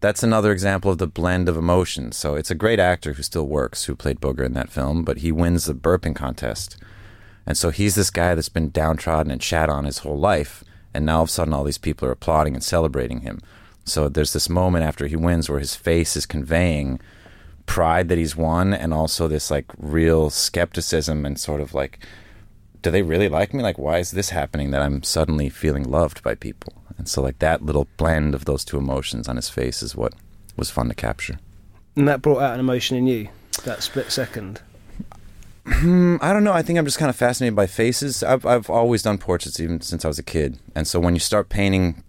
That's 0.00 0.22
another 0.22 0.50
example 0.50 0.90
of 0.90 0.98
the 0.98 1.06
blend 1.06 1.48
of 1.48 1.56
emotions. 1.56 2.16
So 2.16 2.36
it's 2.36 2.50
a 2.50 2.56
great 2.56 2.78
actor 2.78 3.12
who 3.12 3.22
still 3.22 3.46
works 3.46 3.84
who 3.84 3.94
played 3.94 4.20
Booger 4.20 4.44
in 4.44 4.54
that 4.54 4.70
film, 4.70 5.04
but 5.04 5.18
he 5.18 5.30
wins 5.30 5.66
the 5.66 5.74
burping 5.74 6.16
contest. 6.16 6.76
And 7.46 7.56
so 7.56 7.70
he's 7.70 7.94
this 7.94 8.10
guy 8.10 8.34
that's 8.34 8.48
been 8.48 8.70
downtrodden 8.70 9.30
and 9.30 9.42
shat 9.42 9.68
on 9.68 9.84
his 9.84 9.98
whole 9.98 10.18
life. 10.18 10.64
And 10.94 11.06
now 11.06 11.18
all 11.18 11.22
of 11.24 11.28
a 11.28 11.32
sudden, 11.32 11.54
all 11.54 11.64
these 11.64 11.78
people 11.78 12.08
are 12.08 12.12
applauding 12.12 12.54
and 12.54 12.64
celebrating 12.64 13.20
him. 13.20 13.40
So 13.84 14.08
there's 14.08 14.32
this 14.32 14.48
moment 14.48 14.84
after 14.84 15.06
he 15.06 15.16
wins 15.16 15.48
where 15.48 15.60
his 15.60 15.74
face 15.74 16.16
is 16.16 16.26
conveying 16.26 17.00
pride 17.66 18.08
that 18.08 18.18
he's 18.18 18.36
won 18.36 18.74
and 18.74 18.92
also 18.92 19.28
this 19.28 19.50
like 19.50 19.66
real 19.78 20.30
skepticism 20.30 21.24
and 21.24 21.38
sort 21.38 21.60
of 21.60 21.74
like 21.74 21.98
do 22.82 22.90
they 22.90 23.02
really 23.02 23.28
like 23.28 23.54
me 23.54 23.62
like 23.62 23.78
why 23.78 23.98
is 23.98 24.10
this 24.10 24.30
happening 24.30 24.70
that 24.72 24.82
i'm 24.82 25.02
suddenly 25.02 25.48
feeling 25.48 25.84
loved 25.84 26.22
by 26.22 26.34
people 26.34 26.72
and 26.98 27.08
so 27.08 27.22
like 27.22 27.38
that 27.38 27.62
little 27.62 27.86
blend 27.96 28.34
of 28.34 28.44
those 28.44 28.64
two 28.64 28.78
emotions 28.78 29.28
on 29.28 29.36
his 29.36 29.48
face 29.48 29.82
is 29.82 29.96
what 29.96 30.14
was 30.56 30.70
fun 30.70 30.88
to 30.88 30.94
capture 30.94 31.38
And 31.96 32.08
that 32.08 32.22
brought 32.22 32.42
out 32.42 32.54
an 32.54 32.60
emotion 32.60 32.96
in 32.96 33.06
you. 33.06 33.28
That 33.64 33.82
split 33.82 34.10
second. 34.10 34.60
Hmm, 35.66 36.16
I 36.20 36.32
don't 36.32 36.42
know. 36.42 36.52
I 36.52 36.62
think 36.62 36.78
I'm 36.78 36.84
just 36.86 36.98
kind 36.98 37.10
of 37.10 37.16
fascinated 37.16 37.54
by 37.54 37.66
faces. 37.66 38.22
I've 38.22 38.44
I've 38.46 38.68
always 38.70 39.02
done 39.02 39.18
portraits 39.18 39.60
even 39.60 39.80
since 39.80 40.04
I 40.04 40.08
was 40.08 40.18
a 40.18 40.22
kid, 40.22 40.58
and 40.74 40.88
so 40.88 40.98
when 40.98 41.14
you 41.14 41.20
start 41.20 41.48
painting 41.48 42.02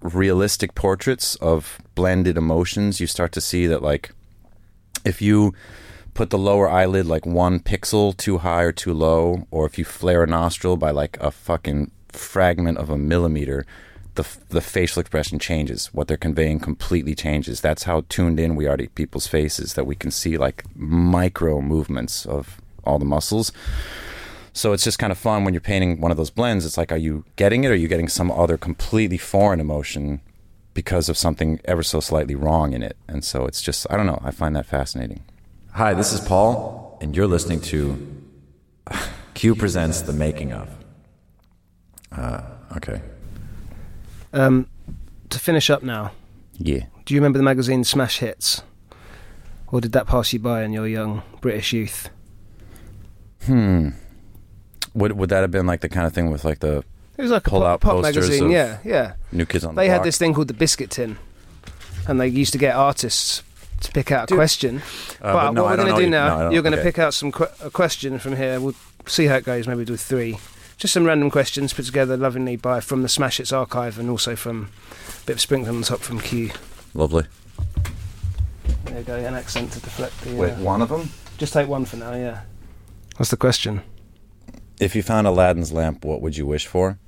realistic 0.00 0.74
portraits 0.74 1.34
of 1.36 1.80
blended 1.94 2.36
emotions, 2.36 3.00
you 3.00 3.06
start 3.06 3.32
to 3.32 3.40
see 3.40 3.66
that 3.66 3.82
like 3.82 4.12
if 5.04 5.22
you 5.22 5.54
put 6.14 6.30
the 6.30 6.38
lower 6.38 6.68
eyelid 6.68 7.06
like 7.06 7.24
one 7.24 7.60
pixel 7.60 8.16
too 8.16 8.38
high 8.38 8.62
or 8.62 8.72
too 8.72 8.92
low, 8.92 9.46
or 9.50 9.66
if 9.66 9.78
you 9.78 9.84
flare 9.84 10.24
a 10.24 10.26
nostril 10.26 10.76
by 10.76 10.90
like 10.90 11.16
a 11.20 11.30
fucking 11.30 11.90
fragment 12.08 12.78
of 12.78 12.90
a 12.90 12.98
millimeter, 12.98 13.64
the 14.14 14.26
the 14.48 14.60
facial 14.60 15.00
expression 15.00 15.38
changes. 15.38 15.86
What 15.94 16.08
they're 16.08 16.16
conveying 16.16 16.60
completely 16.60 17.14
changes. 17.14 17.60
That's 17.60 17.84
how 17.84 18.04
tuned 18.08 18.40
in 18.40 18.56
we 18.56 18.66
are 18.66 18.76
to 18.76 18.88
people's 18.88 19.26
faces 19.26 19.74
that 19.74 19.86
we 19.86 19.94
can 19.94 20.10
see 20.10 20.36
like 20.36 20.64
micro 20.74 21.60
movements 21.60 22.26
of 22.26 22.60
all 22.84 22.98
the 22.98 23.04
muscles. 23.04 23.52
So 24.52 24.72
it's 24.72 24.82
just 24.82 24.98
kind 24.98 25.12
of 25.12 25.18
fun 25.18 25.44
when 25.44 25.54
you're 25.54 25.60
painting 25.60 26.00
one 26.00 26.10
of 26.10 26.16
those 26.16 26.30
blends. 26.30 26.66
It's 26.66 26.76
like, 26.76 26.90
are 26.90 26.96
you 26.96 27.24
getting 27.36 27.62
it 27.62 27.68
or 27.68 27.72
are 27.72 27.76
you 27.76 27.86
getting 27.86 28.08
some 28.08 28.32
other 28.32 28.58
completely 28.58 29.18
foreign 29.18 29.60
emotion 29.60 30.20
because 30.78 31.08
of 31.08 31.16
something 31.18 31.58
ever 31.64 31.82
so 31.82 31.98
slightly 31.98 32.36
wrong 32.36 32.72
in 32.72 32.84
it? 32.84 32.96
And 33.08 33.24
so 33.24 33.46
it's 33.46 33.60
just, 33.60 33.84
I 33.90 33.96
don't 33.96 34.06
know, 34.06 34.20
I 34.22 34.30
find 34.30 34.54
that 34.54 34.64
fascinating. 34.64 35.24
Hi, 35.72 35.92
this 35.92 36.12
is 36.12 36.20
Paul, 36.20 36.96
and 37.00 37.16
you're 37.16 37.26
listening 37.26 37.60
to 37.62 38.22
Q 39.34 39.56
Presents 39.56 40.02
The 40.02 40.12
Making 40.12 40.52
of. 40.52 40.68
Uh, 42.12 42.42
okay. 42.76 43.02
Um, 44.32 44.68
to 45.30 45.40
finish 45.40 45.68
up 45.68 45.82
now, 45.82 46.12
Yeah. 46.58 46.84
do 47.04 47.12
you 47.12 47.18
remember 47.20 47.38
the 47.40 47.42
magazine 47.42 47.82
Smash 47.82 48.18
Hits? 48.20 48.62
Or 49.72 49.80
did 49.80 49.90
that 49.92 50.06
pass 50.06 50.32
you 50.32 50.38
by 50.38 50.62
in 50.62 50.72
your 50.72 50.86
young 50.86 51.22
British 51.40 51.72
youth? 51.72 52.08
Hmm. 53.46 53.88
Would, 54.94 55.10
would 55.14 55.28
that 55.30 55.40
have 55.40 55.50
been 55.50 55.66
like 55.66 55.80
the 55.80 55.88
kind 55.88 56.06
of 56.06 56.12
thing 56.12 56.30
with 56.30 56.44
like 56.44 56.60
the 56.60 56.84
It 57.18 57.22
was 57.22 57.30
like 57.32 57.46
a 57.46 57.50
pop, 57.50 57.62
out 57.64 57.80
pop 57.80 58.02
magazine, 58.02 58.48
yeah, 58.50 58.78
yeah. 58.84 59.14
New 59.32 59.44
Kids 59.44 59.64
on 59.64 59.74
the 59.74 59.80
They 59.80 59.88
had 59.88 60.04
this 60.04 60.16
thing 60.18 60.32
called 60.34 60.46
the 60.48 60.54
Biscuit 60.54 60.90
Tin, 60.90 61.18
and 62.06 62.20
they 62.20 62.28
used 62.28 62.52
to 62.52 62.58
get 62.58 62.76
artists 62.76 63.42
to 63.80 63.90
pick 63.92 64.12
out 64.12 64.24
a 64.24 64.26
Dude. 64.28 64.36
question. 64.36 64.82
Uh, 65.20 65.32
but 65.32 65.50
no, 65.52 65.64
what 65.64 65.72
I 65.80 65.82
we're 65.82 65.90
going 65.90 65.94
to 65.94 65.96
do 65.96 66.04
you- 66.04 66.10
no, 66.10 66.28
now, 66.28 66.38
don't- 66.44 66.52
you're 66.52 66.62
going 66.62 66.72
to 66.74 66.78
okay. 66.78 66.88
pick 66.88 66.98
out 67.00 67.12
some 67.14 67.32
que- 67.32 67.48
a 67.60 67.70
question 67.70 68.18
from 68.20 68.36
here. 68.36 68.60
We'll 68.60 68.74
see 69.06 69.26
how 69.26 69.34
it 69.36 69.44
goes. 69.44 69.66
Maybe 69.66 69.84
do 69.84 69.96
three, 69.96 70.38
just 70.76 70.94
some 70.94 71.04
random 71.04 71.28
questions 71.30 71.72
put 71.72 71.86
together 71.86 72.16
lovingly 72.16 72.54
by 72.56 72.78
from 72.80 73.02
the 73.02 73.08
Smash 73.08 73.38
Hits 73.38 73.52
archive, 73.52 73.98
and 73.98 74.08
also 74.08 74.36
from 74.36 74.70
a 75.22 75.26
bit 75.26 75.34
of 75.34 75.40
sprinkle 75.40 75.74
on 75.74 75.80
the 75.80 75.86
top 75.86 75.98
from 76.00 76.20
Q. 76.20 76.50
Lovely. 76.94 77.24
There 78.84 78.98
you 78.98 79.04
go, 79.04 79.16
an 79.16 79.34
accent 79.34 79.72
to 79.72 79.80
deflect 79.80 80.20
the. 80.22 80.34
Wait, 80.36 80.52
Uh, 80.52 80.56
one 80.56 80.82
of 80.82 80.88
them? 80.88 81.10
just 81.36 81.52
take 81.52 81.68
one 81.68 81.84
for 81.84 81.96
now. 81.96 82.12
Yeah. 82.14 82.40
What's 83.16 83.30
the 83.30 83.36
question? 83.36 83.82
If 84.80 84.94
you 84.94 85.02
found 85.02 85.26
Aladdin's 85.26 85.72
lamp, 85.72 86.04
what 86.04 86.22
would 86.22 86.36
you 86.36 86.46
wish 86.46 86.66
for? 86.66 86.98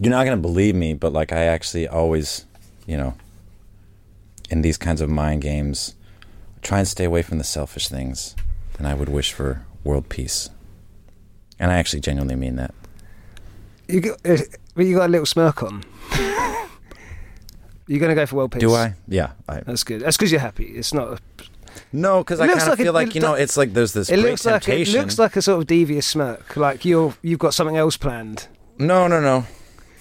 You're 0.00 0.10
not 0.10 0.24
going 0.24 0.36
to 0.36 0.42
believe 0.42 0.74
me, 0.74 0.94
but 0.94 1.12
like 1.12 1.32
I 1.32 1.44
actually 1.44 1.88
always, 1.88 2.46
you 2.86 2.96
know, 2.96 3.14
in 4.50 4.62
these 4.62 4.76
kinds 4.76 5.00
of 5.00 5.10
mind 5.10 5.42
games, 5.42 5.94
try 6.62 6.78
and 6.78 6.86
stay 6.88 7.04
away 7.04 7.22
from 7.22 7.38
the 7.38 7.44
selfish 7.44 7.88
things. 7.88 8.34
And 8.78 8.86
I 8.86 8.94
would 8.94 9.08
wish 9.08 9.32
for 9.32 9.64
world 9.82 10.08
peace. 10.08 10.50
And 11.58 11.70
I 11.72 11.78
actually 11.78 12.00
genuinely 12.00 12.36
mean 12.36 12.56
that. 12.56 12.72
You 13.88 14.00
got, 14.00 14.18
eh, 14.24 14.42
but 14.74 14.86
you 14.86 14.94
got 14.96 15.06
a 15.06 15.12
little 15.12 15.26
smirk 15.26 15.62
on. 15.64 15.82
You're 17.88 17.98
going 18.00 18.10
to 18.10 18.14
go 18.14 18.26
for 18.26 18.36
world 18.36 18.52
peace. 18.52 18.60
Do 18.60 18.74
I? 18.74 18.94
Yeah. 19.08 19.32
I, 19.48 19.60
That's 19.60 19.82
good. 19.82 20.02
That's 20.02 20.16
because 20.16 20.30
you're 20.30 20.40
happy. 20.42 20.64
It's 20.66 20.92
not. 20.92 21.14
A, 21.14 21.18
no, 21.92 22.18
because 22.18 22.38
I 22.38 22.46
kind 22.46 22.60
of 22.60 22.68
like 22.68 22.76
feel 22.78 22.88
it- 22.88 22.92
like, 22.92 23.14
you 23.14 23.20
know, 23.20 23.32
it's 23.34 23.56
like 23.56 23.72
there's 23.72 23.94
this 23.94 24.10
it 24.10 24.18
looks 24.18 24.44
like 24.44 24.68
it 24.68 24.88
looks 24.88 25.18
like 25.18 25.36
a 25.36 25.42
sort 25.42 25.60
of 25.62 25.66
devious 25.66 26.06
smirk. 26.06 26.54
Like 26.56 26.84
you're 26.84 27.14
you've 27.22 27.38
got 27.38 27.54
something 27.54 27.76
else 27.78 27.96
planned. 27.96 28.46
No, 28.78 29.08
no, 29.08 29.20
no. 29.20 29.46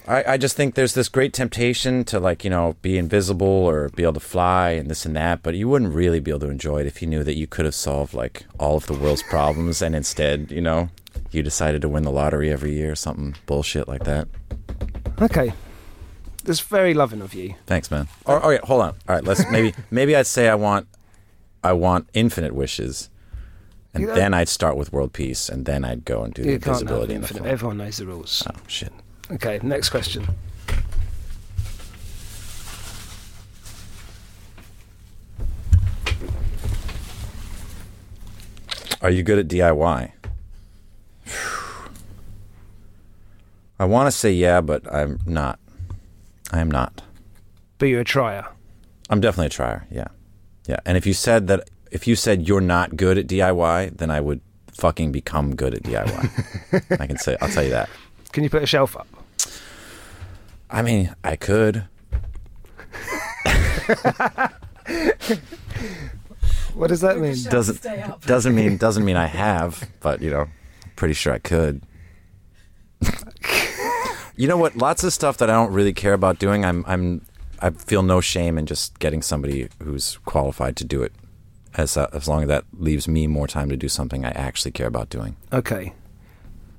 I, 0.08 0.24
I 0.34 0.38
just 0.38 0.56
think 0.56 0.76
there's 0.76 0.94
this 0.94 1.10
great 1.10 1.34
temptation 1.34 2.06
to 2.06 2.20
like, 2.20 2.44
you 2.46 2.50
know, 2.50 2.76
be 2.82 2.98
invisible 2.98 3.46
or 3.46 3.90
be 3.90 4.04
able 4.04 4.14
to 4.14 4.20
fly 4.22 4.70
and 4.72 4.90
this 4.90 5.06
and 5.06 5.16
that, 5.18 5.44
but 5.44 5.56
you 5.56 5.68
wouldn't 5.68 5.94
really 5.94 6.22
be 6.22 6.32
able 6.32 6.40
to 6.42 6.50
enjoy 6.50 6.80
it 6.80 6.88
if 6.88 7.02
you 7.02 7.08
knew 7.08 7.24
that 7.26 7.36
you 7.36 7.46
could 7.46 7.66
have 7.66 7.76
solved 7.76 8.14
like 8.14 8.46
all 8.58 8.78
of 8.78 8.88
the 8.88 8.94
world's 8.94 9.24
problems 9.24 9.82
and 9.82 9.96
instead, 9.96 10.50
you 10.50 10.62
know, 10.62 10.90
you 11.32 11.44
decided 11.44 11.82
to 11.82 11.90
win 11.90 12.04
the 12.04 12.12
lottery 12.12 12.52
every 12.52 12.74
year, 12.74 12.92
or 12.92 12.96
something 12.96 13.36
bullshit 13.46 13.88
like 13.88 14.04
that. 14.06 14.28
Okay. 15.22 15.52
That's 16.46 16.62
very 16.62 16.94
loving 16.94 17.22
of 17.22 17.34
you. 17.34 17.56
Thanks, 17.66 17.92
man. 17.92 18.08
Or, 18.26 18.40
all 18.40 18.50
right, 18.50 18.64
hold 18.64 18.82
on. 18.82 18.90
All 19.10 19.16
right, 19.16 19.24
let's 19.24 19.44
maybe 19.52 19.74
maybe 19.92 20.16
I'd 20.16 20.28
say 20.28 20.48
I 20.48 20.56
want 20.56 20.88
I 21.64 21.74
want 21.74 22.08
infinite 22.14 22.54
wishes. 22.56 23.10
And 23.94 24.04
You 24.04 24.14
then 24.14 24.34
I'd 24.34 24.48
start 24.48 24.78
with 24.78 24.94
world 24.94 25.12
peace 25.12 25.50
and 25.50 25.66
then 25.66 25.84
I'd 25.84 26.06
go 26.06 26.24
and 26.24 26.34
do 26.34 26.44
the 26.44 26.52
You 26.52 26.60
can't 26.60 26.66
have 26.66 26.82
invisibility 26.82 27.16
and 27.16 27.24
the 27.24 27.28
infinite. 27.28 27.50
Everyone 27.50 27.78
knows 27.78 27.98
the 27.98 28.06
rules. 28.06 28.48
Oh 28.48 28.60
shit. 28.68 28.94
Okay, 29.30 29.60
next 29.62 29.90
question. 29.90 30.26
Are 39.02 39.12
you 39.12 39.22
good 39.24 39.38
at 39.40 39.48
DIY? 39.48 40.12
I 43.80 43.86
want 43.86 44.08
to 44.08 44.12
say 44.12 44.32
yeah, 44.32 44.62
but 44.62 44.92
I'm 44.92 45.20
not. 45.26 45.60
I 46.52 46.60
am 46.60 46.72
not. 46.72 47.02
But 47.78 47.88
you're 47.88 48.02
a 48.02 48.06
trier. 48.06 48.46
I'm 49.10 49.22
definitely 49.22 49.48
a 49.48 49.50
trier. 49.50 49.86
Yeah, 49.92 50.08
yeah. 50.68 50.80
And 50.86 50.98
if 50.98 51.06
you 51.06 51.14
said 51.14 51.48
that, 51.48 51.70
if 51.92 52.08
you 52.08 52.16
said 52.16 52.48
you're 52.48 52.62
not 52.62 52.96
good 52.96 53.18
at 53.18 53.28
DIY, 53.28 53.98
then 53.98 54.10
I 54.10 54.20
would 54.22 54.42
fucking 54.74 55.12
become 55.12 55.56
good 55.56 55.74
at 55.76 55.84
DIY. 55.84 57.00
I 57.00 57.08
can 57.08 57.18
say. 57.18 57.38
I'll 57.42 57.50
tell 57.50 57.64
you 57.64 57.72
that. 57.72 57.90
Can 58.32 58.44
you 58.44 58.50
put 58.50 58.64
a 58.64 58.68
shelf 58.68 58.96
up? 58.96 59.17
I 60.70 60.82
mean, 60.82 61.16
I 61.24 61.36
could. 61.36 61.86
What 66.78 66.90
does 66.90 67.02
that 67.02 67.18
mean? 67.18 67.36
Doesn't 67.50 67.82
doesn't 68.28 68.54
mean 68.54 68.78
doesn't 68.78 69.04
mean 69.04 69.16
I 69.16 69.26
have, 69.26 69.90
but 70.00 70.22
you 70.22 70.30
know, 70.30 70.46
pretty 70.96 71.16
sure 71.16 71.34
I 71.34 71.40
could. 71.40 71.82
you 74.36 74.48
know 74.48 74.58
what? 74.58 74.76
Lots 74.76 75.04
of 75.04 75.12
stuff 75.12 75.38
that 75.38 75.50
I 75.50 75.54
don't 75.54 75.74
really 75.74 75.94
care 75.94 76.14
about 76.14 76.38
doing. 76.38 76.64
I'm 76.64 76.86
I'm 76.88 77.26
I 77.60 77.72
feel 77.72 78.04
no 78.04 78.22
shame 78.22 78.60
in 78.60 78.68
just 78.68 79.00
getting 79.00 79.24
somebody 79.24 79.70
who's 79.82 80.20
qualified 80.26 80.76
to 80.78 80.84
do 80.84 81.02
it, 81.02 81.14
as 81.74 81.98
uh, 81.98 82.10
as 82.14 82.28
long 82.28 82.44
as 82.44 82.48
that 82.50 82.66
leaves 82.74 83.08
me 83.08 83.26
more 83.26 83.48
time 83.48 83.70
to 83.70 83.76
do 83.76 83.90
something 83.90 84.24
I 84.24 84.30
actually 84.30 84.72
care 84.72 84.88
about 84.88 85.10
doing. 85.10 85.36
Okay. 85.52 85.94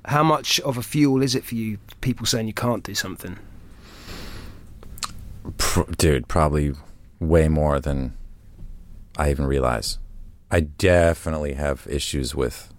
How 0.05 0.23
much 0.23 0.61
of 0.61 0.77
a 0.77 0.81
fuel 0.81 1.21
is 1.21 1.35
it 1.35 1.43
for 1.43 1.55
you? 1.55 1.77
People 1.99 2.25
saying 2.25 2.47
you 2.47 2.53
can't 2.53 2.83
do 2.83 2.95
something. 2.95 3.37
Pr- 5.57 5.91
dude, 5.97 6.27
probably 6.27 6.73
way 7.19 7.47
more 7.47 7.79
than 7.79 8.15
I 9.17 9.31
even 9.31 9.45
realize. 9.45 9.97
I 10.51 10.61
definitely 10.61 11.53
have 11.53 11.85
issues 11.89 12.33
with 12.33 12.73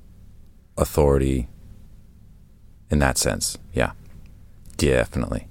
authority 0.77 1.49
in 2.91 2.99
that 2.99 3.19
sense. 3.19 3.59
Yeah. 3.73 3.93
Definitely. 4.77 5.47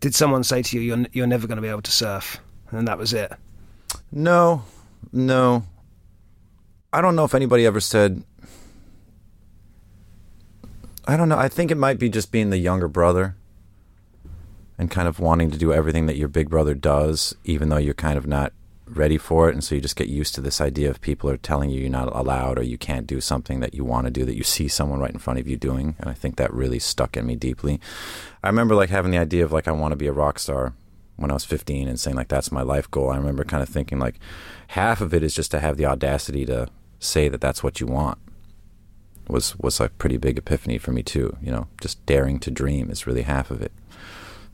Did 0.00 0.14
someone 0.14 0.44
say 0.44 0.62
to 0.62 0.76
you, 0.76 0.82
"You're 0.82 1.06
you're 1.12 1.26
never 1.26 1.46
going 1.46 1.56
to 1.56 1.62
be 1.62 1.68
able 1.68 1.82
to 1.82 1.90
surf," 1.92 2.40
and 2.70 2.86
that 2.88 2.98
was 2.98 3.12
it? 3.12 3.32
No, 4.10 4.64
no. 5.12 5.64
I 6.92 7.00
don't 7.00 7.16
know 7.16 7.24
if 7.24 7.34
anybody 7.34 7.64
ever 7.64 7.80
said. 7.80 8.22
I 11.06 11.16
don't 11.16 11.28
know. 11.28 11.38
I 11.38 11.48
think 11.48 11.70
it 11.70 11.76
might 11.76 11.98
be 11.98 12.08
just 12.08 12.30
being 12.30 12.50
the 12.50 12.58
younger 12.58 12.88
brother 12.88 13.36
and 14.82 14.90
kind 14.90 15.06
of 15.06 15.20
wanting 15.20 15.48
to 15.48 15.56
do 15.56 15.72
everything 15.72 16.06
that 16.06 16.16
your 16.16 16.26
big 16.26 16.50
brother 16.50 16.74
does, 16.74 17.36
even 17.44 17.68
though 17.68 17.76
you're 17.76 17.94
kind 17.94 18.18
of 18.18 18.26
not 18.26 18.52
ready 18.84 19.16
for 19.16 19.48
it. 19.48 19.54
And 19.54 19.62
so 19.62 19.76
you 19.76 19.80
just 19.80 19.94
get 19.94 20.08
used 20.08 20.34
to 20.34 20.40
this 20.40 20.60
idea 20.60 20.90
of 20.90 21.00
people 21.00 21.30
are 21.30 21.36
telling 21.36 21.70
you 21.70 21.80
you're 21.80 21.88
not 21.88 22.14
allowed 22.14 22.58
or 22.58 22.64
you 22.64 22.76
can't 22.76 23.06
do 23.06 23.20
something 23.20 23.60
that 23.60 23.74
you 23.74 23.84
want 23.84 24.06
to 24.06 24.10
do 24.10 24.24
that 24.24 24.34
you 24.34 24.42
see 24.42 24.66
someone 24.66 24.98
right 24.98 25.12
in 25.12 25.20
front 25.20 25.38
of 25.38 25.46
you 25.46 25.56
doing. 25.56 25.94
And 26.00 26.10
I 26.10 26.14
think 26.14 26.34
that 26.36 26.52
really 26.52 26.80
stuck 26.80 27.16
in 27.16 27.26
me 27.26 27.36
deeply. 27.36 27.80
I 28.42 28.48
remember 28.48 28.74
like 28.74 28.90
having 28.90 29.12
the 29.12 29.18
idea 29.18 29.44
of 29.44 29.52
like, 29.52 29.68
I 29.68 29.72
want 29.72 29.92
to 29.92 29.96
be 29.96 30.08
a 30.08 30.12
rock 30.12 30.40
star 30.40 30.74
when 31.14 31.30
I 31.30 31.34
was 31.34 31.44
15 31.44 31.86
and 31.86 32.00
saying 32.00 32.16
like, 32.16 32.26
that's 32.26 32.50
my 32.50 32.62
life 32.62 32.90
goal. 32.90 33.10
I 33.10 33.16
remember 33.16 33.44
kind 33.44 33.62
of 33.62 33.68
thinking 33.68 34.00
like, 34.00 34.18
half 34.68 35.00
of 35.00 35.14
it 35.14 35.22
is 35.22 35.32
just 35.32 35.52
to 35.52 35.60
have 35.60 35.76
the 35.76 35.86
audacity 35.86 36.44
to 36.46 36.66
say 36.98 37.28
that 37.28 37.40
that's 37.40 37.62
what 37.62 37.78
you 37.78 37.86
want 37.86 38.18
was 39.28 39.56
was 39.60 39.80
a 39.80 39.88
pretty 39.90 40.16
big 40.16 40.38
epiphany 40.38 40.76
for 40.76 40.90
me 40.90 41.04
too. 41.04 41.36
You 41.40 41.52
know, 41.52 41.68
just 41.80 42.04
daring 42.04 42.40
to 42.40 42.50
dream 42.50 42.90
is 42.90 43.06
really 43.06 43.22
half 43.22 43.52
of 43.52 43.62
it. 43.62 43.70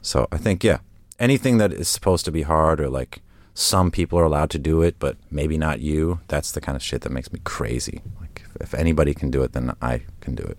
So 0.02 0.26
I 0.32 0.36
think 0.36 0.64
yeah, 0.64 0.78
anything 1.18 1.58
that 1.58 1.72
is 1.72 1.88
supposed 1.88 2.24
to 2.24 2.32
be 2.32 2.42
hard 2.42 2.80
or 2.80 2.88
like 2.88 3.20
some 3.54 3.90
people 3.90 4.18
are 4.18 4.24
allowed 4.24 4.50
to 4.50 4.58
do 4.58 4.82
it, 4.82 4.96
but 4.98 5.16
maybe 5.30 5.58
not 5.58 5.80
you. 5.80 6.20
That's 6.28 6.52
the 6.52 6.60
kind 6.60 6.76
of 6.76 6.82
shit 6.82 7.02
that 7.02 7.10
makes 7.10 7.32
me 7.32 7.40
crazy. 7.44 8.02
Like 8.20 8.44
if 8.60 8.74
anybody 8.74 9.14
can 9.14 9.30
do 9.30 9.42
it, 9.42 9.52
then 9.52 9.74
I 9.82 10.02
can 10.20 10.34
do 10.34 10.44
it. 10.44 10.58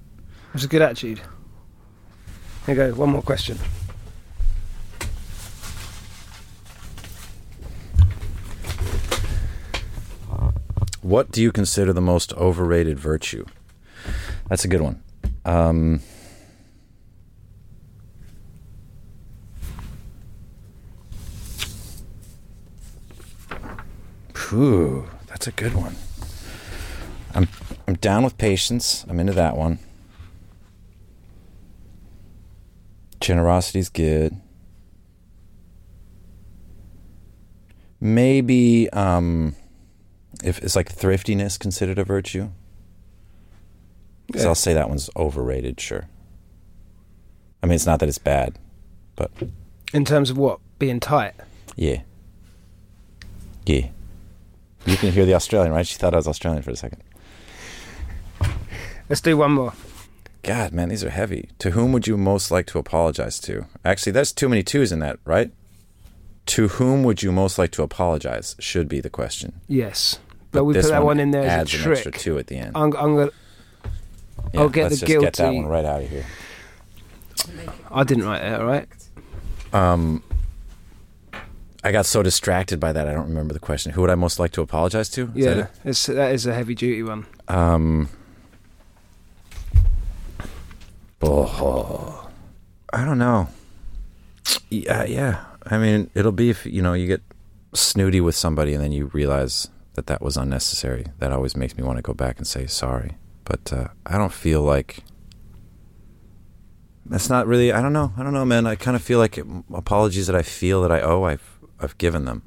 That's 0.54 0.66
a 0.66 0.68
good 0.68 0.82
attitude. 0.82 1.22
Here 2.66 2.76
you 2.76 2.76
go. 2.76 2.94
One 2.96 3.10
more 3.10 3.22
question. 3.22 3.58
What 11.02 11.32
do 11.32 11.42
you 11.42 11.52
consider 11.52 11.94
the 11.94 12.02
most 12.02 12.34
overrated 12.34 13.00
virtue? 13.00 13.46
That's 14.50 14.66
a 14.66 14.68
good 14.68 14.82
one. 14.82 15.02
Um, 15.46 16.02
Whew, 24.50 25.08
that's 25.28 25.48
a 25.48 25.52
good 25.52 25.76
one. 25.76 25.96
I'm 27.36 27.48
I'm 27.88 27.96
down 27.96 28.24
with 28.24 28.38
patience. 28.38 29.06
I'm 29.08 29.20
into 29.20 29.34
that 29.34 29.56
one. 29.56 29.80
Generosity's 33.22 33.90
good. 33.90 34.36
Maybe 38.02 38.90
um 38.92 39.56
if 40.44 40.60
it's 40.60 40.76
like 40.76 40.90
thriftiness 40.92 41.58
considered 41.60 42.00
a 42.00 42.04
virtue. 42.04 42.50
So 44.36 44.48
I'll 44.50 44.56
say 44.56 44.74
that 44.74 44.90
one's 44.90 45.10
overrated. 45.18 45.80
Sure. 45.82 46.08
I 47.62 47.66
mean, 47.66 47.74
it's 47.76 47.86
not 47.86 48.00
that 48.00 48.08
it's 48.08 48.20
bad, 48.20 48.58
but 49.16 49.32
In 49.94 50.06
terms 50.06 50.30
of 50.30 50.38
what 50.38 50.60
being 50.78 51.00
tight. 51.00 51.34
yeah, 51.76 52.02
yeah. 53.66 53.90
You 54.90 54.98
can 54.98 55.12
hear 55.12 55.24
the 55.24 55.36
Australian, 55.36 55.72
right? 55.72 55.86
She 55.86 55.98
thought 55.98 56.16
I 56.16 56.18
was 56.18 56.28
Australian 56.28 56.64
for 56.64 56.72
a 56.72 56.76
second. 56.76 57.04
Let's 59.08 59.22
do 59.22 59.38
one 59.38 59.52
more. 59.52 59.74
God, 60.42 60.74
man, 60.74 60.90
these 60.90 61.04
are 61.04 61.12
heavy. 61.12 61.50
To 61.60 61.72
whom 61.72 61.92
would 61.92 62.08
you 62.08 62.18
most 62.18 62.50
like 62.50 62.66
to 62.68 62.80
apologize 62.80 63.40
to? 63.42 63.68
Actually, 63.86 64.14
there's 64.14 64.32
too 64.32 64.50
many 64.50 64.64
twos 64.64 64.92
in 64.92 64.98
that, 65.00 65.20
right? 65.26 65.52
To 66.48 66.70
whom 66.70 67.04
would 67.04 67.22
you 67.22 67.32
most 67.32 67.60
like 67.60 67.70
to 67.74 67.84
apologize? 67.84 68.56
Should 68.58 68.88
be 68.88 69.00
the 69.00 69.12
question. 69.12 69.62
Yes, 69.68 70.18
but, 70.52 70.64
we 70.64 70.74
put 70.74 70.86
that 70.86 71.04
one, 71.04 71.20
in 71.20 71.30
there 71.30 71.44
as 71.44 71.50
adds 71.50 71.74
a 71.74 71.78
an 71.78 71.84
trick. 71.84 71.98
extra 71.98 72.12
two 72.12 72.40
at 72.40 72.48
the 72.48 72.58
end. 72.58 72.72
I'm, 72.74 72.96
I'm 72.96 73.16
gonna. 73.16 73.32
Yeah, 74.54 74.62
I'll 74.62 74.70
get 74.70 74.84
let's 74.84 75.02
the 75.02 75.06
just 75.06 75.22
get 75.22 75.34
that 75.34 75.54
one 75.54 75.68
right 75.68 75.86
out 75.86 76.02
of 76.02 76.10
here. 76.10 76.26
I 77.92 78.04
didn't 78.04 78.24
write 78.24 78.42
that. 78.42 78.60
All 78.60 78.66
right. 78.66 78.88
Um, 79.72 80.24
I 81.84 81.92
got 81.94 82.06
so 82.06 82.22
distracted 82.22 82.80
by 82.80 82.92
that, 82.92 83.08
I 83.08 83.14
don't 83.14 83.30
remember 83.30 83.54
the 83.54 83.60
question. 83.60 83.94
Who 83.94 84.02
would 84.02 84.10
I 84.10 84.16
most 84.16 84.38
like 84.40 84.52
to 84.52 84.62
apologize 84.62 85.10
to? 85.12 85.32
Is 85.36 85.46
that 85.46 85.58
Yeah, 85.58 85.64
it? 85.64 85.70
it's, 85.86 86.06
that 86.08 86.34
is 86.34 86.46
a 86.46 86.54
heavy 86.54 86.76
duty 86.76 87.04
one. 87.04 87.26
Um. 87.48 88.10
Oh, 91.22 92.30
I 92.94 93.06
don't 93.06 93.18
know. 93.20 93.50
Yeah, 94.70 95.04
yeah. 95.06 95.46
I 95.66 95.78
mean, 95.78 96.10
it'll 96.16 96.32
be 96.32 96.50
if 96.50 96.66
you 96.66 96.82
know 96.82 96.94
you 96.94 97.08
get 97.08 97.22
snooty 97.74 98.22
with 98.22 98.36
somebody 98.36 98.74
and 98.74 98.84
then 98.84 98.92
you 98.92 99.06
realize 99.08 99.70
that 99.94 100.08
that 100.08 100.22
was 100.22 100.38
unnecessary. 100.38 101.06
That 101.20 101.32
always 101.32 101.56
makes 101.56 101.78
me 101.78 101.84
want 101.84 101.98
to 101.98 102.02
go 102.02 102.14
back 102.14 102.38
and 102.38 102.48
say 102.48 102.66
sorry. 102.68 103.18
But 103.44 103.72
uh, 103.74 103.88
I 104.06 104.18
don't 104.18 104.34
feel 104.34 104.62
like 104.62 105.04
that's 107.06 107.30
not 107.30 107.48
really. 107.48 107.72
I 107.72 107.82
don't 107.82 107.94
know. 107.94 108.14
I 108.18 108.24
don't 108.24 108.34
know, 108.34 108.46
man. 108.46 108.66
I 108.66 108.76
kind 108.76 108.96
of 108.96 109.02
feel 109.04 109.20
like 109.20 109.38
it, 109.38 109.46
apologies 109.74 110.28
that 110.28 110.36
I 110.36 110.42
feel 110.44 110.82
that 110.84 110.92
I 110.92 111.02
owe. 111.02 111.24
I've 111.24 111.59
I've 111.80 111.98
given 111.98 112.26
them. 112.26 112.44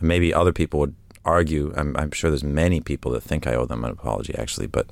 Maybe 0.00 0.32
other 0.32 0.52
people 0.52 0.80
would 0.80 0.94
argue. 1.24 1.72
I'm, 1.76 1.96
I'm 1.96 2.10
sure 2.10 2.30
there's 2.30 2.44
many 2.44 2.80
people 2.80 3.12
that 3.12 3.22
think 3.22 3.46
I 3.46 3.54
owe 3.54 3.66
them 3.66 3.84
an 3.84 3.90
apology, 3.90 4.34
actually. 4.36 4.66
But 4.66 4.88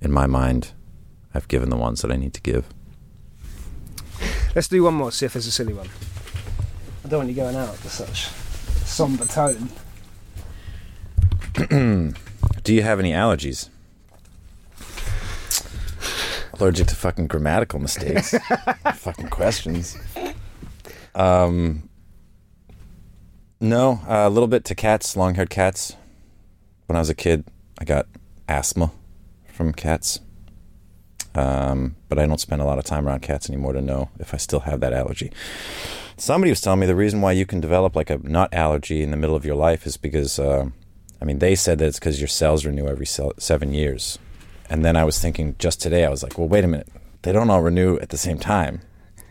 in 0.00 0.12
my 0.12 0.26
mind, 0.26 0.72
I've 1.34 1.48
given 1.48 1.70
the 1.70 1.76
ones 1.76 2.02
that 2.02 2.10
I 2.10 2.16
need 2.16 2.34
to 2.34 2.40
give. 2.40 2.66
Let's 4.54 4.68
do 4.68 4.82
one 4.82 4.94
more. 4.94 5.12
See 5.12 5.26
if 5.26 5.32
there's 5.34 5.46
a 5.46 5.52
silly 5.52 5.72
one. 5.72 5.88
I 7.04 7.08
don't 7.08 7.20
want 7.20 7.30
you 7.30 7.36
going 7.36 7.56
out 7.56 7.70
with 7.70 7.92
such 7.92 8.28
somber 8.86 9.24
tone. 9.26 9.70
Do 12.62 12.74
you 12.74 12.82
have 12.82 12.98
any 12.98 13.12
allergies? 13.12 13.68
Allergic 16.54 16.88
to 16.88 16.94
fucking 16.94 17.28
grammatical 17.28 17.78
mistakes. 17.78 18.34
fucking 18.94 19.28
questions. 19.28 19.96
Um, 21.14 21.88
no, 23.60 24.00
uh, 24.08 24.26
a 24.26 24.30
little 24.30 24.48
bit 24.48 24.64
to 24.66 24.74
cats, 24.74 25.16
long 25.16 25.34
haired 25.34 25.50
cats. 25.50 25.96
When 26.86 26.96
I 26.96 27.00
was 27.00 27.10
a 27.10 27.14
kid, 27.14 27.44
I 27.78 27.84
got 27.84 28.06
asthma 28.48 28.90
from 29.52 29.72
cats. 29.72 30.20
Um, 31.34 31.96
but 32.08 32.18
I 32.18 32.26
don't 32.26 32.40
spend 32.40 32.60
a 32.60 32.64
lot 32.64 32.78
of 32.78 32.84
time 32.84 33.06
around 33.06 33.20
cats 33.20 33.48
anymore 33.48 33.72
to 33.74 33.80
know 33.80 34.10
if 34.18 34.34
I 34.34 34.36
still 34.36 34.60
have 34.60 34.80
that 34.80 34.92
allergy. 34.92 35.30
Somebody 36.16 36.50
was 36.50 36.60
telling 36.60 36.80
me 36.80 36.86
the 36.86 36.96
reason 36.96 37.20
why 37.20 37.32
you 37.32 37.46
can 37.46 37.60
develop 37.60 37.94
like 37.94 38.10
a 38.10 38.18
nut 38.18 38.52
allergy 38.52 39.02
in 39.02 39.10
the 39.10 39.16
middle 39.16 39.36
of 39.36 39.44
your 39.44 39.54
life 39.54 39.86
is 39.86 39.96
because, 39.96 40.38
uh, 40.38 40.68
I 41.20 41.24
mean, 41.24 41.38
they 41.38 41.54
said 41.54 41.78
that 41.78 41.86
it's 41.86 41.98
because 41.98 42.20
your 42.20 42.28
cells 42.28 42.66
renew 42.66 42.88
every 42.88 43.06
seven 43.06 43.72
years. 43.72 44.18
And 44.68 44.84
then 44.84 44.96
I 44.96 45.04
was 45.04 45.18
thinking 45.18 45.56
just 45.58 45.80
today, 45.80 46.04
I 46.04 46.10
was 46.10 46.22
like, 46.22 46.36
well, 46.38 46.48
wait 46.48 46.64
a 46.64 46.68
minute. 46.68 46.88
They 47.22 47.32
don't 47.32 47.50
all 47.50 47.62
renew 47.62 47.98
at 47.98 48.08
the 48.08 48.18
same 48.18 48.38
time. 48.38 48.80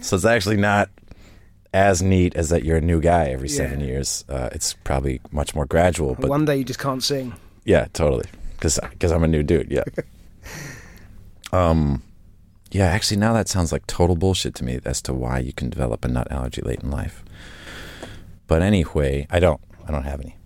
so 0.00 0.16
it's 0.16 0.24
actually 0.24 0.56
not 0.56 0.90
as 1.72 2.02
neat 2.02 2.34
as 2.34 2.48
that 2.48 2.64
you're 2.64 2.78
a 2.78 2.80
new 2.80 3.00
guy 3.00 3.26
every 3.26 3.48
seven 3.48 3.80
years. 3.80 4.24
Uh, 4.28 4.48
it's 4.52 4.74
probably 4.74 5.20
much 5.30 5.54
more 5.54 5.66
gradual. 5.66 6.16
But 6.16 6.28
one 6.28 6.44
day 6.44 6.56
you 6.56 6.64
just 6.64 6.80
can't 6.80 7.02
sing. 7.02 7.34
yeah, 7.64 7.86
totally. 7.92 8.28
Because 8.56 8.78
I'm 9.10 9.24
a 9.24 9.28
new 9.28 9.42
dude. 9.42 9.70
Yeah. 9.70 9.84
um, 11.52 12.02
yeah. 12.70 12.86
Actually, 12.86 13.16
now 13.18 13.32
that 13.32 13.48
sounds 13.48 13.72
like 13.72 13.86
total 13.86 14.16
bullshit 14.16 14.54
to 14.56 14.64
me 14.64 14.80
as 14.84 15.00
to 15.02 15.14
why 15.14 15.38
you 15.38 15.52
can 15.52 15.70
develop 15.70 16.04
a 16.04 16.08
nut 16.08 16.30
allergy 16.30 16.60
late 16.60 16.80
in 16.82 16.90
life. 16.90 17.24
But 18.46 18.62
anyway, 18.62 19.26
I 19.30 19.38
don't. 19.38 19.60
I 19.86 19.92
don't 19.92 20.02
have 20.02 20.20
any. 20.20 20.36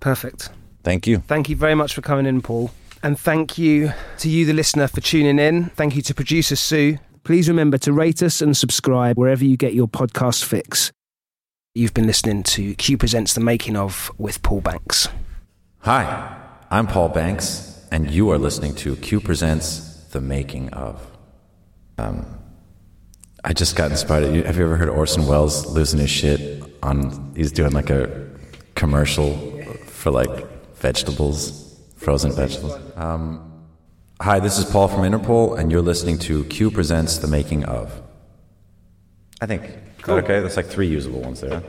Perfect. 0.00 0.50
Thank 0.84 1.06
you. 1.06 1.18
Thank 1.26 1.48
you 1.48 1.56
very 1.56 1.74
much 1.74 1.94
for 1.94 2.00
coming 2.00 2.26
in, 2.26 2.42
Paul. 2.42 2.70
And 3.02 3.18
thank 3.18 3.58
you 3.58 3.92
to 4.18 4.28
you, 4.28 4.46
the 4.46 4.52
listener, 4.52 4.86
for 4.86 5.00
tuning 5.00 5.38
in. 5.38 5.66
Thank 5.70 5.96
you 5.96 6.02
to 6.02 6.14
producer 6.14 6.56
Sue. 6.56 6.98
Please 7.26 7.48
remember 7.48 7.76
to 7.78 7.92
rate 7.92 8.22
us 8.22 8.40
and 8.40 8.56
subscribe 8.56 9.18
wherever 9.18 9.44
you 9.44 9.56
get 9.56 9.74
your 9.74 9.88
podcast 9.88 10.44
fix. 10.44 10.92
You've 11.74 11.92
been 11.92 12.06
listening 12.06 12.44
to 12.44 12.76
Q 12.76 12.96
Presents 12.96 13.34
The 13.34 13.40
Making 13.40 13.74
of 13.74 14.12
with 14.16 14.42
Paul 14.42 14.60
Banks. 14.60 15.08
Hi, 15.80 16.36
I'm 16.70 16.86
Paul 16.86 17.08
Banks, 17.08 17.84
and 17.90 18.08
you 18.12 18.30
are 18.30 18.38
listening 18.38 18.76
to 18.76 18.94
Q 18.94 19.18
Presents 19.18 20.04
The 20.12 20.20
Making 20.20 20.72
of. 20.72 21.04
Um, 21.98 22.26
I 23.42 23.52
just 23.52 23.74
got 23.74 23.90
inspired. 23.90 24.22
Have 24.46 24.56
you 24.56 24.64
ever 24.64 24.76
heard 24.76 24.88
Orson 24.88 25.26
Welles 25.26 25.66
losing 25.66 25.98
his 25.98 26.10
shit 26.10 26.62
on? 26.80 27.32
He's 27.34 27.50
doing 27.50 27.72
like 27.72 27.90
a 27.90 28.24
commercial 28.76 29.36
for 29.86 30.12
like 30.12 30.76
vegetables, 30.76 31.76
frozen 31.96 32.30
vegetables. 32.30 32.78
Um, 32.94 33.55
hi, 34.20 34.40
this 34.40 34.58
is 34.58 34.64
Paul 34.64 34.88
from 34.88 35.00
Interpol, 35.00 35.58
and 35.58 35.70
you're 35.70 35.82
listening 35.82 36.18
to 36.20 36.44
Q 36.44 36.70
Presents 36.70 37.18
The 37.18 37.28
Making 37.28 37.64
of. 37.64 38.02
I 39.40 39.46
think. 39.46 39.62
That 40.06 40.24
okay? 40.24 40.40
That's 40.40 40.56
like 40.56 40.66
three 40.66 40.88
usable 40.88 41.20
ones 41.20 41.40
there. 41.40 41.62